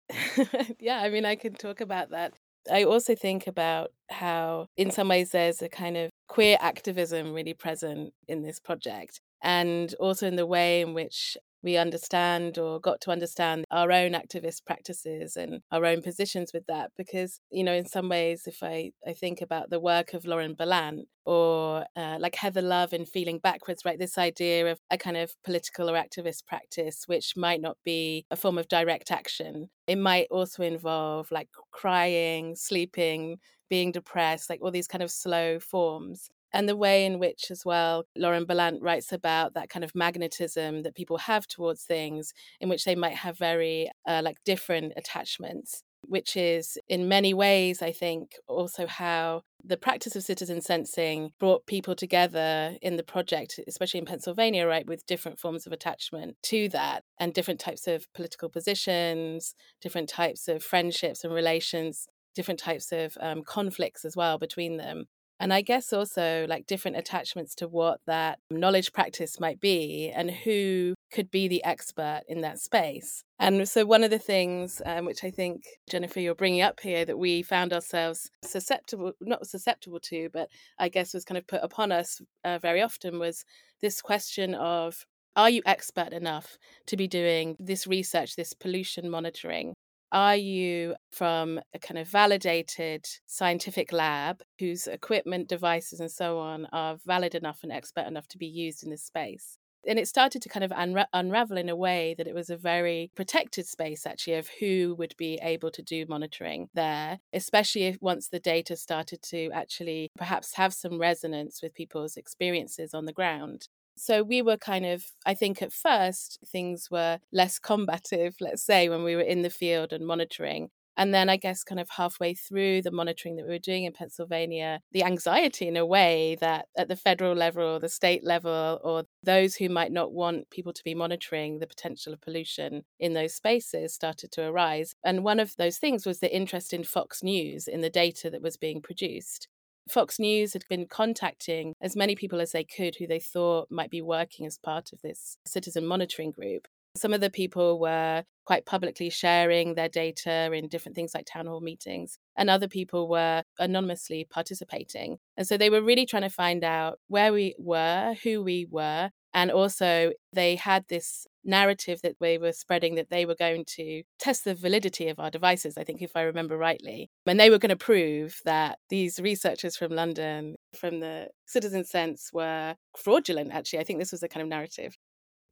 yeah, 0.80 1.00
I 1.02 1.10
mean, 1.10 1.26
I 1.26 1.36
can 1.36 1.54
talk 1.54 1.82
about 1.82 2.12
that. 2.12 2.34
I 2.72 2.84
also 2.84 3.16
think 3.16 3.48
about 3.48 3.92
how, 4.10 4.68
in 4.76 4.92
some 4.92 5.08
ways, 5.10 5.32
there's 5.32 5.62
a 5.62 5.70
kind 5.70 5.98
of 5.98 6.10
queer 6.28 6.58
activism 6.60 7.34
really 7.34 7.54
present 7.54 8.14
in 8.28 8.44
this 8.44 8.60
project, 8.60 9.22
and 9.42 9.94
also 10.00 10.28
in 10.28 10.36
the 10.36 10.46
way 10.46 10.82
in 10.82 10.94
which 10.94 11.38
we 11.64 11.78
understand 11.78 12.58
or 12.58 12.80
got 12.80 13.02
to 13.02 13.12
understand 13.12 13.66
our 13.72 13.92
own 13.92 14.12
activist 14.12 14.66
practices 14.66 15.36
and 15.36 15.62
our 15.72 15.86
own 15.86 16.02
positions 16.02 16.52
with 16.54 16.66
that 16.68 16.92
because 16.98 17.40
you 17.52 17.64
know 17.64 17.74
in 17.74 17.86
some 17.86 18.10
ways 18.10 18.44
if 18.46 18.64
i, 18.64 18.92
I 19.06 19.14
think 19.14 19.42
about 19.42 19.70
the 19.70 19.80
work 19.80 20.14
of 20.14 20.26
lauren 20.26 20.56
berlant 20.56 21.06
or 21.28 21.84
uh, 21.98 22.18
like 22.22 22.36
heather 22.36 22.62
love 22.62 22.94
in 22.94 23.06
feeling 23.06 23.38
backwards 23.38 23.84
right? 23.84 24.00
This 24.00 24.18
idea 24.18 24.72
of 24.72 24.80
a 24.90 24.98
kind 24.98 25.18
of 25.18 25.36
political 25.44 25.90
or 25.90 25.94
activist 25.94 26.46
practice 26.46 27.04
which 27.06 27.34
might 27.36 27.60
not 27.60 27.78
be 27.84 28.26
a 28.32 28.38
form 28.38 28.58
of 28.58 28.70
direct 28.70 29.12
action. 29.12 29.70
It 29.88 29.98
might 29.98 30.28
also 30.32 30.64
involve 30.64 31.30
like 31.30 31.50
crying 31.72 32.56
sleeping 32.56 33.40
being 33.70 33.92
depressed 33.92 34.50
like 34.50 34.62
all 34.62 34.72
these 34.72 34.88
kind 34.88 35.04
of 35.04 35.12
slow 35.12 35.60
forms 35.60 36.30
and 36.54 36.68
the 36.68 36.76
way 36.76 37.06
in 37.06 37.20
which 37.20 37.52
as 37.52 37.64
well 37.66 38.04
lauren 38.16 38.46
berlant 38.46 38.80
writes 38.82 39.12
about 39.12 39.54
that 39.54 39.70
kind 39.70 39.84
of 39.84 39.96
magnetism 39.96 40.84
that 40.84 40.96
people 40.96 41.18
have 41.18 41.48
towards 41.48 41.84
things 41.84 42.34
in 42.60 42.70
which 42.70 42.86
they 42.86 42.96
might 42.96 43.16
have 43.16 43.38
very 43.38 43.90
uh, 44.08 44.22
like 44.24 44.38
different 44.46 44.94
attachments 44.96 45.84
which 46.02 46.38
is 46.38 46.78
in 46.88 47.08
many 47.08 47.34
ways 47.34 47.82
i 47.82 47.92
think 47.92 48.34
also 48.48 48.88
how 48.88 49.42
the 49.64 49.78
practice 49.78 50.16
of 50.16 50.24
citizen 50.24 50.62
sensing 50.62 51.32
brought 51.40 51.66
people 51.66 51.96
together 51.96 52.76
in 52.82 52.96
the 52.96 53.04
project 53.04 53.60
especially 53.68 54.00
in 54.00 54.06
pennsylvania 54.06 54.66
right 54.66 54.88
with 54.88 55.06
different 55.06 55.40
forms 55.40 55.66
of 55.66 55.74
attachment 55.74 56.36
to 56.44 56.70
that 56.70 57.04
and 57.20 57.34
different 57.34 57.60
types 57.60 57.88
of 57.88 58.06
political 58.14 58.50
positions 58.50 59.54
different 59.82 60.08
types 60.08 60.48
of 60.48 60.64
friendships 60.64 61.24
and 61.24 61.34
relations 61.34 62.08
different 62.36 62.60
types 62.60 62.92
of 62.92 63.18
um, 63.20 63.42
conflicts 63.44 64.06
as 64.06 64.16
well 64.16 64.38
between 64.38 64.78
them 64.78 65.06
and 65.40 65.54
I 65.54 65.62
guess 65.62 65.94
also 65.94 66.46
like 66.48 66.68
different 66.68 66.98
attachments 66.98 67.56
to 67.56 67.68
what 67.68 68.00
that 68.08 68.40
knowledge 68.50 68.94
practice 68.94 69.40
might 69.40 69.60
be 69.60 70.12
and 70.14 70.32
who 70.32 70.96
could 71.12 71.30
be 71.32 71.48
the 71.48 71.64
expert 71.64 72.22
in 72.28 72.42
that 72.42 72.60
space. 72.60 73.24
And 73.40 73.68
so, 73.70 73.86
one 73.86 74.04
of 74.04 74.10
the 74.10 74.20
things 74.20 74.82
um, 74.86 75.06
which 75.06 75.24
I 75.24 75.30
think, 75.30 75.64
Jennifer, 75.90 76.20
you're 76.20 76.36
bringing 76.36 76.62
up 76.62 76.80
here 76.80 77.06
that 77.06 77.20
we 77.20 77.44
found 77.44 77.72
ourselves 77.72 78.30
susceptible, 78.44 79.14
not 79.22 79.48
susceptible 79.48 80.00
to, 80.02 80.30
but 80.34 80.50
I 80.80 80.90
guess 80.90 81.14
was 81.14 81.26
kind 81.26 81.38
of 81.38 81.48
put 81.48 81.64
upon 81.64 81.92
us 81.92 82.22
uh, 82.44 82.58
very 82.60 82.82
often 82.82 83.20
was 83.20 83.46
this 83.82 84.02
question 84.02 84.56
of 84.56 85.06
are 85.36 85.52
you 85.52 85.62
expert 85.68 86.14
enough 86.14 86.58
to 86.88 86.98
be 86.98 87.08
doing 87.08 87.56
this 87.60 87.86
research, 87.86 88.36
this 88.36 88.54
pollution 88.54 89.08
monitoring? 89.08 89.76
Are 90.12 90.36
you 90.36 90.96
from 91.12 91.60
a 91.74 91.80
kind 91.80 91.98
of 91.98 92.08
validated 92.08 93.06
scientific 93.26 93.92
lab 93.92 94.42
whose 94.60 94.88
equipment, 94.88 95.50
devices, 95.50 96.00
and 96.00 96.12
so 96.12 96.40
on 96.40 96.66
are 96.72 96.98
valid 97.06 97.36
enough 97.36 97.60
and 97.64 97.72
expert 97.72 98.08
enough 98.08 98.28
to 98.30 98.38
be 98.38 98.48
used 98.48 98.84
in 98.84 98.90
this 98.90 99.04
space? 99.04 99.58
And 99.86 100.00
it 100.00 100.08
started 100.08 100.42
to 100.42 100.50
kind 100.50 100.66
of 100.66 100.72
unra- 100.72 101.08
unravel 101.14 101.58
in 101.58 101.70
a 101.70 101.76
way 101.76 102.14
that 102.18 102.28
it 102.28 102.36
was 102.36 102.50
a 102.50 102.58
very 102.58 103.12
protected 103.16 103.68
space, 103.68 104.06
actually, 104.06 104.36
of 104.36 104.50
who 104.60 104.96
would 104.98 105.16
be 105.18 105.40
able 105.42 105.72
to 105.72 105.82
do 105.82 106.06
monitoring 106.10 106.70
there, 106.74 107.20
especially 107.32 107.84
if 107.84 107.98
once 108.02 108.28
the 108.28 108.40
data 108.40 108.76
started 108.76 109.22
to 109.24 109.50
actually 109.54 110.12
perhaps 110.18 110.56
have 110.56 110.74
some 110.74 111.00
resonance 111.00 111.62
with 111.62 111.74
people's 111.74 112.18
experiences 112.18 112.94
on 112.94 113.06
the 113.06 113.14
ground. 113.14 113.70
So 113.98 114.24
we 114.24 114.42
were 114.42 114.58
kind 114.58 114.86
of, 114.86 115.04
I 115.26 115.34
think 115.34 115.62
at 115.62 115.74
first 115.74 116.40
things 116.46 116.90
were 116.92 117.20
less 117.34 117.60
combative, 117.60 118.36
let's 118.40 118.64
say, 118.64 118.90
when 118.90 119.04
we 119.04 119.16
were 119.16 119.22
in 119.22 119.42
the 119.42 119.50
field 119.50 119.92
and 119.92 120.06
monitoring. 120.06 120.70
And 120.98 121.14
then 121.14 121.30
I 121.30 121.38
guess 121.38 121.64
kind 121.64 121.80
of 121.80 121.90
halfway 121.96 122.34
through 122.34 122.82
the 122.82 122.92
monitoring 122.92 123.36
that 123.36 123.46
we 123.46 123.52
were 123.52 123.60
doing 123.60 123.84
in 123.84 123.94
Pennsylvania, 123.94 124.80
the 124.92 125.04
anxiety 125.04 125.68
in 125.68 125.78
a 125.78 125.86
way 125.86 126.38
that 126.42 126.66
at 126.76 126.88
the 126.88 126.96
federal 126.96 127.36
level 127.36 127.64
or 127.64 127.80
the 127.80 127.88
state 127.88 128.24
level, 128.24 128.80
or 128.84 129.04
those 129.24 129.56
who 129.56 129.70
might 129.70 129.92
not 129.92 130.12
want 130.12 130.50
people 130.50 130.74
to 130.74 130.84
be 130.84 130.96
monitoring 130.96 131.60
the 131.60 131.68
potential 131.68 132.14
of 132.14 132.22
pollution 132.22 132.84
in 133.00 133.14
those 133.14 133.36
spaces 133.36 133.94
started 133.94 134.32
to 134.32 134.48
arise. 134.48 134.96
And 135.04 135.24
one 135.24 135.40
of 135.40 135.56
those 135.58 135.78
things 135.78 136.06
was 136.06 136.20
the 136.20 136.36
interest 136.36 136.74
in 136.74 136.84
Fox 136.84 137.22
News 137.22 137.68
in 137.68 137.82
the 137.82 137.92
data 137.92 138.32
that 138.32 138.42
was 138.42 138.58
being 138.58 138.82
produced. 138.82 139.48
Fox 139.90 140.20
News 140.20 140.54
had 140.54 140.64
been 140.70 140.86
contacting 140.88 141.74
as 141.82 141.96
many 141.96 142.16
people 142.16 142.42
as 142.42 142.52
they 142.52 142.64
could 142.64 142.96
who 142.96 143.08
they 143.08 143.20
thought 143.20 143.70
might 143.72 143.90
be 143.90 144.02
working 144.02 144.46
as 144.46 144.58
part 144.58 144.92
of 144.94 145.02
this 145.02 145.38
citizen 145.46 145.86
monitoring 145.86 146.32
group. 146.32 146.68
Some 146.96 147.14
of 147.14 147.22
the 147.22 147.30
people 147.30 147.80
were 147.80 148.24
quite 148.46 148.66
publicly 148.66 149.10
sharing 149.10 149.76
their 149.76 149.90
data 149.90 150.52
in 150.52 150.68
different 150.68 150.96
things 150.96 151.14
like 151.14 151.26
town 151.26 151.46
hall 151.46 151.62
meetings, 151.62 152.18
and 152.36 152.50
other 152.50 152.68
people 152.68 153.08
were 153.08 153.44
anonymously 153.60 154.26
participating. 154.30 155.18
And 155.36 155.46
so 155.46 155.58
they 155.58 155.70
were 155.70 155.82
really 155.82 156.06
trying 156.06 156.24
to 156.24 156.30
find 156.30 156.64
out 156.64 157.00
where 157.08 157.32
we 157.32 157.56
were, 157.60 158.16
who 158.24 158.42
we 158.42 158.66
were, 158.70 159.12
and 159.34 159.52
also 159.52 160.14
they 160.34 160.56
had 160.56 160.86
this 160.88 161.28
narrative 161.48 162.02
that 162.04 162.16
we 162.20 162.38
were 162.38 162.52
spreading 162.52 162.96
that 162.96 163.10
they 163.10 163.26
were 163.26 163.36
going 163.36 163.66
to 163.66 164.04
test 164.20 164.44
the 164.44 164.54
validity 164.54 165.08
of 165.08 165.20
our 165.20 165.32
devices, 165.32 165.78
I 165.78 165.84
think, 165.84 166.02
if 166.02 166.16
I 166.16 166.22
remember 166.22 166.58
rightly. 166.58 167.10
And 167.26 167.40
they 167.40 167.50
were 167.50 167.58
going 167.58 167.70
to 167.70 167.76
prove 167.76 168.40
that 168.46 168.80
these 168.90 169.20
researchers 169.20 169.76
from 169.76 169.92
London, 169.92 170.56
from 170.76 171.00
the 171.00 171.30
Citizen 171.46 171.86
Sense, 171.86 172.30
were 172.34 172.76
fraudulent, 172.96 173.52
actually. 173.54 173.80
I 173.80 173.84
think 173.84 174.00
this 174.00 174.12
was 174.12 174.24
a 174.24 174.28
kind 174.28 174.44
of 174.44 174.50
narrative. 174.50 174.96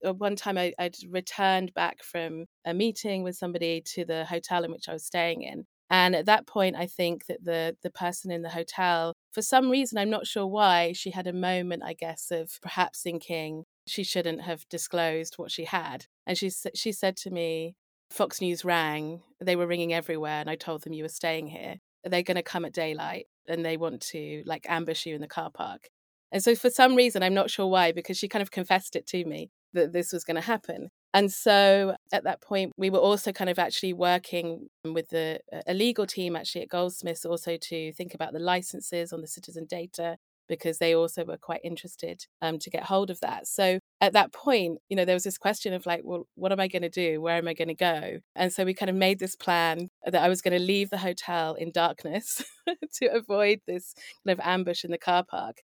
Uh, 0.05 0.13
one 0.13 0.35
time 0.35 0.57
I, 0.57 0.73
I'd 0.77 0.97
returned 1.09 1.73
back 1.73 2.03
from 2.03 2.45
a 2.65 2.73
meeting 2.73 3.23
with 3.23 3.35
somebody 3.35 3.81
to 3.93 4.05
the 4.05 4.25
hotel 4.25 4.63
in 4.63 4.71
which 4.71 4.89
I 4.89 4.93
was 4.93 5.05
staying 5.05 5.41
in. 5.41 5.65
And 5.89 6.15
at 6.15 6.25
that 6.25 6.47
point, 6.47 6.75
I 6.75 6.87
think 6.87 7.27
that 7.27 7.43
the 7.43 7.77
the 7.83 7.91
person 7.91 8.31
in 8.31 8.41
the 8.41 8.49
hotel, 8.49 9.13
for 9.31 9.43
some 9.43 9.69
reason, 9.69 9.97
I'm 9.97 10.09
not 10.09 10.25
sure 10.25 10.47
why, 10.47 10.93
she 10.93 11.11
had 11.11 11.27
a 11.27 11.33
moment, 11.33 11.83
I 11.85 11.93
guess, 11.93 12.31
of 12.31 12.59
perhaps 12.61 13.03
thinking, 13.03 13.65
she 13.87 14.03
shouldn't 14.03 14.41
have 14.41 14.67
disclosed 14.69 15.35
what 15.35 15.51
she 15.51 15.65
had. 15.65 16.05
And 16.25 16.37
she 16.37 16.51
she 16.73 16.91
said 16.91 17.15
to 17.17 17.31
me, 17.31 17.75
Fox 18.09 18.41
News 18.41 18.65
rang. 18.65 19.21
They 19.41 19.55
were 19.55 19.67
ringing 19.67 19.93
everywhere, 19.93 20.39
and 20.39 20.49
I 20.49 20.55
told 20.55 20.83
them 20.83 20.93
you 20.93 21.03
were 21.03 21.09
staying 21.09 21.47
here. 21.47 21.77
They're 22.03 22.23
going 22.23 22.35
to 22.35 22.43
come 22.43 22.65
at 22.65 22.73
daylight, 22.73 23.25
and 23.47 23.65
they 23.65 23.77
want 23.77 24.01
to 24.11 24.43
like 24.45 24.65
ambush 24.69 25.05
you 25.05 25.15
in 25.15 25.21
the 25.21 25.27
car 25.27 25.49
park. 25.51 25.89
And 26.31 26.43
so, 26.43 26.55
for 26.55 26.69
some 26.69 26.95
reason, 26.95 27.23
I'm 27.23 27.33
not 27.33 27.49
sure 27.49 27.67
why, 27.67 27.91
because 27.91 28.17
she 28.17 28.27
kind 28.27 28.43
of 28.43 28.51
confessed 28.51 28.95
it 28.95 29.07
to 29.07 29.25
me 29.25 29.51
that 29.73 29.93
this 29.93 30.11
was 30.11 30.23
going 30.23 30.35
to 30.35 30.41
happen. 30.41 30.89
And 31.13 31.31
so 31.31 31.95
at 32.11 32.25
that 32.25 32.41
point, 32.41 32.73
we 32.75 32.89
were 32.89 32.99
also 32.99 33.31
kind 33.31 33.49
of 33.49 33.57
actually 33.57 33.93
working 33.93 34.67
with 34.83 35.09
the 35.09 35.39
a 35.65 35.73
legal 35.73 36.05
team 36.05 36.35
actually 36.35 36.63
at 36.63 36.69
Goldsmiths 36.69 37.25
also 37.25 37.55
to 37.55 37.93
think 37.93 38.13
about 38.13 38.33
the 38.33 38.39
licenses 38.39 39.13
on 39.13 39.21
the 39.21 39.27
citizen 39.27 39.65
data 39.65 40.17
because 40.47 40.77
they 40.77 40.95
also 40.95 41.25
were 41.25 41.37
quite 41.37 41.61
interested 41.63 42.25
um, 42.41 42.59
to 42.59 42.69
get 42.69 42.83
hold 42.83 43.09
of 43.09 43.19
that. 43.21 43.47
So 43.47 43.79
at 44.01 44.13
that 44.13 44.33
point, 44.33 44.79
you 44.89 44.95
know, 44.95 45.05
there 45.05 45.15
was 45.15 45.23
this 45.23 45.37
question 45.37 45.73
of 45.73 45.85
like, 45.85 46.01
well, 46.03 46.27
what 46.35 46.51
am 46.51 46.59
I 46.59 46.67
going 46.67 46.81
to 46.83 46.89
do? 46.89 47.21
Where 47.21 47.37
am 47.37 47.47
I 47.47 47.53
going 47.53 47.69
to 47.69 47.73
go? 47.73 48.19
And 48.35 48.51
so 48.51 48.63
we 48.63 48.73
kind 48.73 48.89
of 48.89 48.95
made 48.95 49.19
this 49.19 49.35
plan 49.35 49.89
that 50.05 50.23
I 50.23 50.29
was 50.29 50.41
going 50.41 50.57
to 50.57 50.63
leave 50.63 50.89
the 50.89 50.97
hotel 50.97 51.55
in 51.55 51.71
darkness 51.71 52.43
to 52.95 53.05
avoid 53.07 53.61
this 53.67 53.93
kind 54.25 54.39
of 54.39 54.45
ambush 54.45 54.83
in 54.83 54.91
the 54.91 54.97
car 54.97 55.23
park. 55.23 55.57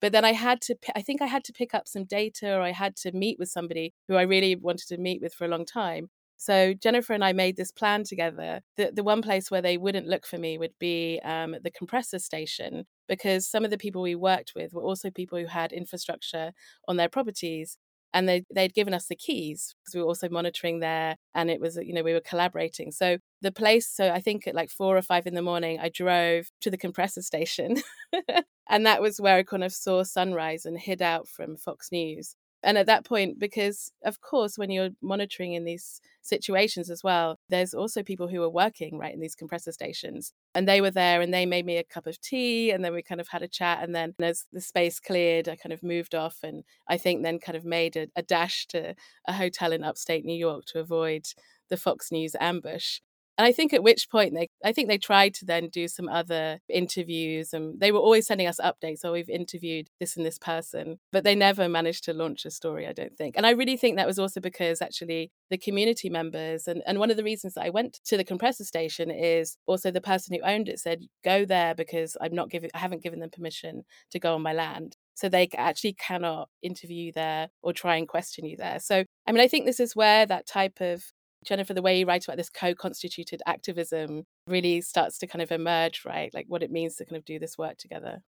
But 0.00 0.12
then 0.12 0.24
I 0.24 0.32
had 0.32 0.60
to, 0.62 0.76
I 0.94 1.02
think 1.02 1.20
I 1.20 1.26
had 1.26 1.44
to 1.44 1.52
pick 1.52 1.74
up 1.74 1.88
some 1.88 2.04
data 2.04 2.54
or 2.54 2.60
I 2.60 2.72
had 2.72 2.94
to 2.96 3.12
meet 3.12 3.38
with 3.38 3.48
somebody 3.48 3.94
who 4.06 4.14
I 4.14 4.22
really 4.22 4.54
wanted 4.54 4.86
to 4.88 4.98
meet 4.98 5.20
with 5.20 5.34
for 5.34 5.44
a 5.44 5.48
long 5.48 5.64
time. 5.64 6.08
So 6.36 6.72
Jennifer 6.72 7.12
and 7.12 7.24
I 7.24 7.32
made 7.32 7.56
this 7.56 7.72
plan 7.72 8.04
together. 8.04 8.60
The, 8.76 8.92
the 8.94 9.02
one 9.02 9.22
place 9.22 9.50
where 9.50 9.60
they 9.60 9.76
wouldn't 9.76 10.06
look 10.06 10.24
for 10.24 10.38
me 10.38 10.56
would 10.56 10.78
be 10.78 11.20
um, 11.24 11.56
the 11.64 11.70
compressor 11.70 12.20
station, 12.20 12.86
because 13.08 13.48
some 13.48 13.64
of 13.64 13.70
the 13.70 13.78
people 13.78 14.02
we 14.02 14.14
worked 14.14 14.52
with 14.54 14.72
were 14.72 14.82
also 14.82 15.10
people 15.10 15.38
who 15.38 15.46
had 15.46 15.72
infrastructure 15.72 16.52
on 16.86 16.96
their 16.96 17.08
properties. 17.08 17.78
And 18.14 18.26
they, 18.26 18.44
they'd 18.54 18.72
given 18.72 18.94
us 18.94 19.06
the 19.06 19.16
keys 19.16 19.74
because 19.84 19.94
we 19.94 20.00
were 20.00 20.06
also 20.06 20.30
monitoring 20.30 20.80
there 20.80 21.16
and 21.34 21.50
it 21.50 21.60
was, 21.60 21.76
you 21.76 21.92
know, 21.92 22.02
we 22.02 22.14
were 22.14 22.22
collaborating. 22.22 22.90
So 22.90 23.18
the 23.42 23.52
place, 23.52 23.86
so 23.86 24.10
I 24.10 24.20
think 24.20 24.46
at 24.46 24.54
like 24.54 24.70
four 24.70 24.96
or 24.96 25.02
five 25.02 25.26
in 25.26 25.34
the 25.34 25.42
morning, 25.42 25.78
I 25.78 25.90
drove 25.90 26.46
to 26.62 26.70
the 26.70 26.78
compressor 26.78 27.20
station. 27.20 27.82
and 28.70 28.86
that 28.86 29.02
was 29.02 29.20
where 29.20 29.36
I 29.36 29.42
kind 29.42 29.62
of 29.62 29.74
saw 29.74 30.04
sunrise 30.04 30.64
and 30.64 30.78
hid 30.78 31.02
out 31.02 31.28
from 31.28 31.58
Fox 31.58 31.92
News 31.92 32.34
and 32.62 32.76
at 32.76 32.86
that 32.86 33.04
point 33.04 33.38
because 33.38 33.92
of 34.04 34.20
course 34.20 34.58
when 34.58 34.70
you're 34.70 34.90
monitoring 35.02 35.52
in 35.52 35.64
these 35.64 36.00
situations 36.22 36.90
as 36.90 37.02
well 37.02 37.38
there's 37.48 37.72
also 37.72 38.02
people 38.02 38.28
who 38.28 38.42
are 38.42 38.50
working 38.50 38.98
right 38.98 39.14
in 39.14 39.20
these 39.20 39.34
compressor 39.34 39.72
stations 39.72 40.32
and 40.54 40.68
they 40.68 40.80
were 40.80 40.90
there 40.90 41.20
and 41.20 41.32
they 41.32 41.46
made 41.46 41.64
me 41.64 41.76
a 41.76 41.84
cup 41.84 42.06
of 42.06 42.20
tea 42.20 42.70
and 42.70 42.84
then 42.84 42.92
we 42.92 43.02
kind 43.02 43.20
of 43.20 43.28
had 43.28 43.42
a 43.42 43.48
chat 43.48 43.82
and 43.82 43.94
then 43.94 44.14
as 44.20 44.44
the 44.52 44.60
space 44.60 45.00
cleared 45.00 45.48
i 45.48 45.56
kind 45.56 45.72
of 45.72 45.82
moved 45.82 46.14
off 46.14 46.38
and 46.42 46.64
i 46.88 46.96
think 46.96 47.22
then 47.22 47.38
kind 47.38 47.56
of 47.56 47.64
made 47.64 47.96
a, 47.96 48.08
a 48.16 48.22
dash 48.22 48.66
to 48.66 48.94
a 49.26 49.32
hotel 49.32 49.72
in 49.72 49.84
upstate 49.84 50.24
new 50.24 50.36
york 50.36 50.64
to 50.66 50.80
avoid 50.80 51.26
the 51.68 51.76
Fox 51.76 52.10
News 52.10 52.34
ambush. 52.40 53.00
And 53.38 53.46
I 53.46 53.52
think 53.52 53.72
at 53.72 53.84
which 53.84 54.10
point 54.10 54.34
they, 54.34 54.48
I 54.64 54.72
think 54.72 54.88
they 54.88 54.98
tried 54.98 55.32
to 55.34 55.44
then 55.44 55.68
do 55.68 55.86
some 55.86 56.08
other 56.08 56.58
interviews 56.68 57.52
and 57.52 57.78
they 57.78 57.92
were 57.92 58.00
always 58.00 58.26
sending 58.26 58.48
us 58.48 58.58
updates. 58.58 58.98
So 58.98 59.12
we've 59.12 59.30
interviewed 59.30 59.88
this 60.00 60.16
and 60.16 60.26
this 60.26 60.38
person, 60.38 60.98
but 61.12 61.22
they 61.22 61.36
never 61.36 61.68
managed 61.68 62.02
to 62.04 62.12
launch 62.12 62.44
a 62.44 62.50
story, 62.50 62.84
I 62.88 62.92
don't 62.92 63.16
think. 63.16 63.36
And 63.36 63.46
I 63.46 63.50
really 63.50 63.76
think 63.76 63.96
that 63.96 64.08
was 64.08 64.18
also 64.18 64.40
because 64.40 64.82
actually 64.82 65.30
the 65.50 65.56
community 65.56 66.10
members, 66.10 66.66
and, 66.66 66.82
and 66.84 66.98
one 66.98 67.12
of 67.12 67.16
the 67.16 67.22
reasons 67.22 67.54
that 67.54 67.64
I 67.64 67.70
went 67.70 68.00
to 68.06 68.16
the 68.16 68.24
compressor 68.24 68.64
station 68.64 69.08
is 69.08 69.56
also 69.66 69.92
the 69.92 70.00
person 70.00 70.34
who 70.34 70.42
owned 70.42 70.68
it 70.68 70.80
said, 70.80 71.04
go 71.24 71.44
there 71.44 71.76
because 71.76 72.16
I'm 72.20 72.34
not 72.34 72.50
giving, 72.50 72.70
I 72.74 72.78
haven't 72.78 73.04
given 73.04 73.20
them 73.20 73.30
permission 73.30 73.84
to 74.10 74.18
go 74.18 74.34
on 74.34 74.42
my 74.42 74.52
land. 74.52 74.96
So 75.14 75.28
they 75.28 75.48
actually 75.56 75.94
cannot 75.94 76.48
interview 76.62 77.12
there 77.12 77.50
or 77.62 77.72
try 77.72 77.96
and 77.96 78.06
question 78.06 78.44
you 78.44 78.56
there. 78.56 78.78
So, 78.80 79.04
I 79.26 79.32
mean, 79.32 79.40
I 79.40 79.48
think 79.48 79.64
this 79.64 79.80
is 79.80 79.96
where 79.96 80.26
that 80.26 80.46
type 80.46 80.80
of 80.80 81.04
Jennifer, 81.44 81.74
the 81.74 81.82
way 81.82 81.98
you 81.98 82.06
write 82.06 82.24
about 82.24 82.36
this 82.36 82.50
co 82.50 82.74
constituted 82.74 83.42
activism 83.46 84.24
really 84.46 84.80
starts 84.80 85.18
to 85.18 85.26
kind 85.26 85.42
of 85.42 85.52
emerge, 85.52 86.02
right? 86.04 86.32
Like 86.34 86.46
what 86.48 86.62
it 86.62 86.70
means 86.70 86.96
to 86.96 87.04
kind 87.04 87.16
of 87.16 87.24
do 87.24 87.38
this 87.38 87.56
work 87.56 87.78
together. 87.78 88.22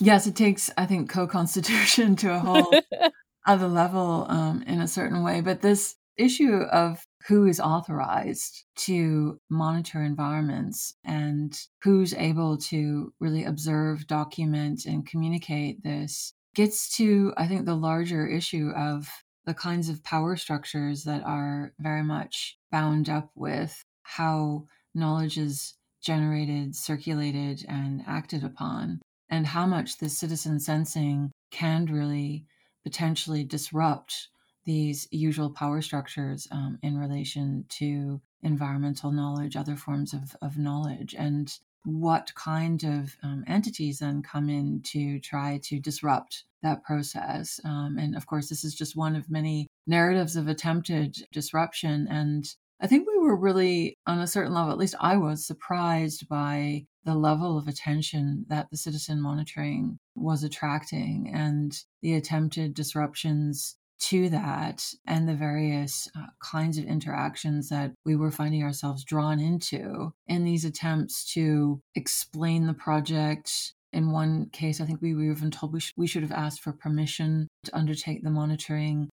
Yes, 0.00 0.26
it 0.26 0.36
takes, 0.36 0.70
I 0.76 0.86
think, 0.86 1.10
co 1.10 1.26
constitution 1.26 2.16
to 2.16 2.34
a 2.34 2.38
whole 2.38 2.72
other 3.46 3.68
level 3.68 4.26
um, 4.28 4.62
in 4.66 4.80
a 4.80 4.88
certain 4.88 5.22
way. 5.22 5.40
But 5.40 5.60
this 5.60 5.96
issue 6.16 6.62
of 6.72 7.04
who 7.28 7.46
is 7.46 7.60
authorized 7.60 8.64
to 8.76 9.38
monitor 9.50 10.02
environments 10.02 10.94
and 11.04 11.56
who's 11.82 12.12
able 12.14 12.58
to 12.58 13.12
really 13.20 13.44
observe, 13.44 14.06
document, 14.06 14.84
and 14.84 15.06
communicate 15.06 15.82
this 15.82 16.32
gets 16.54 16.96
to, 16.96 17.32
I 17.36 17.46
think, 17.46 17.66
the 17.66 17.76
larger 17.76 18.26
issue 18.26 18.70
of 18.76 19.08
the 19.48 19.54
kinds 19.54 19.88
of 19.88 20.04
power 20.04 20.36
structures 20.36 21.04
that 21.04 21.22
are 21.24 21.72
very 21.78 22.02
much 22.02 22.58
bound 22.70 23.08
up 23.08 23.30
with 23.34 23.82
how 24.02 24.66
knowledge 24.94 25.38
is 25.38 25.72
generated, 26.02 26.76
circulated, 26.76 27.64
and 27.66 28.02
acted 28.06 28.44
upon, 28.44 29.00
and 29.30 29.46
how 29.46 29.64
much 29.64 29.96
this 29.96 30.18
citizen 30.18 30.60
sensing 30.60 31.30
can 31.50 31.86
really 31.86 32.44
potentially 32.84 33.42
disrupt 33.42 34.28
these 34.66 35.08
usual 35.10 35.48
power 35.48 35.80
structures 35.80 36.46
um, 36.50 36.78
in 36.82 36.98
relation 36.98 37.64
to 37.70 38.20
environmental 38.42 39.10
knowledge, 39.10 39.56
other 39.56 39.76
forms 39.76 40.12
of, 40.12 40.36
of 40.42 40.58
knowledge, 40.58 41.14
and 41.18 41.58
what 41.88 42.34
kind 42.34 42.84
of 42.84 43.16
um, 43.22 43.44
entities 43.46 43.98
then 44.00 44.22
come 44.22 44.48
in 44.48 44.82
to 44.82 45.18
try 45.20 45.58
to 45.64 45.80
disrupt 45.80 46.44
that 46.62 46.84
process. 46.84 47.60
Um, 47.64 47.96
and 47.98 48.16
of 48.16 48.26
course, 48.26 48.48
this 48.48 48.64
is 48.64 48.74
just 48.74 48.96
one 48.96 49.16
of 49.16 49.30
many 49.30 49.68
narratives 49.86 50.36
of 50.36 50.48
attempted 50.48 51.16
disruption. 51.32 52.06
And 52.10 52.44
I 52.80 52.86
think 52.86 53.08
we 53.08 53.18
were 53.18 53.36
really, 53.36 53.96
on 54.06 54.20
a 54.20 54.26
certain 54.26 54.52
level, 54.52 54.70
at 54.70 54.78
least 54.78 54.94
I 55.00 55.16
was 55.16 55.46
surprised 55.46 56.28
by 56.28 56.84
the 57.04 57.14
level 57.14 57.56
of 57.56 57.68
attention 57.68 58.44
that 58.48 58.68
the 58.70 58.76
citizen 58.76 59.20
monitoring 59.20 59.98
was 60.14 60.44
attracting 60.44 61.30
and 61.34 61.82
the 62.02 62.14
attempted 62.14 62.74
disruptions 62.74 63.76
to 64.00 64.28
that 64.28 64.84
and 65.06 65.28
the 65.28 65.34
various 65.34 66.08
uh, 66.16 66.26
kinds 66.42 66.78
of 66.78 66.84
interactions 66.84 67.68
that 67.68 67.92
we 68.04 68.16
were 68.16 68.30
finding 68.30 68.62
ourselves 68.62 69.04
drawn 69.04 69.40
into 69.40 70.12
in 70.26 70.44
these 70.44 70.64
attempts 70.64 71.32
to 71.32 71.80
explain 71.94 72.66
the 72.66 72.74
project. 72.74 73.74
In 73.92 74.12
one 74.12 74.50
case, 74.50 74.80
I 74.80 74.84
think 74.84 75.00
we 75.00 75.14
were 75.14 75.30
even 75.32 75.50
told 75.50 75.72
we, 75.72 75.80
sh- 75.80 75.94
we 75.96 76.06
should 76.06 76.22
have 76.22 76.32
asked 76.32 76.60
for 76.60 76.72
permission 76.72 77.48
to 77.64 77.76
undertake 77.76 78.22
the 78.22 78.30
monitoring. 78.30 79.08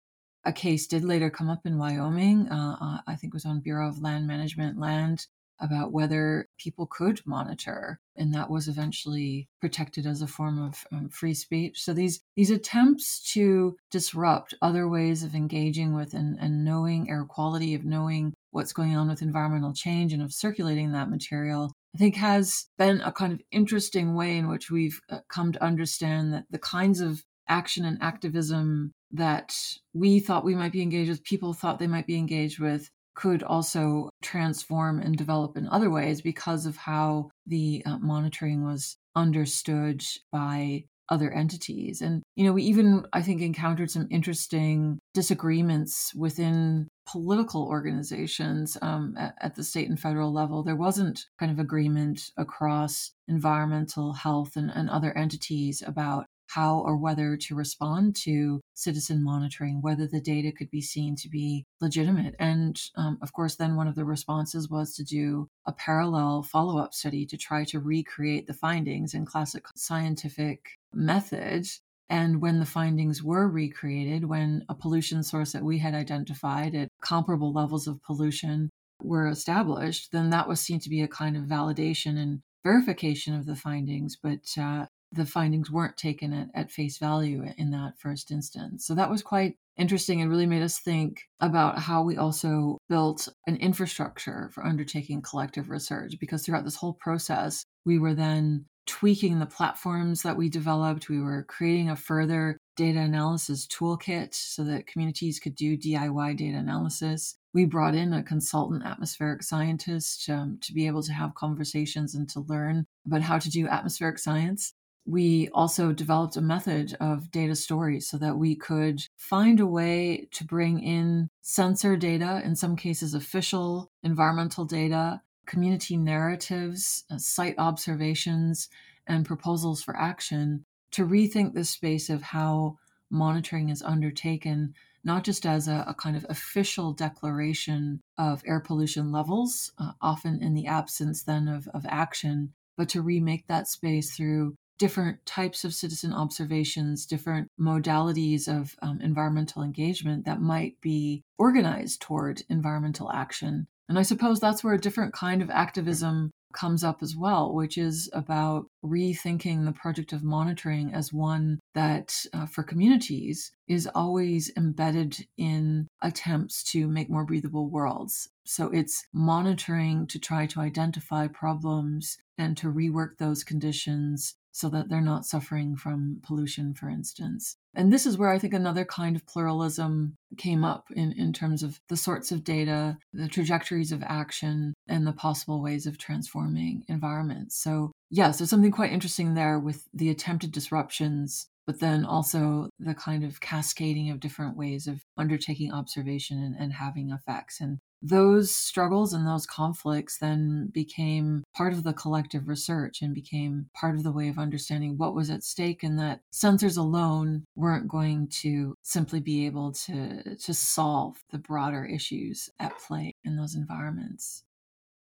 A 0.45 0.53
case 0.53 0.87
did 0.87 1.05
later 1.05 1.29
come 1.29 1.51
up 1.51 1.67
in 1.67 1.79
Wyoming. 1.79 2.49
Uh, 2.49 2.77
uh, 2.81 2.99
I 3.07 3.17
think 3.17 3.33
it 3.33 3.37
was 3.37 3.45
on 3.45 3.61
Bureau 3.61 3.89
of 3.89 4.01
Land 4.01 4.27
Management 4.27 4.79
land 4.79 5.27
about 5.61 5.93
whether 5.93 6.49
people 6.59 6.87
could 6.87 7.21
monitor 7.27 7.99
and 8.17 8.35
that 8.35 8.51
was 8.51 8.69
eventually 8.69 9.49
protected 9.61 10.07
as 10.07 10.23
a 10.23 10.27
form 10.27 10.63
of 10.63 10.85
um, 10.93 11.09
free 11.09 11.35
speech. 11.35 11.81
So 11.81 11.93
these 11.93 12.21
these 12.37 12.51
attempts 12.51 13.33
to 13.33 13.77
disrupt 13.91 14.55
other 14.61 14.89
ways 14.89 15.23
of 15.23 15.35
engaging 15.35 15.95
with 15.95 16.15
and, 16.15 16.39
and 16.39 16.65
knowing 16.65 17.11
air 17.11 17.25
quality 17.25 17.75
of 17.75 17.85
knowing 17.85 18.35
what's 18.51 18.73
going 18.73 18.97
on 18.97 19.09
with 19.09 19.23
environmental 19.23 19.73
change 19.73 20.13
and 20.13 20.23
of 20.23 20.33
circulating 20.33 20.93
that 20.93 21.11
material 21.11 21.73
I 21.95 21.99
think 21.99 22.17
has 22.17 22.67
been 22.79 23.01
a 23.01 23.13
kind 23.13 23.33
of 23.33 23.41
interesting 23.51 24.15
way 24.15 24.37
in 24.37 24.49
which 24.49 24.71
we've 24.71 25.01
uh, 25.11 25.19
come 25.29 25.53
to 25.53 25.65
understand 25.65 26.33
that 26.33 26.45
the 26.51 26.59
kinds 26.59 27.01
of 27.01 27.25
action 27.49 27.85
and 27.85 27.99
activism 28.01 28.93
that 29.13 29.57
we 29.93 30.21
thought 30.21 30.45
we 30.45 30.55
might 30.55 30.73
be 30.73 30.83
engaged 30.83 31.11
with, 31.11 31.25
people 31.25 31.53
thought 31.53 31.81
they 31.81 31.89
might 31.89 32.07
be 32.07 32.17
engaged 32.17 32.61
with, 32.61 32.91
could 33.15 33.43
also 33.43 34.09
transform 34.23 35.01
and 35.01 35.17
develop 35.17 35.57
in 35.57 35.69
other 35.69 35.91
ways 35.91 36.23
because 36.23 36.67
of 36.67 36.77
how 36.77 37.31
the 37.47 37.83
uh, 37.85 37.99
monitoring 37.99 38.65
was 38.65 38.97
understood 39.15 40.03
by 40.33 40.85
other 41.11 41.33
entities. 41.33 42.01
And, 42.01 42.23
you 42.37 42.45
know, 42.45 42.53
we 42.53 42.63
even, 42.63 43.05
I 43.13 43.23
think, 43.23 43.43
encountered 43.43 43.91
some 43.91 44.07
interesting 44.11 44.99
disagreements 45.13 46.15
within 46.15 46.89
political 47.11 47.65
organizations 47.65 48.79
um, 48.81 49.15
at, 49.19 49.35
at, 49.41 49.55
the 49.57 49.65
state 49.65 49.89
and 49.89 49.99
federal 49.99 50.33
level. 50.33 50.63
There 50.63 50.77
wasn't 50.77 51.27
kind 51.41 51.51
of 51.51 51.59
agreement 51.59 52.31
across 52.39 53.11
environmental 53.27 54.13
health 54.13 54.53
and, 54.55 54.71
and 54.73 54.89
other 54.89 55.17
entities 55.19 55.83
about 55.85 56.27
how 56.55 56.79
or 56.81 56.97
whether 56.97 57.37
to 57.37 57.55
respond 57.55 58.17
to 58.17 58.61
citizen 58.75 59.23
monitoring, 59.23 59.81
whether 59.81 60.07
the 60.07 60.21
data 60.21 60.53
could 60.53 60.71
be 60.71 60.81
seen 60.81 61.15
to 61.17 61.29
be 61.29 61.65
legitimate. 61.81 62.35
And 62.39 62.81
um, 62.97 63.19
of 63.23 63.33
course, 63.33 63.57
then 63.57 63.77
one 63.77 63.89
of 63.89 63.95
the 63.95 64.05
responses 64.05 64.69
was 64.69 64.95
to 64.95 65.05
do 65.05 65.49
a 65.67 65.73
parallel 65.73 66.43
follow 66.43 66.79
up 66.79 66.95
study 66.95 67.27
to 67.27 67.37
try 67.37 67.65
to 67.65 67.81
recreate 67.81 68.47
the 68.47 68.55
findings 68.55 69.15
in 69.15 69.25
classic 69.27 69.65
scientific 69.77 70.79
methods. 70.93 71.81
And 72.09 72.43
when 72.43 72.59
the 72.59 72.67
findings 72.67 73.23
were 73.23 73.49
recreated, 73.49 74.25
when 74.25 74.65
a 74.69 74.75
pollution 74.75 75.23
source 75.23 75.53
that 75.53 75.63
we 75.63 75.79
had 75.79 75.95
identified 75.95 76.75
at 76.75 76.89
comparable 77.01 77.53
levels 77.53 77.87
of 77.87 78.03
pollution 78.03 78.71
were 79.01 79.29
established, 79.29 80.11
then 80.11 80.31
that 80.31 80.49
was 80.49 80.61
seen 80.61 80.81
to 80.81 80.91
be 80.91 81.03
a 81.03 81.09
kind 81.09 81.37
of 81.37 81.45
validation 81.45 82.19
and 82.19 82.41
verification 82.65 83.35
of 83.35 83.47
the 83.47 83.55
findings. 83.55 84.17
But 84.21 84.41
uh, 84.61 84.87
the 85.13 85.27
findings 85.27 85.71
weren't 85.71 85.97
taken 85.97 86.33
at, 86.33 86.49
at 86.55 86.71
face 86.71 86.99
value 86.99 87.45
in 87.57 87.71
that 87.71 87.99
first 87.99 88.31
instance. 88.31 88.87
So 88.87 88.95
that 88.95 89.11
was 89.11 89.23
quite 89.23 89.57
interesting 89.77 90.21
and 90.21 90.31
really 90.31 90.47
made 90.47 90.63
us 90.63 90.79
think 90.79 91.23
about 91.41 91.79
how 91.79 92.03
we 92.03 92.17
also 92.17 92.79
built 92.89 93.29
an 93.47 93.57
infrastructure 93.57 94.51
for 94.53 94.65
undertaking 94.65 95.23
collective 95.23 95.71
research 95.71 96.15
because 96.21 96.45
throughout 96.45 96.65
this 96.65 96.77
whole 96.77 96.95
process, 96.95 97.65
we 97.85 97.99
were 97.99 98.15
then 98.15 98.67
tweaking 98.87 99.39
the 99.39 99.47
platforms 99.47 100.23
that 100.23 100.37
we 100.37 100.49
developed. 100.49 101.09
We 101.09 101.21
were 101.21 101.45
creating 101.45 101.91
a 101.91 101.97
further 101.97 102.59
data 102.77 103.01
analysis 103.01 103.67
toolkit 103.67 104.35
so 104.35 104.65
that 104.65 104.87
communities 104.87 105.39
could 105.39 105.55
do 105.55 105.77
DIY 105.77 106.37
data 106.37 106.59
analysis. 106.59 107.37
We 107.53 107.65
brought 107.67 107.95
in 107.95 108.13
a 108.13 108.23
consultant 108.23 108.85
atmospheric 108.85 109.43
scientist 109.43 110.29
um, 110.29 110.59
to 110.63 110.73
be 110.73 110.87
able 110.87 111.03
to 111.03 111.13
have 111.13 111.35
conversations 111.35 112.15
and 112.15 112.29
to 112.31 112.41
learn 112.41 112.87
about 113.07 113.23
how 113.23 113.39
to 113.39 113.51
do 113.51 113.69
atmospheric 113.69 114.19
science 114.19 114.73
we 115.07 115.49
also 115.53 115.93
developed 115.93 116.37
a 116.37 116.41
method 116.41 116.97
of 117.01 117.31
data 117.31 117.55
stories 117.55 118.09
so 118.09 118.19
that 118.19 118.37
we 118.37 118.55
could 118.55 119.03
find 119.17 119.59
a 119.59 119.67
way 119.67 120.29
to 120.33 120.45
bring 120.45 120.83
in 120.83 121.29
sensor 121.43 121.97
data, 121.97 122.41
in 122.45 122.55
some 122.55 122.77
cases, 122.77 123.15
official 123.15 123.91
environmental 124.03 124.65
data, 124.65 125.23
community 125.47 125.97
narratives, 125.97 127.05
uh, 127.11 127.19
site 127.19 127.57
observations, 127.59 128.69
and 129.07 129.27
proposals 129.27 129.83
for 129.83 129.97
action 129.97 130.65
to 130.93 131.07
rethink 131.07 131.55
the 131.55 131.65
space 131.65 132.11
of 132.11 132.23
how 132.23 132.77
monitoring 133.11 133.69
is 133.69 133.83
undertaken, 133.83 134.75
not 135.03 135.25
just 135.25 135.47
as 135.47 135.67
a, 135.67 135.85
a 135.89 135.95
kind 135.95 136.17
of 136.17 136.27
official 136.29 136.93
declaration 136.93 138.01
of 138.19 138.43
air 138.47 138.61
pollution 138.61 139.11
levels, 139.11 139.73
uh, 139.79 139.93
often 140.01 140.43
in 140.43 140.55
the 140.55 140.67
absence 140.67 141.23
then 141.23 141.49
of, 141.49 141.67
of 141.69 141.85
action, 141.89 142.53
but 142.77 142.89
to 142.89 143.03
remake 143.03 143.47
that 143.47 143.69
space 143.69 144.15
through 144.15 144.55
different 144.81 145.25
types 145.27 145.63
of 145.63 145.75
citizen 145.75 146.11
observations, 146.11 147.05
different 147.05 147.49
modalities 147.61 148.49
of 148.49 148.75
um, 148.81 148.99
environmental 149.03 149.63
engagement 149.63 150.25
that 150.25 150.41
might 150.41 150.81
be 150.81 151.23
organized 151.37 152.01
toward 152.01 152.43
environmental 152.49 153.13
action. 153.13 153.67
And 153.91 153.99
I 153.99 154.03
suppose 154.03 154.41
that's 154.41 154.65
where 154.65 154.73
a 154.73 154.81
different 154.81 155.13
kind 155.13 155.43
of 155.43 155.51
activism 155.51 156.31
comes 156.55 156.83
up 156.83 157.03
as 157.03 157.15
well, 157.15 157.53
which 157.53 157.77
is 157.77 158.09
about 158.15 158.67
rethinking 158.83 159.67
the 159.67 159.73
project 159.73 160.15
of 160.15 160.25
monitoring 160.25 160.95
as 160.95 161.13
one 161.13 161.61
that, 161.75 162.25
uh, 162.33 162.47
for 162.47 162.63
communities, 162.63 163.53
is 163.69 163.89
always 163.95 164.51
embedded 164.57 165.27
in 165.37 165.87
attempts 166.01 166.65
to 166.65 166.89
make 166.89 167.11
more 167.11 167.27
breathable 167.27 167.69
worlds. 167.69 168.31
So 168.47 168.69
it's 168.71 169.07
monitoring 169.13 170.07
to 170.09 170.19
try 170.19 170.47
to 170.47 170.61
identify 170.61 171.29
problems 171.29 172.17
and 172.39 172.57
to 172.57 172.73
rework 172.73 173.19
those 173.19 173.45
conditions 173.45 174.35
so 174.53 174.69
that 174.69 174.89
they're 174.89 175.01
not 175.01 175.25
suffering 175.25 175.77
from 175.77 176.21
pollution, 176.23 176.75
for 176.75 176.89
instance. 176.89 177.57
And 177.75 177.93
this 177.93 178.05
is 178.05 178.19
where 178.19 178.31
I 178.31 178.39
think 178.39 178.53
another 178.53 178.85
kind 178.85 179.15
of 179.15 179.27
pluralism 179.27 180.17
came 180.37 180.65
up 180.65 180.87
in, 180.91 181.13
in 181.13 181.33
terms 181.33 181.63
of 181.63 181.81
the 181.89 181.97
sorts 181.97 182.33
of 182.33 182.43
data, 182.45 182.99
the 183.13 183.29
trajectories 183.29 183.93
of 183.93 184.03
action, 184.03 184.75
and 184.89 185.07
the 185.07 185.13
possible 185.13 185.63
ways 185.63 185.87
of 185.87 185.99
transforming 185.99 186.85
environments. 186.89 187.57
So, 187.57 187.93
yes, 188.11 188.39
there's 188.39 188.51
something 188.51 188.73
quite 188.73 188.93
interesting 188.93 189.35
there 189.35 189.59
with 189.59 189.85
the 189.95 190.11
attempted 190.11 190.53
disruptions 190.53 191.47
but 191.67 191.79
then 191.79 192.05
also 192.05 192.69
the 192.81 192.95
kind 192.95 193.23
of 193.23 193.41
cascading 193.41 194.11
of 194.11 194.19
different 194.19 194.57
ways 194.57 194.89
of 194.89 195.05
undertaking 195.17 195.73
observation 195.73 196.43
and, 196.43 196.57
and 196.59 196.73
having 196.73 197.11
effects. 197.11 197.61
And 197.61 197.79
those 198.03 198.55
struggles 198.55 199.13
and 199.13 199.27
those 199.27 199.47
conflicts 199.47 200.19
then 200.19 200.71
became 200.73 201.45
part 201.55 201.73
of 201.73 201.83
the 201.83 201.93
collective 201.93 202.49
research 202.49 203.03
and 203.03 203.15
became 203.15 203.67
part 203.75 203.95
of 203.95 204.03
the 204.03 204.13
way 204.13 204.29
of 204.29 204.39
understanding 204.39 204.97
what 204.97 205.15
was 205.15 205.31
at 205.31 205.43
stake 205.43 205.83
and 205.83 205.99
that 205.99 206.21
sensors 206.33 206.79
alone 206.79 207.45
weren't 207.57 207.89
going 207.89 208.29
to 208.29 208.75
simply 208.83 209.21
be 209.21 209.47
able 209.47 209.73
to 209.73 210.37
to 210.37 210.55
solve 210.55 211.23
the 211.31 211.39
broader 211.39 211.85
issues 211.85 212.49
at 212.59 212.79
play 212.79 213.15
in 213.25 213.37
those 213.37 213.55
environments. 213.55 214.45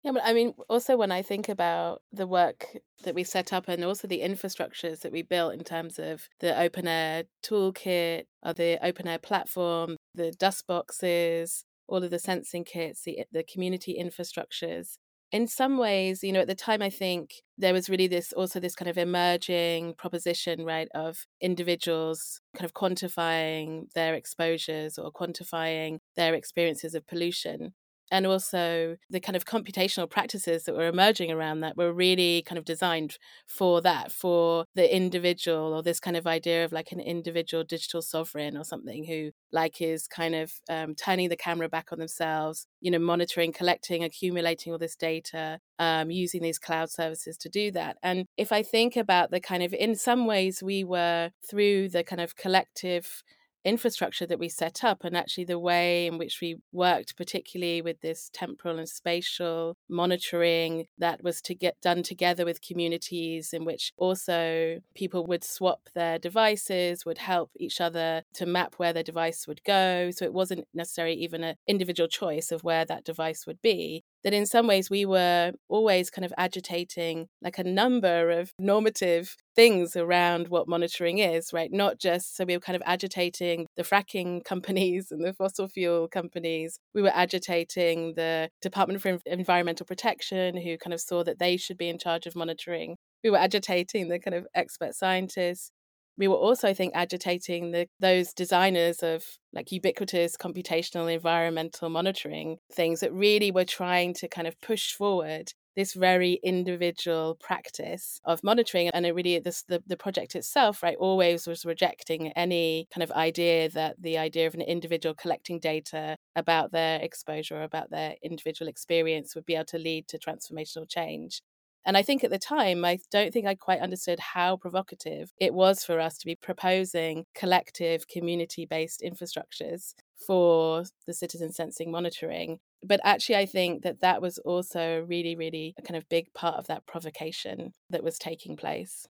Yeah, 0.03 0.13
but 0.13 0.23
I 0.25 0.33
mean, 0.33 0.55
also 0.69 0.97
when 0.97 1.13
I 1.13 1.23
think 1.23 1.49
about 1.49 2.03
the 2.13 2.27
work 2.27 2.77
that 3.05 3.15
we 3.15 3.23
set 3.23 3.53
up 3.53 3.69
and 3.69 3.85
also 3.85 4.09
the 4.09 4.21
infrastructures 4.21 5.01
that 5.03 5.13
we 5.13 5.23
built 5.23 5.55
in 5.55 5.63
terms 5.63 5.99
of 5.99 6.29
the 6.41 6.61
open 6.61 6.89
air 6.89 7.25
toolkit, 7.45 8.25
or 8.43 8.53
the 8.53 8.85
open 8.85 9.07
air 9.07 9.19
platform, 9.19 9.97
the 10.15 10.33
dust 10.33 10.67
boxes, 10.67 11.65
all 11.89 12.03
of 12.05 12.11
the 12.11 12.19
sensing 12.19 12.65
kits, 12.65 13.03
the 13.03 13.21
eh, 13.21 13.25
the 13.33 13.45
community 13.45 13.97
infrastructures. 14.01 14.99
In 15.31 15.47
some 15.47 15.79
ways, 15.79 16.23
you 16.23 16.31
know, 16.33 16.41
at 16.41 16.47
the 16.47 16.55
time, 16.55 16.83
I 16.83 16.91
think 16.91 17.31
there 17.57 17.73
was 17.73 17.89
really 17.89 18.07
this 18.07 18.33
also 18.35 18.61
this 18.61 18.75
kind 18.75 18.89
of 18.91 18.99
emerging 18.99 19.95
proposition, 19.95 20.65
right, 20.65 20.89
of 20.95 21.27
individuals 21.41 22.41
kind 22.55 22.67
of 22.67 22.75
quantifying 22.75 23.91
their 23.95 24.15
exposures 24.15 24.99
or 24.99 25.11
quantifying 25.11 25.99
their 26.17 26.35
experiences 26.35 26.95
of 26.95 27.07
pollution 27.07 27.73
and 28.13 28.27
also 28.27 28.97
the 29.09 29.19
kind 29.19 29.35
of 29.35 29.47
computational 29.47 30.09
practices 30.09 30.65
that 30.65 30.77
were 30.77 30.87
emerging 30.87 31.33
around 31.33 31.61
that 31.61 31.77
were 31.77 31.93
really 31.93 32.43
kind 32.43 32.59
of 32.59 32.65
designed 32.65 33.17
for 33.47 33.81
that 33.81 34.13
for 34.13 34.67
the 34.75 34.95
individual 34.95 35.73
or 35.73 35.83
this 35.83 35.99
kind 35.99 36.17
of 36.17 36.27
idea 36.27 36.65
of 36.65 36.73
like 36.73 36.93
an 36.93 37.01
individual 37.01 37.65
digital 37.65 38.03
sovereign 38.03 38.57
or 38.57 38.65
something 38.65 39.05
who 39.07 39.31
like 39.51 39.81
is 39.81 40.07
kind 40.07 40.35
of 40.35 40.53
um, 40.69 40.95
turning 40.95 41.31
the 41.31 41.37
camera 41.37 41.69
back 41.69 41.89
on 41.91 41.99
themselves 41.99 42.67
you 42.81 42.91
know 42.91 42.99
monitoring 42.99 43.53
collecting 43.53 44.05
accumulating 44.05 44.73
all 44.73 44.79
this 44.79 44.95
data 44.95 45.59
um, 45.79 46.11
using 46.11 46.43
these 46.43 46.59
cloud 46.59 46.91
services 46.91 47.37
to 47.39 47.49
do 47.49 47.73
that. 47.73 47.97
And 48.03 48.27
if 48.37 48.53
i 48.53 48.63
think 48.63 48.97
about 48.97 49.31
the 49.31 49.41
kind 49.41 49.63
of 49.63 49.73
in 49.73 49.95
some 49.95 50.27
ways 50.27 50.63
we 50.63 50.85
were 50.85 51.31
through 51.49 51.89
the 51.89 52.05
kind 52.05 52.21
of 52.21 52.37
collective 52.37 53.23
infrastructure 53.65 54.27
that 54.27 54.39
we 54.39 54.49
set 54.49 54.85
up 54.85 55.05
and 55.05 55.17
actually 55.17 55.45
the 55.45 55.59
way 55.59 56.07
in 56.07 56.19
which 56.19 56.41
we 56.41 56.57
worked 56.73 57.17
particularly 57.17 57.81
with 57.83 58.01
this 58.01 58.31
temporal 58.33 58.79
and 58.79 58.89
spatial 58.89 59.77
monitoring 59.89 60.87
that 60.99 61.23
was 61.23 61.41
to 61.41 61.55
get 61.55 61.81
done 61.81 62.03
together 62.03 62.45
with 62.45 62.63
communities 62.63 63.53
in 63.53 63.65
which 63.65 63.93
also 63.97 64.81
people 64.95 65.27
would 65.27 65.45
swap 65.45 65.89
their 65.95 66.19
devices 66.19 67.05
would 67.05 67.19
help 67.19 67.51
each 67.57 67.81
other 67.81 68.23
to 68.35 68.47
map 68.47 68.75
where 68.77 68.93
their 68.93 69.03
device 69.03 69.47
would 69.47 69.63
go. 69.65 70.11
So 70.11 70.25
it 70.25 70.33
wasn't 70.33 70.67
necessarily 70.75 71.15
even 71.15 71.43
an 71.45 71.57
individual 71.67 72.09
choice 72.09 72.51
of 72.51 72.65
where 72.65 72.85
that 72.85 73.05
device 73.05 73.47
would 73.47 73.61
be 73.63 74.05
that 74.25 74.33
in 74.33 74.47
some 74.47 74.67
ways 74.67 74.91
we 74.91 75.05
were 75.05 75.53
always 75.69 76.11
kind 76.11 76.25
of 76.25 76.33
agitating 76.39 77.29
like 77.43 77.59
a 77.59 77.65
number 77.65 78.31
of 78.31 78.53
normative 78.59 79.37
things 79.55 79.97
around 79.97 80.49
what 80.49 80.69
monitoring 80.69 81.19
is, 81.19 81.53
right? 81.53 81.71
Not 81.73 81.99
just 81.99 82.37
so 82.37 82.45
we 82.45 82.57
were 82.57 82.61
kind 82.61 82.77
of 82.77 82.83
agitating 82.87 83.67
the 83.77 83.83
fracking 83.83 84.45
companies 84.53 85.09
and 85.11 85.25
the 85.25 85.35
fossil 85.35 85.69
fuel 85.69 86.09
companies. 86.09 86.79
We 86.95 87.03
were 87.03 87.13
agitating 87.15 88.15
the 88.17 88.49
Department 88.61 89.03
for 89.03 89.19
Environmental 89.27 89.87
Protection, 89.87 90.57
who 90.57 90.79
kind 90.79 90.95
of 90.95 91.01
saw 91.01 91.23
that 91.25 91.39
they 91.39 91.57
should 91.57 91.79
be 91.79 91.89
in 91.89 91.99
charge 91.99 92.27
of 92.27 92.37
monitoring. 92.37 92.97
We 93.23 93.31
were 93.31 93.39
agitating 93.39 94.09
the 94.09 94.19
kind 94.19 94.35
of 94.35 94.47
expert 94.55 94.95
scientists 94.95 95.71
we 96.17 96.29
were 96.29 96.37
also, 96.37 96.69
I 96.69 96.75
think, 96.75 96.93
agitating 96.95 97.71
the, 97.71 97.89
those 98.01 98.33
designers 98.33 99.03
of 99.03 99.25
like 99.53 99.73
ubiquitous 99.73 100.37
computational 100.37 101.13
environmental 101.13 101.89
monitoring 101.89 102.59
things 102.73 103.01
that 103.01 103.13
really 103.13 103.51
were 103.51 103.65
trying 103.65 104.15
to 104.15 104.29
kind 104.29 104.47
of 104.47 104.61
push 104.61 104.93
forward 104.93 105.53
this 105.77 105.95
very 105.95 106.39
individual 106.43 107.37
practice 107.41 108.21
of 108.25 108.45
monitoring. 108.45 108.91
And 108.91 109.07
it 109.07 109.15
really 109.15 109.39
this 109.39 109.63
the, 109.63 109.83
the 109.87 109.97
project 109.97 110.35
itself 110.35 110.83
right 110.83 110.97
always 110.99 111.47
was 111.47 111.65
rejecting 111.65 112.29
any 112.33 112.89
kind 112.93 113.03
of 113.03 113.11
idea 113.13 113.71
that 113.71 113.97
the 114.01 114.19
idea 114.19 114.47
of 114.47 114.55
an 114.55 114.61
individual 114.61 115.15
collecting 115.15 115.59
data 115.61 116.17
about 116.37 116.73
their 116.73 117.01
exposure 117.01 117.63
about 117.63 117.91
their 117.91 118.17
individual 118.23 118.69
experience 118.69 119.35
would 119.35 119.47
be 119.47 119.55
able 119.55 119.65
to 119.67 119.79
lead 119.79 120.09
to 120.09 120.19
transformational 120.19 120.89
change 120.89 121.41
and 121.85 121.97
I 121.97 122.03
think 122.03 122.23
at 122.23 122.31
the 122.31 122.39
time, 122.39 122.85
I 122.85 122.99
don't 123.11 123.33
think 123.33 123.47
I 123.47 123.55
quite 123.55 123.81
understood 123.81 124.21
how 124.21 124.57
provocative 124.57 125.33
it 125.39 125.53
was 125.53 125.85
for 125.85 125.99
us 125.99 126.19
to 126.19 126.27
be 126.27 126.37
proposing 126.37 127.25
collective 127.35 128.09
community 128.09 128.67
based 128.67 129.03
infrastructures 129.05 129.95
for 130.27 130.85
the 131.07 131.15
citizen 131.15 131.53
sensing 131.53 131.91
monitoring. 131.91 132.61
But 132.85 133.01
actually, 133.03 133.37
I 133.37 133.47
think 133.47 133.83
that 133.83 134.01
that 134.01 134.23
was 134.23 134.39
also 134.39 135.05
really, 135.09 135.35
really 135.35 135.75
a 135.79 135.83
kind 135.83 135.97
of 135.97 136.09
big 136.09 136.33
part 136.35 136.57
of 136.57 136.67
that 136.69 136.87
provocation 136.87 137.73
that 137.91 138.05
was 138.05 138.19
taking 138.19 138.57
place. 138.57 139.07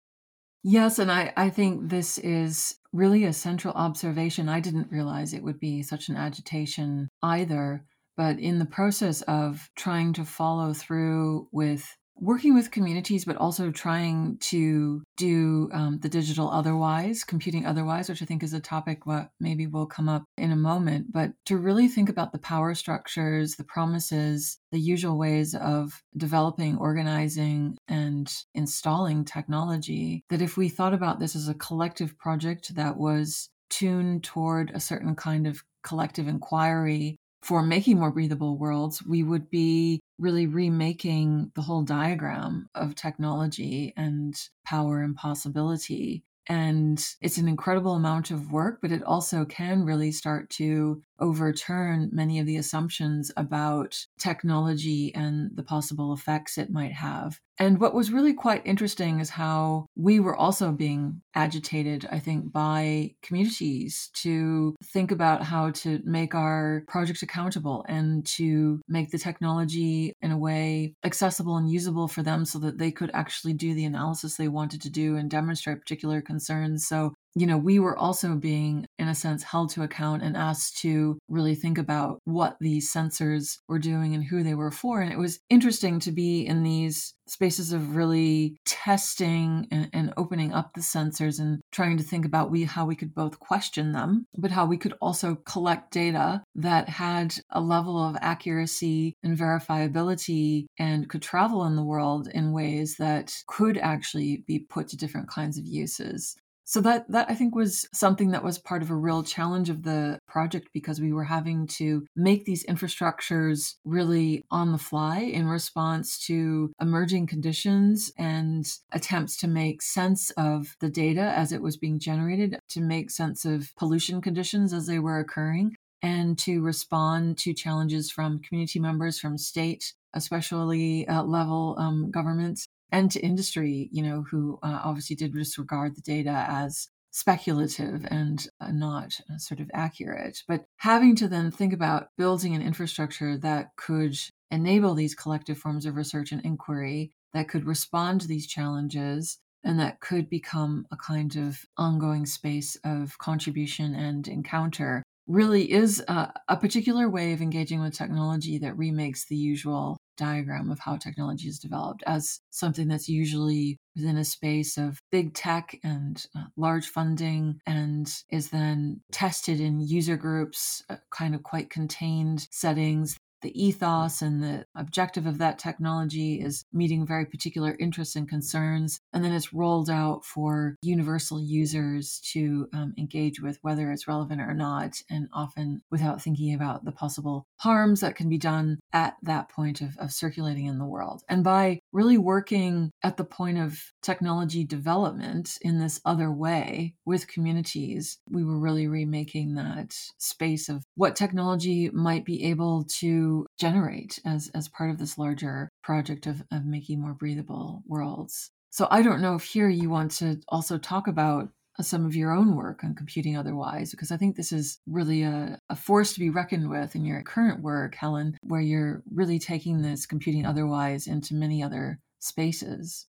Yes, 0.63 0.99
and 0.99 1.11
I, 1.11 1.33
I 1.37 1.49
think 1.49 1.89
this 1.89 2.19
is 2.19 2.77
really 2.93 3.25
a 3.25 3.33
central 3.33 3.73
observation. 3.75 4.49
I 4.49 4.61
didn't 4.61 4.93
realize 4.93 5.33
it 5.33 5.43
would 5.43 5.59
be 5.59 5.83
such 5.83 6.09
an 6.09 6.17
agitation 6.17 7.09
either. 7.23 7.85
But 8.17 8.39
in 8.39 8.59
the 8.59 8.67
process 8.67 9.23
of 9.23 9.71
trying 9.77 10.13
to 10.15 10.27
follow 10.27 10.75
through 10.75 11.49
with 11.53 11.97
working 12.21 12.55
with 12.55 12.71
communities, 12.71 13.25
but 13.25 13.37
also 13.37 13.71
trying 13.71 14.37
to 14.39 15.03
do 15.17 15.71
um, 15.73 15.99
the 16.01 16.09
digital 16.09 16.51
otherwise, 16.51 17.25
computing 17.25 17.67
otherwise, 17.67 18.09
which 18.09 18.23
I 18.23 18.27
think 18.27 18.43
is 18.43 18.53
a 18.53 18.61
topic 18.61 19.07
what 19.07 19.31
maybe 19.41 19.67
will 19.67 19.87
come 19.87 20.09
up 20.09 20.25
in 20.37 20.53
a 20.53 20.57
moment. 20.57 21.13
But 21.13 21.33
to 21.47 21.57
really 21.57 21.89
think 21.89 22.09
about 22.09 22.33
the 22.33 22.39
power 22.39 22.75
structures, 22.75 23.57
the 23.57 23.65
promises, 23.65 24.59
the 24.71 24.81
usual 24.81 25.19
ways 25.19 25.55
of 25.55 26.03
developing, 26.17 26.77
organizing, 26.77 27.79
and 27.89 28.33
installing 28.55 29.25
technology, 29.25 30.23
that 30.29 30.43
if 30.43 30.57
we 30.57 30.69
thought 30.69 30.95
about 30.95 31.19
this 31.19 31.35
as 31.35 31.49
a 31.49 31.55
collective 31.55 32.19
project 32.19 32.75
that 32.75 32.97
was 32.97 33.49
tuned 33.71 34.25
toward 34.25 34.71
a 34.75 34.81
certain 34.81 35.15
kind 35.15 35.47
of 35.47 35.63
collective 35.83 36.29
inquiry 36.29 37.17
for 37.43 37.63
making 37.63 37.99
more 37.99 38.11
breathable 38.11 38.59
worlds, 38.59 39.03
we 39.03 39.23
would 39.23 39.49
be 39.49 40.01
really 40.21 40.47
remaking 40.47 41.51
the 41.55 41.63
whole 41.63 41.83
diagram 41.83 42.69
of 42.75 42.95
technology 42.95 43.93
and 43.97 44.35
power 44.65 45.01
and 45.03 45.17
possibility. 45.17 46.25
And 46.49 47.05
it's 47.21 47.39
an 47.39 47.49
incredible 47.49 47.95
amount 47.95 48.31
of 48.31 48.53
work, 48.53 48.81
but 48.83 48.93
it 48.93 49.03
also 49.03 49.45
can 49.45 49.85
really 49.85 50.13
start 50.13 50.51
to 50.51 51.03
overturn 51.21 52.11
many 52.13 52.39
of 52.39 52.47
the 52.47 52.57
assumptions 52.57 53.31
about 53.37 54.07
technology 54.19 55.15
and 55.15 55.51
the 55.55 55.63
possible 55.63 56.13
effects 56.13 56.59
it 56.59 56.71
might 56.71 56.93
have. 56.93 57.41
And 57.61 57.79
what 57.79 57.93
was 57.93 58.11
really 58.11 58.33
quite 58.33 58.67
interesting 58.67 59.21
is 59.21 59.29
how 59.29 59.85
we 59.95 60.19
were 60.19 60.35
also 60.35 60.73
being 60.73 61.21
agitated, 61.35 62.09
I 62.11 62.19
think, 62.19 62.51
by 62.51 63.17
communities 63.23 64.09
to 64.15 64.75
think 64.83 65.11
about 65.11 65.43
how 65.43 65.71
to 65.71 66.01
make 66.03 66.35
our 66.35 66.85
projects 66.89 67.23
accountable 67.23 67.85
and 67.87 68.25
to 68.29 68.81
make 68.89 69.11
the 69.11 69.19
technology 69.19 70.15
in 70.23 70.31
a 70.33 70.39
way 70.39 70.95
accessible 71.05 71.59
and 71.59 71.71
usable 71.71 72.09
for 72.09 72.23
them 72.23 72.47
so 72.47 72.59
that 72.61 72.79
they 72.79 72.91
could 72.91 73.11
actually 73.13 73.53
do 73.53 73.75
the 73.75 73.85
analysis 73.85 74.37
they 74.37 74.49
wanted 74.49 74.81
to 74.81 74.91
do 74.91 75.17
and 75.17 75.31
demonstrate 75.31 75.81
particular 75.81 76.23
concerns. 76.23 76.87
So 76.87 77.13
you 77.35 77.47
know, 77.47 77.59
we 77.59 77.79
were 77.79 77.97
also 77.97 78.35
being, 78.35 78.87
in 78.99 79.09
a 79.09 79.15
sense, 79.15 79.43
held 79.43 79.71
to 79.71 79.83
account 79.83 80.23
and 80.23 80.37
asked 80.37 80.79
to 80.79 81.19
really 81.29 81.55
think 81.55 81.79
about 81.79 82.19
what 82.25 82.57
these 82.61 82.93
sensors 82.93 83.59
were 83.69 83.79
doing 83.79 84.15
and 84.15 84.25
who 84.25 84.43
they 84.43 84.55
were 84.55 84.73
for. 84.73 85.01
And 85.01 85.13
it 85.13 85.19
was 85.19 85.39
interesting 85.49 86.01
to 86.01 86.13
be 86.13 86.45
in 86.45 86.63
these 86.63 87.15
spaces 87.29 87.73
of 87.73 87.95
really 87.95 88.57
testing 88.67 89.69
and, 89.71 89.89
and 89.93 90.13
opening 90.17 90.53
up 90.53 90.73
the 90.75 90.81
sensors 90.81 91.39
and 91.39 91.61
trying 91.71 91.97
to 91.97 92.03
think 92.03 92.25
about 92.25 92.51
we 92.51 92.65
how 92.65 92.85
we 92.85 92.97
could 92.97 93.15
both 93.15 93.39
question 93.39 93.93
them, 93.93 94.27
but 94.37 94.51
how 94.51 94.67
we 94.67 94.77
could 94.77 94.95
also 95.01 95.37
collect 95.47 95.93
data 95.93 96.43
that 96.57 96.89
had 96.89 97.33
a 97.51 97.61
level 97.61 98.03
of 98.03 98.17
accuracy 98.21 99.15
and 99.23 99.39
verifiability 99.39 100.67
and 100.79 101.09
could 101.09 101.23
travel 101.23 101.65
in 101.65 101.77
the 101.77 101.85
world 101.85 102.29
in 102.35 102.53
ways 102.53 102.97
that 102.97 103.33
could 103.47 103.79
actually 103.79 104.43
be 104.49 104.59
put 104.59 104.89
to 104.89 104.97
different 104.97 105.29
kinds 105.29 105.57
of 105.57 105.65
uses. 105.65 106.37
So 106.71 106.81
that 106.83 107.11
that 107.11 107.29
I 107.29 107.35
think 107.35 107.57
was 107.57 107.89
something 107.93 108.31
that 108.31 108.45
was 108.45 108.61
part 108.61 108.81
of 108.81 108.93
a 108.93 108.95
real 108.95 109.25
challenge 109.25 109.71
of 109.71 109.83
the 109.83 110.21
project 110.29 110.69
because 110.73 111.01
we 111.01 111.13
were 111.13 111.25
having 111.25 111.67
to 111.79 112.07
make 112.15 112.45
these 112.45 112.65
infrastructures 112.65 113.75
really 113.85 114.45
on 114.53 114.71
the 114.71 114.79
fly 114.79 115.19
in 115.19 115.49
response 115.49 116.17
to 116.27 116.73
emerging 116.81 117.27
conditions 117.27 118.13
and 118.17 118.73
attempts 118.93 119.37
to 119.39 119.49
make 119.49 119.83
sense 119.83 120.31
of 120.37 120.77
the 120.79 120.89
data 120.89 121.33
as 121.37 121.51
it 121.51 121.61
was 121.61 121.77
being 121.77 121.99
generated, 121.99 122.57
to 122.69 122.81
make 122.81 123.11
sense 123.11 123.45
of 123.45 123.75
pollution 123.77 124.21
conditions 124.21 124.73
as 124.73 124.87
they 124.87 125.01
were 125.01 125.19
occurring, 125.19 125.75
and 126.03 126.39
to 126.39 126.61
respond 126.63 127.37
to 127.39 127.53
challenges 127.53 128.13
from 128.13 128.39
community 128.39 128.79
members, 128.79 129.19
from 129.19 129.37
state, 129.37 129.93
especially 130.15 131.05
uh, 131.09 131.25
level 131.25 131.75
um, 131.81 132.13
governments, 132.13 132.69
and 132.93 133.11
to 133.11 133.21
industry, 133.21 133.89
you 133.93 134.03
know, 134.03 134.25
who 134.31 134.59
uh, 134.63 134.81
obviously 134.85 135.17
did 135.17 135.33
disregard 135.33 135.97
the 135.97 136.03
data 136.03 136.47
as 136.49 136.89
speculative 137.13 138.07
and 138.11 138.47
uh, 138.61 138.71
not 138.71 139.21
uh, 139.33 139.37
sort 139.39 139.61
of 139.61 139.71
accurate. 139.75 140.43
But 140.47 140.65
having 140.77 141.17
to 141.17 141.29
then 141.29 141.51
think 141.51 141.73
about 141.73 142.09
building 142.17 142.55
an 142.55 142.63
infrastructure 142.63 143.37
that 143.39 143.71
could 143.77 144.17
enable 144.51 144.95
these 144.95 145.15
collective 145.15 145.59
forms 145.59 145.87
of 145.87 145.97
research 145.97 146.33
and 146.33 146.45
inquiry, 146.45 147.13
that 147.35 147.49
could 147.49 147.67
respond 147.67 148.21
to 148.21 148.29
these 148.29 148.47
challenges, 148.47 149.39
and 149.63 149.79
that 149.79 150.01
could 150.01 150.29
become 150.29 150.87
a 150.91 150.97
kind 150.97 151.37
of 151.37 151.65
ongoing 151.77 152.27
space 152.27 152.77
of 152.85 153.19
contribution 153.19 153.95
and 153.95 154.27
encounter 154.27 155.03
really 155.27 155.71
is 155.71 156.03
a, 156.09 156.33
a, 156.49 156.57
particular 156.57 157.09
way 157.09 157.33
of 157.33 157.41
engaging 157.41 157.81
with 157.81 157.95
technology 157.95 158.59
that 158.59 158.77
remakes 158.77 159.27
the 159.27 159.37
usual 159.37 159.97
diagram 160.21 160.71
of 160.71 160.79
how 160.79 160.97
technology 160.97 161.49
is 161.49 161.59
developed 161.59 162.03
as 162.07 162.41
something 162.51 162.89
that's 162.89 163.09
usually 163.09 163.79
within 163.97 164.17
a 164.17 164.25
space 164.25 164.77
of 164.77 164.99
big 165.11 165.35
tech 165.35 165.79
and 165.83 166.27
uh, 166.37 166.45
large 166.57 166.87
funding 166.87 167.59
and 167.67 168.23
is 168.31 168.51
then 168.51 169.01
tested 169.11 169.61
in 169.61 169.81
user 169.81 170.17
groups, 170.17 170.83
uh, 170.91 170.97
kind 171.11 171.35
of 171.35 171.43
quite 171.43 171.71
contained 171.71 172.47
settings 172.51 173.17
the 173.43 173.61
ethos 173.61 174.23
and 174.23 174.43
the 174.43 174.67
objective 174.75 175.27
of 175.27 175.39
that 175.39 175.59
technology 175.59 176.41
is 176.41 176.65
meeting 176.73 177.07
very 177.07 177.27
particular 177.27 177.77
interests 177.79 178.17
and 178.17 178.29
concerns. 178.29 179.01
And 179.13 179.25
then 179.25 179.33
it's 179.33 179.53
rolled 179.53 179.91
out 179.91 180.25
for 180.25 180.77
universal 180.83 181.41
users 181.41 182.21
to 182.33 182.69
um, 182.73 182.95
engage 182.99 183.41
with, 183.41 183.59
whether 183.63 183.91
it's 183.91 184.09
relevant 184.09 184.41
or 184.41 184.55
not, 184.55 185.03
and 185.11 185.29
often 185.33 185.83
without 185.91 186.23
thinking 186.23 186.55
about 186.55 186.85
the 186.85 186.93
possible 186.93 187.47
harms 187.59 188.01
that 188.01 188.17
can 188.17 188.29
be 188.29 188.39
done 188.39 188.79
at 188.93 189.17
that 189.23 189.49
point 189.49 189.81
of, 189.81 189.97
of 189.99 190.13
circulating 190.13 190.67
in 190.67 190.79
the 190.79 190.87
world. 190.87 191.23
And 191.29 191.45
by 191.45 191.81
really 191.93 192.19
working 192.19 192.91
at 193.03 193.17
the 193.17 193.25
point 193.25 193.59
of 193.59 193.81
technology 194.03 194.65
development 194.65 195.59
in 195.63 195.79
this 195.79 196.01
other 196.05 196.31
way 196.31 196.95
with 197.05 197.29
communities, 197.29 198.19
we 198.29 198.45
were 198.45 198.59
really 198.59 198.87
remaking 198.87 199.55
that 199.55 199.95
space 200.19 200.69
of 200.69 200.85
what 200.95 201.17
technology 201.17 201.91
might 201.91 202.25
be 202.25 202.45
able 202.45 202.85
to 202.85 203.30
generate 203.59 204.19
as 204.25 204.51
as 204.55 204.69
part 204.69 204.91
of 204.91 204.99
this 204.99 205.19
larger 205.19 205.69
project 205.83 206.27
of, 206.27 206.43
of 206.51 206.65
making 206.65 207.01
more 207.01 207.15
breathable 207.15 207.83
worlds. 207.87 208.51
So 208.71 208.87
I 208.91 209.03
don't 209.03 209.21
know 209.21 209.35
if 209.35 209.45
here 209.45 209.69
you 209.69 209.91
want 209.91 210.13
to 210.13 210.41
also 210.49 210.79
talk 210.79 211.09
about 211.09 211.49
uh, 211.79 211.83
some 211.83 212.07
of 212.07 212.15
your 212.15 212.33
own 212.33 212.57
work 212.57 212.85
on 212.85 212.95
computing 212.95 213.37
otherwise, 213.37 213.91
because 213.91 214.13
I 214.13 214.17
think 214.17 214.37
this 214.37 214.53
is 214.53 214.79
really 214.87 215.23
a, 215.23 215.59
a, 215.69 215.77
force 215.77 216.13
to 216.13 216.21
be 216.21 216.31
reckoned 216.31 216.69
with 216.69 216.95
in 216.95 217.05
your 217.05 217.23
current 217.23 217.63
work, 217.63 217.95
Helen, 217.95 218.37
where 218.43 218.61
you're 218.61 219.03
really 219.13 219.39
taking 219.39 219.83
this 219.83 220.07
computing 220.07 220.47
otherwise 220.47 221.07
into 221.07 221.35
many 221.35 221.63
other 221.63 221.99
spaces. 222.21 223.07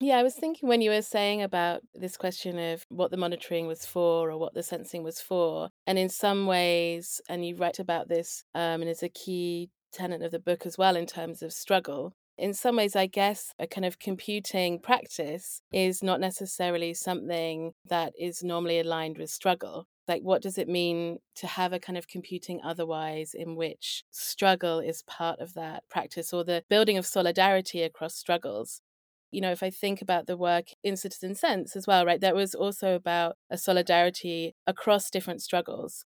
Yeah, 0.00 0.18
I 0.18 0.22
was 0.22 0.34
thinking 0.34 0.68
when 0.68 0.82
you 0.82 0.90
were 0.90 1.02
saying 1.02 1.42
about 1.42 1.82
this 1.94 2.16
question 2.16 2.58
of 2.58 2.84
what 2.88 3.10
the 3.10 3.16
monitoring 3.16 3.66
was 3.66 3.86
for 3.86 4.30
or 4.30 4.36
what 4.38 4.52
the 4.54 4.62
sensing 4.62 5.02
was 5.02 5.20
for. 5.20 5.70
And 5.86 5.98
in 5.98 6.08
some 6.08 6.46
ways, 6.46 7.20
and 7.28 7.46
you 7.46 7.56
write 7.56 7.78
about 7.78 8.08
this, 8.08 8.44
um, 8.54 8.82
and 8.82 8.88
it's 8.88 9.02
a 9.02 9.08
key 9.08 9.70
tenet 9.92 10.22
of 10.22 10.32
the 10.32 10.40
book 10.40 10.66
as 10.66 10.76
well 10.76 10.96
in 10.96 11.06
terms 11.06 11.42
of 11.42 11.52
struggle. 11.52 12.12
In 12.36 12.52
some 12.52 12.76
ways, 12.76 12.96
I 12.96 13.06
guess 13.06 13.54
a 13.60 13.66
kind 13.68 13.84
of 13.84 14.00
computing 14.00 14.80
practice 14.80 15.62
is 15.72 16.02
not 16.02 16.20
necessarily 16.20 16.92
something 16.92 17.72
that 17.88 18.12
is 18.18 18.42
normally 18.42 18.80
aligned 18.80 19.18
with 19.18 19.30
struggle. 19.30 19.86
Like, 20.08 20.22
what 20.22 20.42
does 20.42 20.58
it 20.58 20.68
mean 20.68 21.18
to 21.36 21.46
have 21.46 21.72
a 21.72 21.78
kind 21.78 21.96
of 21.96 22.08
computing 22.08 22.60
otherwise 22.62 23.32
in 23.32 23.54
which 23.54 24.02
struggle 24.10 24.80
is 24.80 25.02
part 25.02 25.38
of 25.38 25.54
that 25.54 25.84
practice 25.88 26.32
or 26.32 26.44
the 26.44 26.64
building 26.68 26.98
of 26.98 27.06
solidarity 27.06 27.82
across 27.82 28.16
struggles? 28.16 28.82
You 29.34 29.40
know, 29.40 29.52
if 29.52 29.62
I 29.62 29.70
think 29.70 30.00
about 30.02 30.26
the 30.26 30.36
work 30.36 30.66
in 30.82 30.96
Citizen 30.96 31.34
Sense 31.34 31.76
as 31.76 31.86
well, 31.86 32.06
right, 32.06 32.20
that 32.20 32.34
was 32.34 32.54
also 32.54 32.94
about 32.94 33.36
a 33.50 33.58
solidarity 33.58 34.54
across 34.66 35.10
different 35.10 35.42
struggles. 35.42 36.04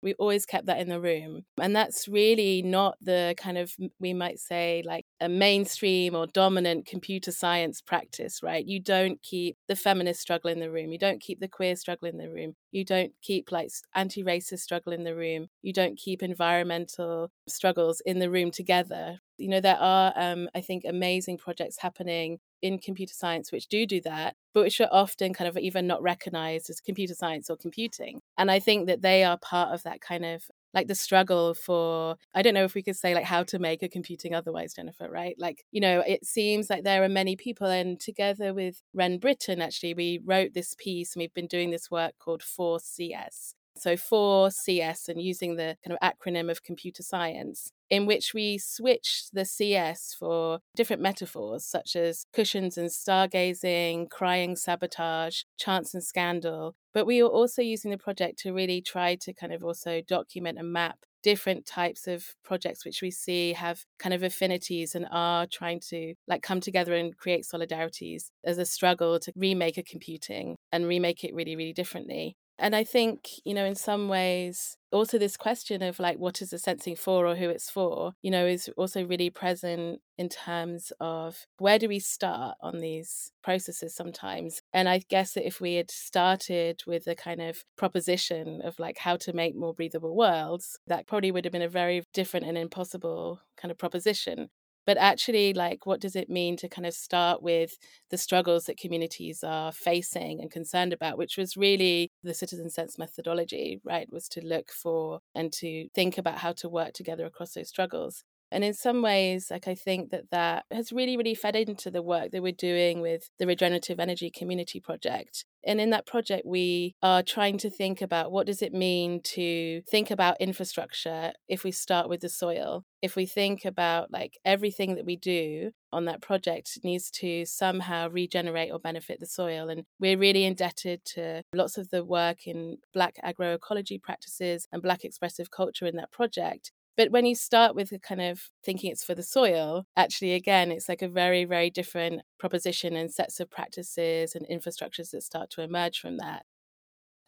We 0.00 0.14
always 0.14 0.46
kept 0.46 0.66
that 0.66 0.78
in 0.78 0.88
the 0.88 1.00
room. 1.00 1.44
And 1.60 1.74
that's 1.74 2.06
really 2.06 2.62
not 2.62 2.96
the 3.00 3.34
kind 3.36 3.58
of, 3.58 3.74
we 3.98 4.14
might 4.14 4.38
say, 4.38 4.80
like 4.86 5.04
a 5.20 5.28
mainstream 5.28 6.14
or 6.14 6.28
dominant 6.28 6.86
computer 6.86 7.32
science 7.32 7.80
practice, 7.80 8.40
right? 8.40 8.64
You 8.64 8.78
don't 8.80 9.20
keep 9.22 9.56
the 9.66 9.74
feminist 9.74 10.20
struggle 10.20 10.50
in 10.52 10.60
the 10.60 10.70
room. 10.70 10.92
You 10.92 10.98
don't 10.98 11.20
keep 11.20 11.40
the 11.40 11.48
queer 11.48 11.74
struggle 11.74 12.08
in 12.08 12.16
the 12.16 12.30
room. 12.30 12.54
You 12.70 12.84
don't 12.84 13.12
keep 13.22 13.50
like 13.50 13.70
anti 13.92 14.22
racist 14.22 14.60
struggle 14.60 14.92
in 14.92 15.02
the 15.02 15.16
room. 15.16 15.48
You 15.62 15.72
don't 15.72 15.98
keep 15.98 16.22
environmental 16.22 17.30
struggles 17.48 18.00
in 18.06 18.20
the 18.20 18.30
room 18.30 18.52
together. 18.52 19.18
You 19.36 19.48
know, 19.48 19.60
there 19.60 19.78
are, 19.80 20.12
um, 20.16 20.48
I 20.54 20.60
think, 20.60 20.84
amazing 20.84 21.38
projects 21.38 21.78
happening 21.78 22.38
in 22.62 22.78
computer 22.78 23.14
science 23.14 23.52
which 23.52 23.68
do 23.68 23.86
do 23.86 24.00
that, 24.02 24.36
but 24.54 24.64
which 24.64 24.80
are 24.80 24.88
often 24.90 25.32
kind 25.34 25.48
of 25.48 25.56
even 25.56 25.86
not 25.86 26.02
recognized 26.02 26.70
as 26.70 26.80
computer 26.80 27.14
science 27.14 27.50
or 27.50 27.56
computing. 27.56 28.20
And 28.36 28.50
I 28.50 28.58
think 28.58 28.86
that 28.86 29.02
they 29.02 29.24
are 29.24 29.38
part 29.38 29.72
of 29.72 29.82
that 29.84 30.00
kind 30.00 30.24
of 30.24 30.44
like 30.74 30.86
the 30.86 30.94
struggle 30.94 31.54
for 31.54 32.16
i 32.34 32.42
don't 32.42 32.54
know 32.54 32.64
if 32.64 32.74
we 32.74 32.82
could 32.82 32.96
say 32.96 33.14
like 33.14 33.24
how 33.24 33.42
to 33.42 33.58
make 33.58 33.82
a 33.82 33.88
computing 33.88 34.34
otherwise 34.34 34.74
jennifer 34.74 35.08
right 35.10 35.34
like 35.38 35.64
you 35.70 35.80
know 35.80 36.00
it 36.06 36.24
seems 36.24 36.68
like 36.68 36.84
there 36.84 37.02
are 37.02 37.08
many 37.08 37.36
people 37.36 37.66
and 37.66 37.98
together 38.00 38.52
with 38.52 38.82
ren 38.92 39.18
britton 39.18 39.62
actually 39.62 39.94
we 39.94 40.20
wrote 40.24 40.52
this 40.54 40.74
piece 40.78 41.14
and 41.14 41.20
we've 41.20 41.34
been 41.34 41.46
doing 41.46 41.70
this 41.70 41.90
work 41.90 42.12
called 42.18 42.42
4cs 42.42 43.54
so 43.80 43.96
for 43.96 44.50
CS 44.50 45.08
and 45.08 45.20
using 45.20 45.56
the 45.56 45.76
kind 45.84 45.96
of 45.96 45.98
acronym 46.00 46.50
of 46.50 46.62
computer 46.62 47.02
science, 47.02 47.72
in 47.90 48.06
which 48.06 48.34
we 48.34 48.58
switched 48.58 49.34
the 49.34 49.44
CS 49.44 50.14
for 50.18 50.60
different 50.76 51.02
metaphors 51.02 51.64
such 51.64 51.96
as 51.96 52.26
cushions 52.32 52.76
and 52.76 52.90
stargazing, 52.90 54.10
crying 54.10 54.56
sabotage, 54.56 55.42
chance 55.58 55.94
and 55.94 56.02
scandal. 56.02 56.74
But 56.92 57.06
we 57.06 57.22
were 57.22 57.28
also 57.28 57.62
using 57.62 57.90
the 57.90 57.98
project 57.98 58.38
to 58.40 58.52
really 58.52 58.80
try 58.80 59.16
to 59.22 59.32
kind 59.32 59.52
of 59.52 59.62
also 59.62 60.00
document 60.06 60.58
and 60.58 60.72
map 60.72 60.98
different 61.22 61.66
types 61.66 62.06
of 62.06 62.24
projects 62.44 62.84
which 62.84 63.02
we 63.02 63.10
see 63.10 63.52
have 63.52 63.84
kind 63.98 64.14
of 64.14 64.22
affinities 64.22 64.94
and 64.94 65.06
are 65.10 65.46
trying 65.46 65.80
to 65.80 66.14
like 66.28 66.42
come 66.42 66.60
together 66.60 66.94
and 66.94 67.16
create 67.16 67.44
solidarities 67.44 68.30
as 68.44 68.58
a 68.58 68.64
struggle 68.64 69.18
to 69.18 69.32
remake 69.34 69.76
a 69.76 69.82
computing 69.82 70.56
and 70.70 70.86
remake 70.86 71.24
it 71.24 71.34
really 71.34 71.56
really 71.56 71.72
differently 71.72 72.36
and 72.58 72.74
I 72.74 72.82
think, 72.82 73.28
you 73.44 73.54
know, 73.54 73.64
in 73.64 73.76
some 73.76 74.08
ways, 74.08 74.76
also 74.90 75.16
this 75.18 75.36
question 75.36 75.80
of 75.82 76.00
like, 76.00 76.18
what 76.18 76.42
is 76.42 76.50
the 76.50 76.58
sensing 76.58 76.96
for 76.96 77.26
or 77.26 77.36
who 77.36 77.48
it's 77.48 77.70
for, 77.70 78.14
you 78.20 78.30
know, 78.32 78.46
is 78.46 78.68
also 78.76 79.06
really 79.06 79.30
present 79.30 80.00
in 80.16 80.28
terms 80.28 80.92
of 81.00 81.46
where 81.58 81.78
do 81.78 81.86
we 81.88 82.00
start 82.00 82.56
on 82.60 82.78
these 82.78 83.30
processes 83.44 83.94
sometimes. 83.94 84.60
And 84.72 84.88
I 84.88 84.98
guess 85.08 85.34
that 85.34 85.46
if 85.46 85.60
we 85.60 85.74
had 85.74 85.90
started 85.90 86.82
with 86.86 87.06
a 87.06 87.14
kind 87.14 87.40
of 87.40 87.64
proposition 87.76 88.60
of 88.62 88.78
like 88.80 88.98
how 88.98 89.16
to 89.18 89.32
make 89.32 89.54
more 89.54 89.74
breathable 89.74 90.16
worlds, 90.16 90.78
that 90.88 91.06
probably 91.06 91.30
would 91.30 91.44
have 91.44 91.52
been 91.52 91.62
a 91.62 91.68
very 91.68 92.02
different 92.12 92.46
and 92.46 92.58
impossible 92.58 93.40
kind 93.56 93.70
of 93.70 93.78
proposition 93.78 94.50
but 94.86 94.96
actually 94.96 95.52
like 95.52 95.84
what 95.84 96.00
does 96.00 96.16
it 96.16 96.30
mean 96.30 96.56
to 96.56 96.68
kind 96.68 96.86
of 96.86 96.94
start 96.94 97.42
with 97.42 97.76
the 98.10 98.16
struggles 98.16 98.64
that 98.64 98.78
communities 98.78 99.44
are 99.44 99.70
facing 99.72 100.40
and 100.40 100.50
concerned 100.50 100.92
about 100.94 101.18
which 101.18 101.36
was 101.36 101.56
really 101.56 102.07
the 102.22 102.34
citizen 102.34 102.70
sense 102.70 102.98
methodology 102.98 103.80
right 103.84 104.12
was 104.12 104.28
to 104.28 104.44
look 104.44 104.70
for 104.70 105.20
and 105.34 105.52
to 105.52 105.88
think 105.94 106.18
about 106.18 106.38
how 106.38 106.52
to 106.52 106.68
work 106.68 106.92
together 106.92 107.24
across 107.26 107.52
those 107.52 107.68
struggles 107.68 108.24
and 108.50 108.64
in 108.64 108.74
some 108.74 109.02
ways, 109.02 109.48
like 109.50 109.68
I 109.68 109.74
think 109.74 110.10
that 110.10 110.30
that 110.30 110.64
has 110.70 110.92
really, 110.92 111.16
really 111.16 111.34
fed 111.34 111.56
into 111.56 111.90
the 111.90 112.02
work 112.02 112.30
that 112.32 112.42
we're 112.42 112.52
doing 112.52 113.00
with 113.00 113.28
the 113.38 113.46
Regenerative 113.46 114.00
Energy 114.00 114.30
Community 114.30 114.80
Project. 114.80 115.44
And 115.64 115.80
in 115.80 115.90
that 115.90 116.06
project, 116.06 116.46
we 116.46 116.94
are 117.02 117.22
trying 117.22 117.58
to 117.58 117.68
think 117.68 118.00
about 118.00 118.32
what 118.32 118.46
does 118.46 118.62
it 118.62 118.72
mean 118.72 119.20
to 119.34 119.82
think 119.90 120.10
about 120.10 120.40
infrastructure 120.40 121.32
if 121.48 121.64
we 121.64 121.72
start 121.72 122.08
with 122.08 122.20
the 122.20 122.28
soil. 122.28 122.84
If 123.02 123.16
we 123.16 123.26
think 123.26 123.64
about 123.64 124.10
like 124.10 124.38
everything 124.44 124.94
that 124.94 125.04
we 125.04 125.16
do 125.16 125.72
on 125.92 126.04
that 126.06 126.22
project 126.22 126.70
needs 126.84 127.10
to 127.10 127.44
somehow 127.44 128.08
regenerate 128.08 128.70
or 128.72 128.78
benefit 128.78 129.20
the 129.20 129.26
soil. 129.26 129.68
And 129.68 129.84
we're 130.00 130.18
really 130.18 130.44
indebted 130.44 131.04
to 131.14 131.42
lots 131.54 131.76
of 131.76 131.90
the 131.90 132.04
work 132.04 132.46
in 132.46 132.78
Black 132.94 133.16
agroecology 133.24 134.00
practices 134.00 134.66
and 134.72 134.82
Black 134.82 135.04
expressive 135.04 135.50
culture 135.50 135.86
in 135.86 135.96
that 135.96 136.12
project 136.12 136.72
But 136.98 137.12
when 137.12 137.26
you 137.26 137.36
start 137.36 137.76
with 137.76 137.92
kind 138.02 138.20
of 138.20 138.50
thinking 138.64 138.90
it's 138.90 139.04
for 139.04 139.14
the 139.14 139.22
soil, 139.22 139.84
actually, 139.96 140.34
again, 140.34 140.72
it's 140.72 140.88
like 140.88 141.00
a 141.00 141.08
very, 141.08 141.44
very 141.44 141.70
different 141.70 142.22
proposition 142.40 142.96
and 142.96 143.08
sets 143.10 143.38
of 143.38 143.48
practices 143.48 144.34
and 144.34 144.44
infrastructures 144.48 145.12
that 145.12 145.22
start 145.22 145.48
to 145.50 145.62
emerge 145.62 146.00
from 146.00 146.16
that. 146.16 146.42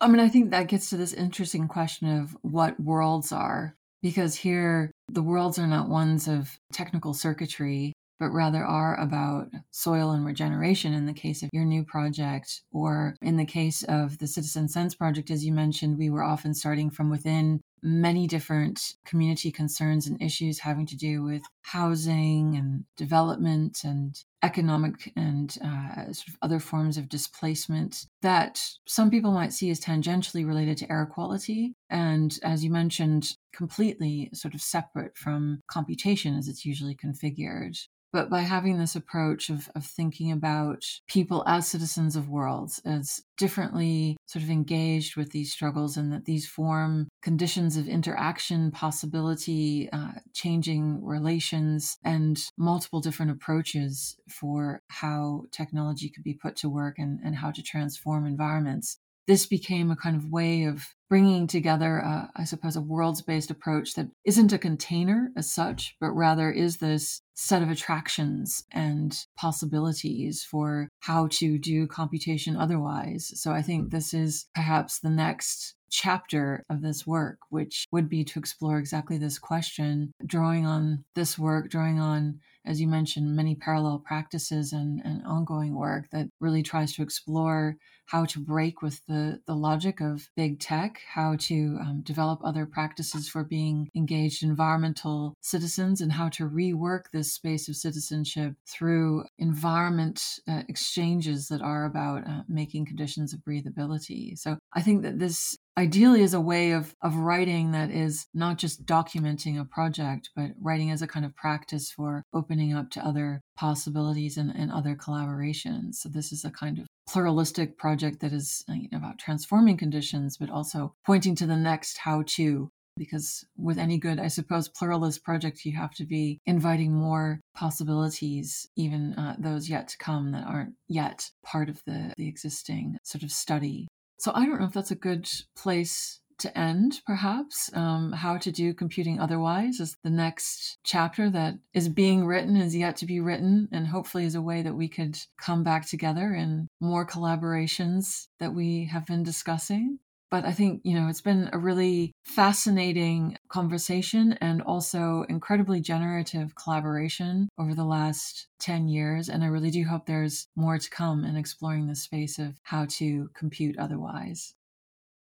I 0.01 0.09
mean, 0.09 0.19
I 0.19 0.29
think 0.29 0.51
that 0.51 0.67
gets 0.67 0.91
to 0.91 0.97
this 0.97 1.13
interesting 1.13 1.69
question 1.69 2.09
of 2.19 2.37
what 2.43 2.81
worlds 2.81 3.31
are, 3.31 3.77
because 4.03 4.35
here 4.35 4.91
the 5.09 5.23
worlds 5.23 5.57
are 5.57 5.69
not 5.69 5.89
ones 5.89 6.27
of 6.27 6.59
technical 6.73 7.15
circuitry, 7.15 7.93
but 8.19 8.31
rather 8.31 8.65
are 8.65 8.99
about 8.99 9.51
soil 9.71 10.11
and 10.11 10.27
regeneration 10.27 10.95
in 10.95 11.07
the 11.07 11.13
case 11.13 11.45
of 11.45 11.51
your 11.53 11.65
new 11.65 11.85
project, 11.85 12.63
or 12.73 13.15
in 13.23 13.37
the 13.37 13.47
case 13.47 13.85
of 13.85 14.19
the 14.19 14.27
Citizen 14.27 14.67
Sense 14.67 14.97
project, 14.97 15.31
as 15.31 15.45
you 15.45 15.53
mentioned, 15.53 15.97
we 15.97 16.11
were 16.11 16.25
often 16.25 16.55
starting 16.55 16.91
from 16.91 17.09
within 17.09 17.61
many 17.83 18.27
different 18.27 18.95
community 19.05 19.51
concerns 19.51 20.07
and 20.07 20.21
issues 20.21 20.59
having 20.59 20.87
to 20.87 20.97
do 20.97 21.23
with 21.23 21.43
housing 21.63 22.57
and 22.57 22.85
development 22.97 23.81
and 23.85 24.23
economic 24.43 25.13
and 25.17 25.59
uh, 25.65 26.05
sort 26.13 26.29
of 26.29 26.37
other 26.43 26.59
forms 26.59 26.97
of 26.97 27.09
displacement 27.09 28.07
that 28.23 28.63
some 28.87 29.11
people 29.11 29.33
might 29.33 29.53
see 29.53 29.71
as 29.71 29.81
tangentially 29.81 30.47
related 30.47 30.79
to 30.79 30.91
air 30.91 31.07
quality. 31.07 31.75
And 31.91 32.39
as 32.43 32.65
you 32.65 32.71
mentioned, 32.71 33.37
completely 33.53 34.31
sort 34.33 34.55
of 34.55 34.63
separate 34.63 35.17
from 35.17 35.61
computation 35.69 36.37
as 36.37 36.49
it's 36.49 36.65
usually 36.65 36.95
configured. 36.95 37.79
But 38.13 38.29
by 38.29 38.41
having 38.41 38.79
this 38.79 38.97
approach 38.97 39.51
of, 39.51 39.69
of 39.77 39.85
thinking 39.85 40.33
about 40.33 40.85
people 41.07 41.45
as 41.47 41.69
citizens 41.69 42.17
of 42.17 42.29
worlds, 42.29 42.81
as 42.85 43.23
differently 43.37 44.17
sort 44.27 44.43
of 44.43 44.51
engaged 44.51 45.17
with 45.17 45.31
these 45.31 45.53
struggles, 45.53 45.97
and 45.97 46.13
that 46.13 46.25
these 46.25 46.47
form 46.47 47.09
conditions 47.23 47.77
of 47.77 47.87
interaction, 47.87 48.73
possibility, 48.73 49.89
uh, 49.93 50.13
changing 50.35 51.05
relations, 51.05 51.99
and 52.05 52.51
multiple 52.57 53.01
different 53.01 53.31
approaches 53.31 54.17
for 54.29 54.83
how 54.89 55.45
technology 55.53 56.09
could 56.09 56.25
be 56.25 56.35
put 56.35 56.57
to 56.57 56.69
work 56.69 56.99
and, 56.99 57.21
and 57.25 57.37
how 57.37 57.51
to 57.53 57.63
transform 57.63 58.27
environments 58.27 58.99
this 59.27 59.47
became 59.47 59.91
a 59.91 59.97
kind 59.97 60.17
of 60.17 60.31
way 60.31 60.65
of 60.65 60.87
bringing 61.09 61.47
together, 61.47 62.03
I 62.37 62.45
suppose, 62.45 62.77
a 62.77 62.81
worlds 62.81 63.21
based 63.21 63.51
approach 63.51 63.95
that 63.95 64.09
isn't 64.25 64.53
a 64.53 64.59
container 64.59 65.33
as 65.37 65.53
such, 65.53 65.97
but 66.01 66.13
rather 66.13 66.51
is 66.51 66.79
this 66.79 67.21
set 67.35 67.63
of 67.63 67.71
attractions 67.71 68.65
and 68.71 69.17
possibilities 69.37 70.47
for 70.49 70.89
how 71.01 71.29
to 71.33 71.59
do 71.59 71.87
computation 71.87 72.57
otherwise. 72.57 73.33
So 73.35 73.51
I 73.51 73.63
think 73.63 73.91
this 73.91 74.15
is 74.15 74.47
perhaps 74.55 75.01
the 75.01 75.11
next 75.11 75.75
chapter 75.91 76.65
of 76.71 76.83
this 76.83 77.05
work, 77.05 77.39
which 77.49 77.87
would 77.91 78.09
be 78.09 78.23
to 78.23 78.39
explore 78.39 78.79
exactly 78.79 79.19
this 79.19 79.41
question, 79.41 80.13
drawing 80.25 80.65
on 80.65 81.05
this 81.17 81.37
work, 81.37 81.71
drawing 81.71 81.99
on 81.99 82.39
as 82.65 82.81
you 82.81 82.87
mentioned, 82.87 83.35
many 83.35 83.55
parallel 83.55 83.99
practices 83.99 84.73
and, 84.73 85.01
and 85.05 85.25
ongoing 85.25 85.75
work 85.75 86.11
that 86.13 86.29
really 86.41 86.63
tries 86.63 86.95
to 86.95 87.03
explore 87.03 87.77
how 88.11 88.25
to 88.25 88.41
break 88.41 88.83
with 88.83 89.01
the, 89.07 89.41
the 89.47 89.55
logic 89.55 90.01
of 90.01 90.29
big 90.37 90.59
tech, 90.59 91.01
how 91.15 91.37
to 91.39 91.79
um, 91.81 92.03
develop 92.05 92.41
other 92.43 92.67
practices 92.67 93.29
for 93.29 93.45
being 93.45 93.89
engaged 93.95 94.43
environmental 94.43 95.35
citizens, 95.41 96.01
and 96.01 96.13
how 96.13 96.29
to 96.29 96.49
rework 96.49 97.05
this 97.13 97.33
space 97.33 97.69
of 97.69 97.77
citizenship 97.77 98.55
through 98.67 99.25
environment 99.39 100.41
uh, 100.49 100.63
exchanges 100.69 101.47
that 101.49 101.63
are 101.63 101.85
about 101.85 102.27
uh, 102.27 102.43
making 102.49 102.85
conditions 102.85 103.33
of 103.33 103.41
breathability. 103.41 104.37
So 104.37 104.59
I 104.75 104.83
think 104.83 105.03
that 105.03 105.21
this 105.21 105.57
ideally 105.79 106.23
is 106.23 106.35
a 106.35 106.41
way 106.41 106.73
of 106.73 106.95
of 107.01 107.15
writing 107.17 107.71
that 107.71 107.91
is 107.91 108.27
not 108.35 108.59
just 108.59 108.85
documenting 108.85 109.59
a 109.59 109.65
project 109.65 110.29
but 110.35 110.51
writing 110.61 110.91
as 110.91 111.01
a 111.01 111.07
kind 111.07 111.25
of 111.25 111.35
practice 111.37 111.91
for 111.91 112.25
opening 112.35 112.75
up 112.75 112.91
to 112.91 113.05
other 113.05 113.41
possibilities 113.57 114.37
and, 114.37 114.51
and 114.51 114.73
other 114.73 114.97
collaborations 114.97 115.95
so 115.95 116.09
this 116.09 116.33
is 116.33 116.45
a 116.45 116.51
kind 116.51 116.79
of 116.79 116.87
pluralistic 117.11 117.77
project 117.77 118.21
that 118.21 118.33
is 118.33 118.65
uh, 118.69 118.75
you 118.75 118.89
know, 118.93 118.99
about 118.99 119.19
transforming 119.19 119.77
conditions 119.77 120.37
but 120.37 120.51
also 120.51 120.95
pointing 121.05 121.35
to 121.35 121.47
the 121.47 121.57
next 121.57 121.99
how 121.99 122.23
to 122.27 122.71
because 122.97 123.45
with 123.57 123.79
any 123.79 123.99
good 123.99 124.21
i 124.21 124.29
suppose 124.29 124.69
pluralist 124.69 125.25
project 125.25 125.65
you 125.65 125.77
have 125.77 125.93
to 125.93 126.05
be 126.05 126.39
inviting 126.47 126.93
more 126.93 127.41
possibilities 127.55 128.69
even 128.77 129.15
uh, 129.15 129.35
those 129.39 129.69
yet 129.69 129.89
to 129.89 129.99
come 129.99 130.33
that 130.33 130.47
aren't 130.47 130.75
yet 130.89 131.31
part 131.45 131.69
of 131.69 131.83
the, 131.87 132.13
the 132.17 132.29
existing 132.29 132.99
sort 133.03 133.23
of 133.23 133.31
study. 133.31 133.89
So 134.19 134.33
I 134.35 134.45
don't 134.45 134.61
know 134.61 134.67
if 134.67 134.73
that's 134.73 134.91
a 134.91 134.97
good 134.97 135.29
place 135.57 136.20
to 136.41 136.59
end, 136.59 137.01
perhaps. 137.07 137.71
Um, 137.75 138.13
how 138.13 138.37
to 138.39 138.51
do 138.51 138.75
computing 138.75 139.21
otherwise 139.21 139.81
is 139.81 139.97
the 140.03 140.11
next 140.11 140.79
chapter 140.85 141.31
that 141.31 141.55
is 141.73 141.89
being 141.89 142.27
written, 142.27 142.57
is 142.57 142.77
yet 142.77 142.97
to 142.99 143.07
be 143.07 143.21
written, 143.21 143.69
and 143.73 143.87
hopefully 143.87 144.25
is 144.25 144.35
a 144.35 144.43
way 144.43 144.63
that 144.63 144.75
we 144.75 144.89
could 144.89 145.19
come 145.41 145.63
back 145.63 145.87
together 145.87 146.35
in 146.35 146.69
more 146.81 147.07
collaborations 147.07 148.27
that 148.39 148.55
we 148.55 148.87
have 148.87 149.07
been 149.07 149.23
discussing. 149.23 149.99
But 150.31 150.45
I 150.45 150.53
think, 150.53 150.83
you 150.85 150.95
know, 150.95 151.09
it's 151.09 151.21
been 151.21 151.51
a 151.53 151.59
really 151.59 152.13
fascinating 152.25 153.37
conversation 153.49 154.35
and 154.41 154.63
also 154.63 155.25
incredibly 155.29 155.81
generative 155.81 156.55
collaboration 156.55 157.49
over 157.59 157.75
the 157.75 157.85
last 157.85 158.47
10 158.61 158.87
years. 158.87 159.29
And 159.29 159.43
I 159.43 159.49
really 159.49 159.73
do 159.73 159.85
hope 159.85 160.07
there's 160.07 160.47
more 160.55 160.79
to 160.79 160.91
come 160.91 161.25
in 161.25 161.37
exploring 161.37 161.89
the 161.89 161.97
space 161.97 162.39
of 162.39 162.61
how 162.63 162.87
to 162.91 163.29
compute 163.35 163.77
otherwise. 163.77 164.55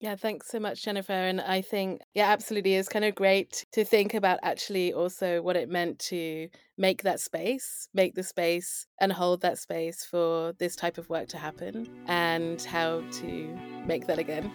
Yeah, 0.01 0.15
thanks 0.15 0.49
so 0.51 0.59
much, 0.59 0.83
Jennifer. 0.83 1.13
And 1.13 1.39
I 1.39 1.61
think, 1.61 2.01
yeah, 2.13 2.29
absolutely, 2.29 2.75
it's 2.75 2.89
kind 2.89 3.05
of 3.05 3.15
great 3.15 3.65
to 3.71 3.85
think 3.85 4.13
about 4.13 4.39
actually 4.43 4.93
also 4.93 5.41
what 5.41 5.55
it 5.55 5.69
meant 5.69 5.99
to 6.09 6.49
make 6.77 7.03
that 7.03 7.21
space, 7.21 7.87
make 7.93 8.13
the 8.13 8.23
space 8.23 8.87
and 8.99 9.13
hold 9.13 9.41
that 9.41 9.57
space 9.57 10.03
for 10.03 10.53
this 10.59 10.75
type 10.75 10.97
of 10.97 11.09
work 11.09 11.29
to 11.29 11.37
happen, 11.37 11.87
and 12.07 12.61
how 12.63 13.01
to 13.13 13.57
make 13.87 14.05
that 14.07 14.19
again. 14.19 14.51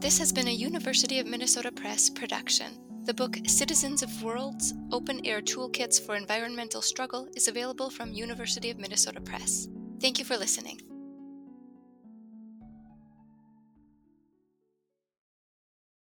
This 0.00 0.18
has 0.18 0.32
been 0.32 0.48
a 0.48 0.52
University 0.52 1.18
of 1.18 1.26
Minnesota 1.26 1.70
Press 1.70 2.08
production. 2.08 2.78
The 3.04 3.12
book 3.12 3.36
Citizens 3.46 4.02
of 4.02 4.22
Worlds 4.22 4.72
Open 4.92 5.24
Air 5.26 5.42
Toolkits 5.42 6.00
for 6.00 6.16
Environmental 6.16 6.80
Struggle 6.80 7.28
is 7.36 7.48
available 7.48 7.90
from 7.90 8.12
University 8.12 8.70
of 8.70 8.78
Minnesota 8.78 9.20
Press. 9.20 9.68
Thank 10.00 10.18
you 10.18 10.24
for 10.24 10.36
listening. 10.36 10.80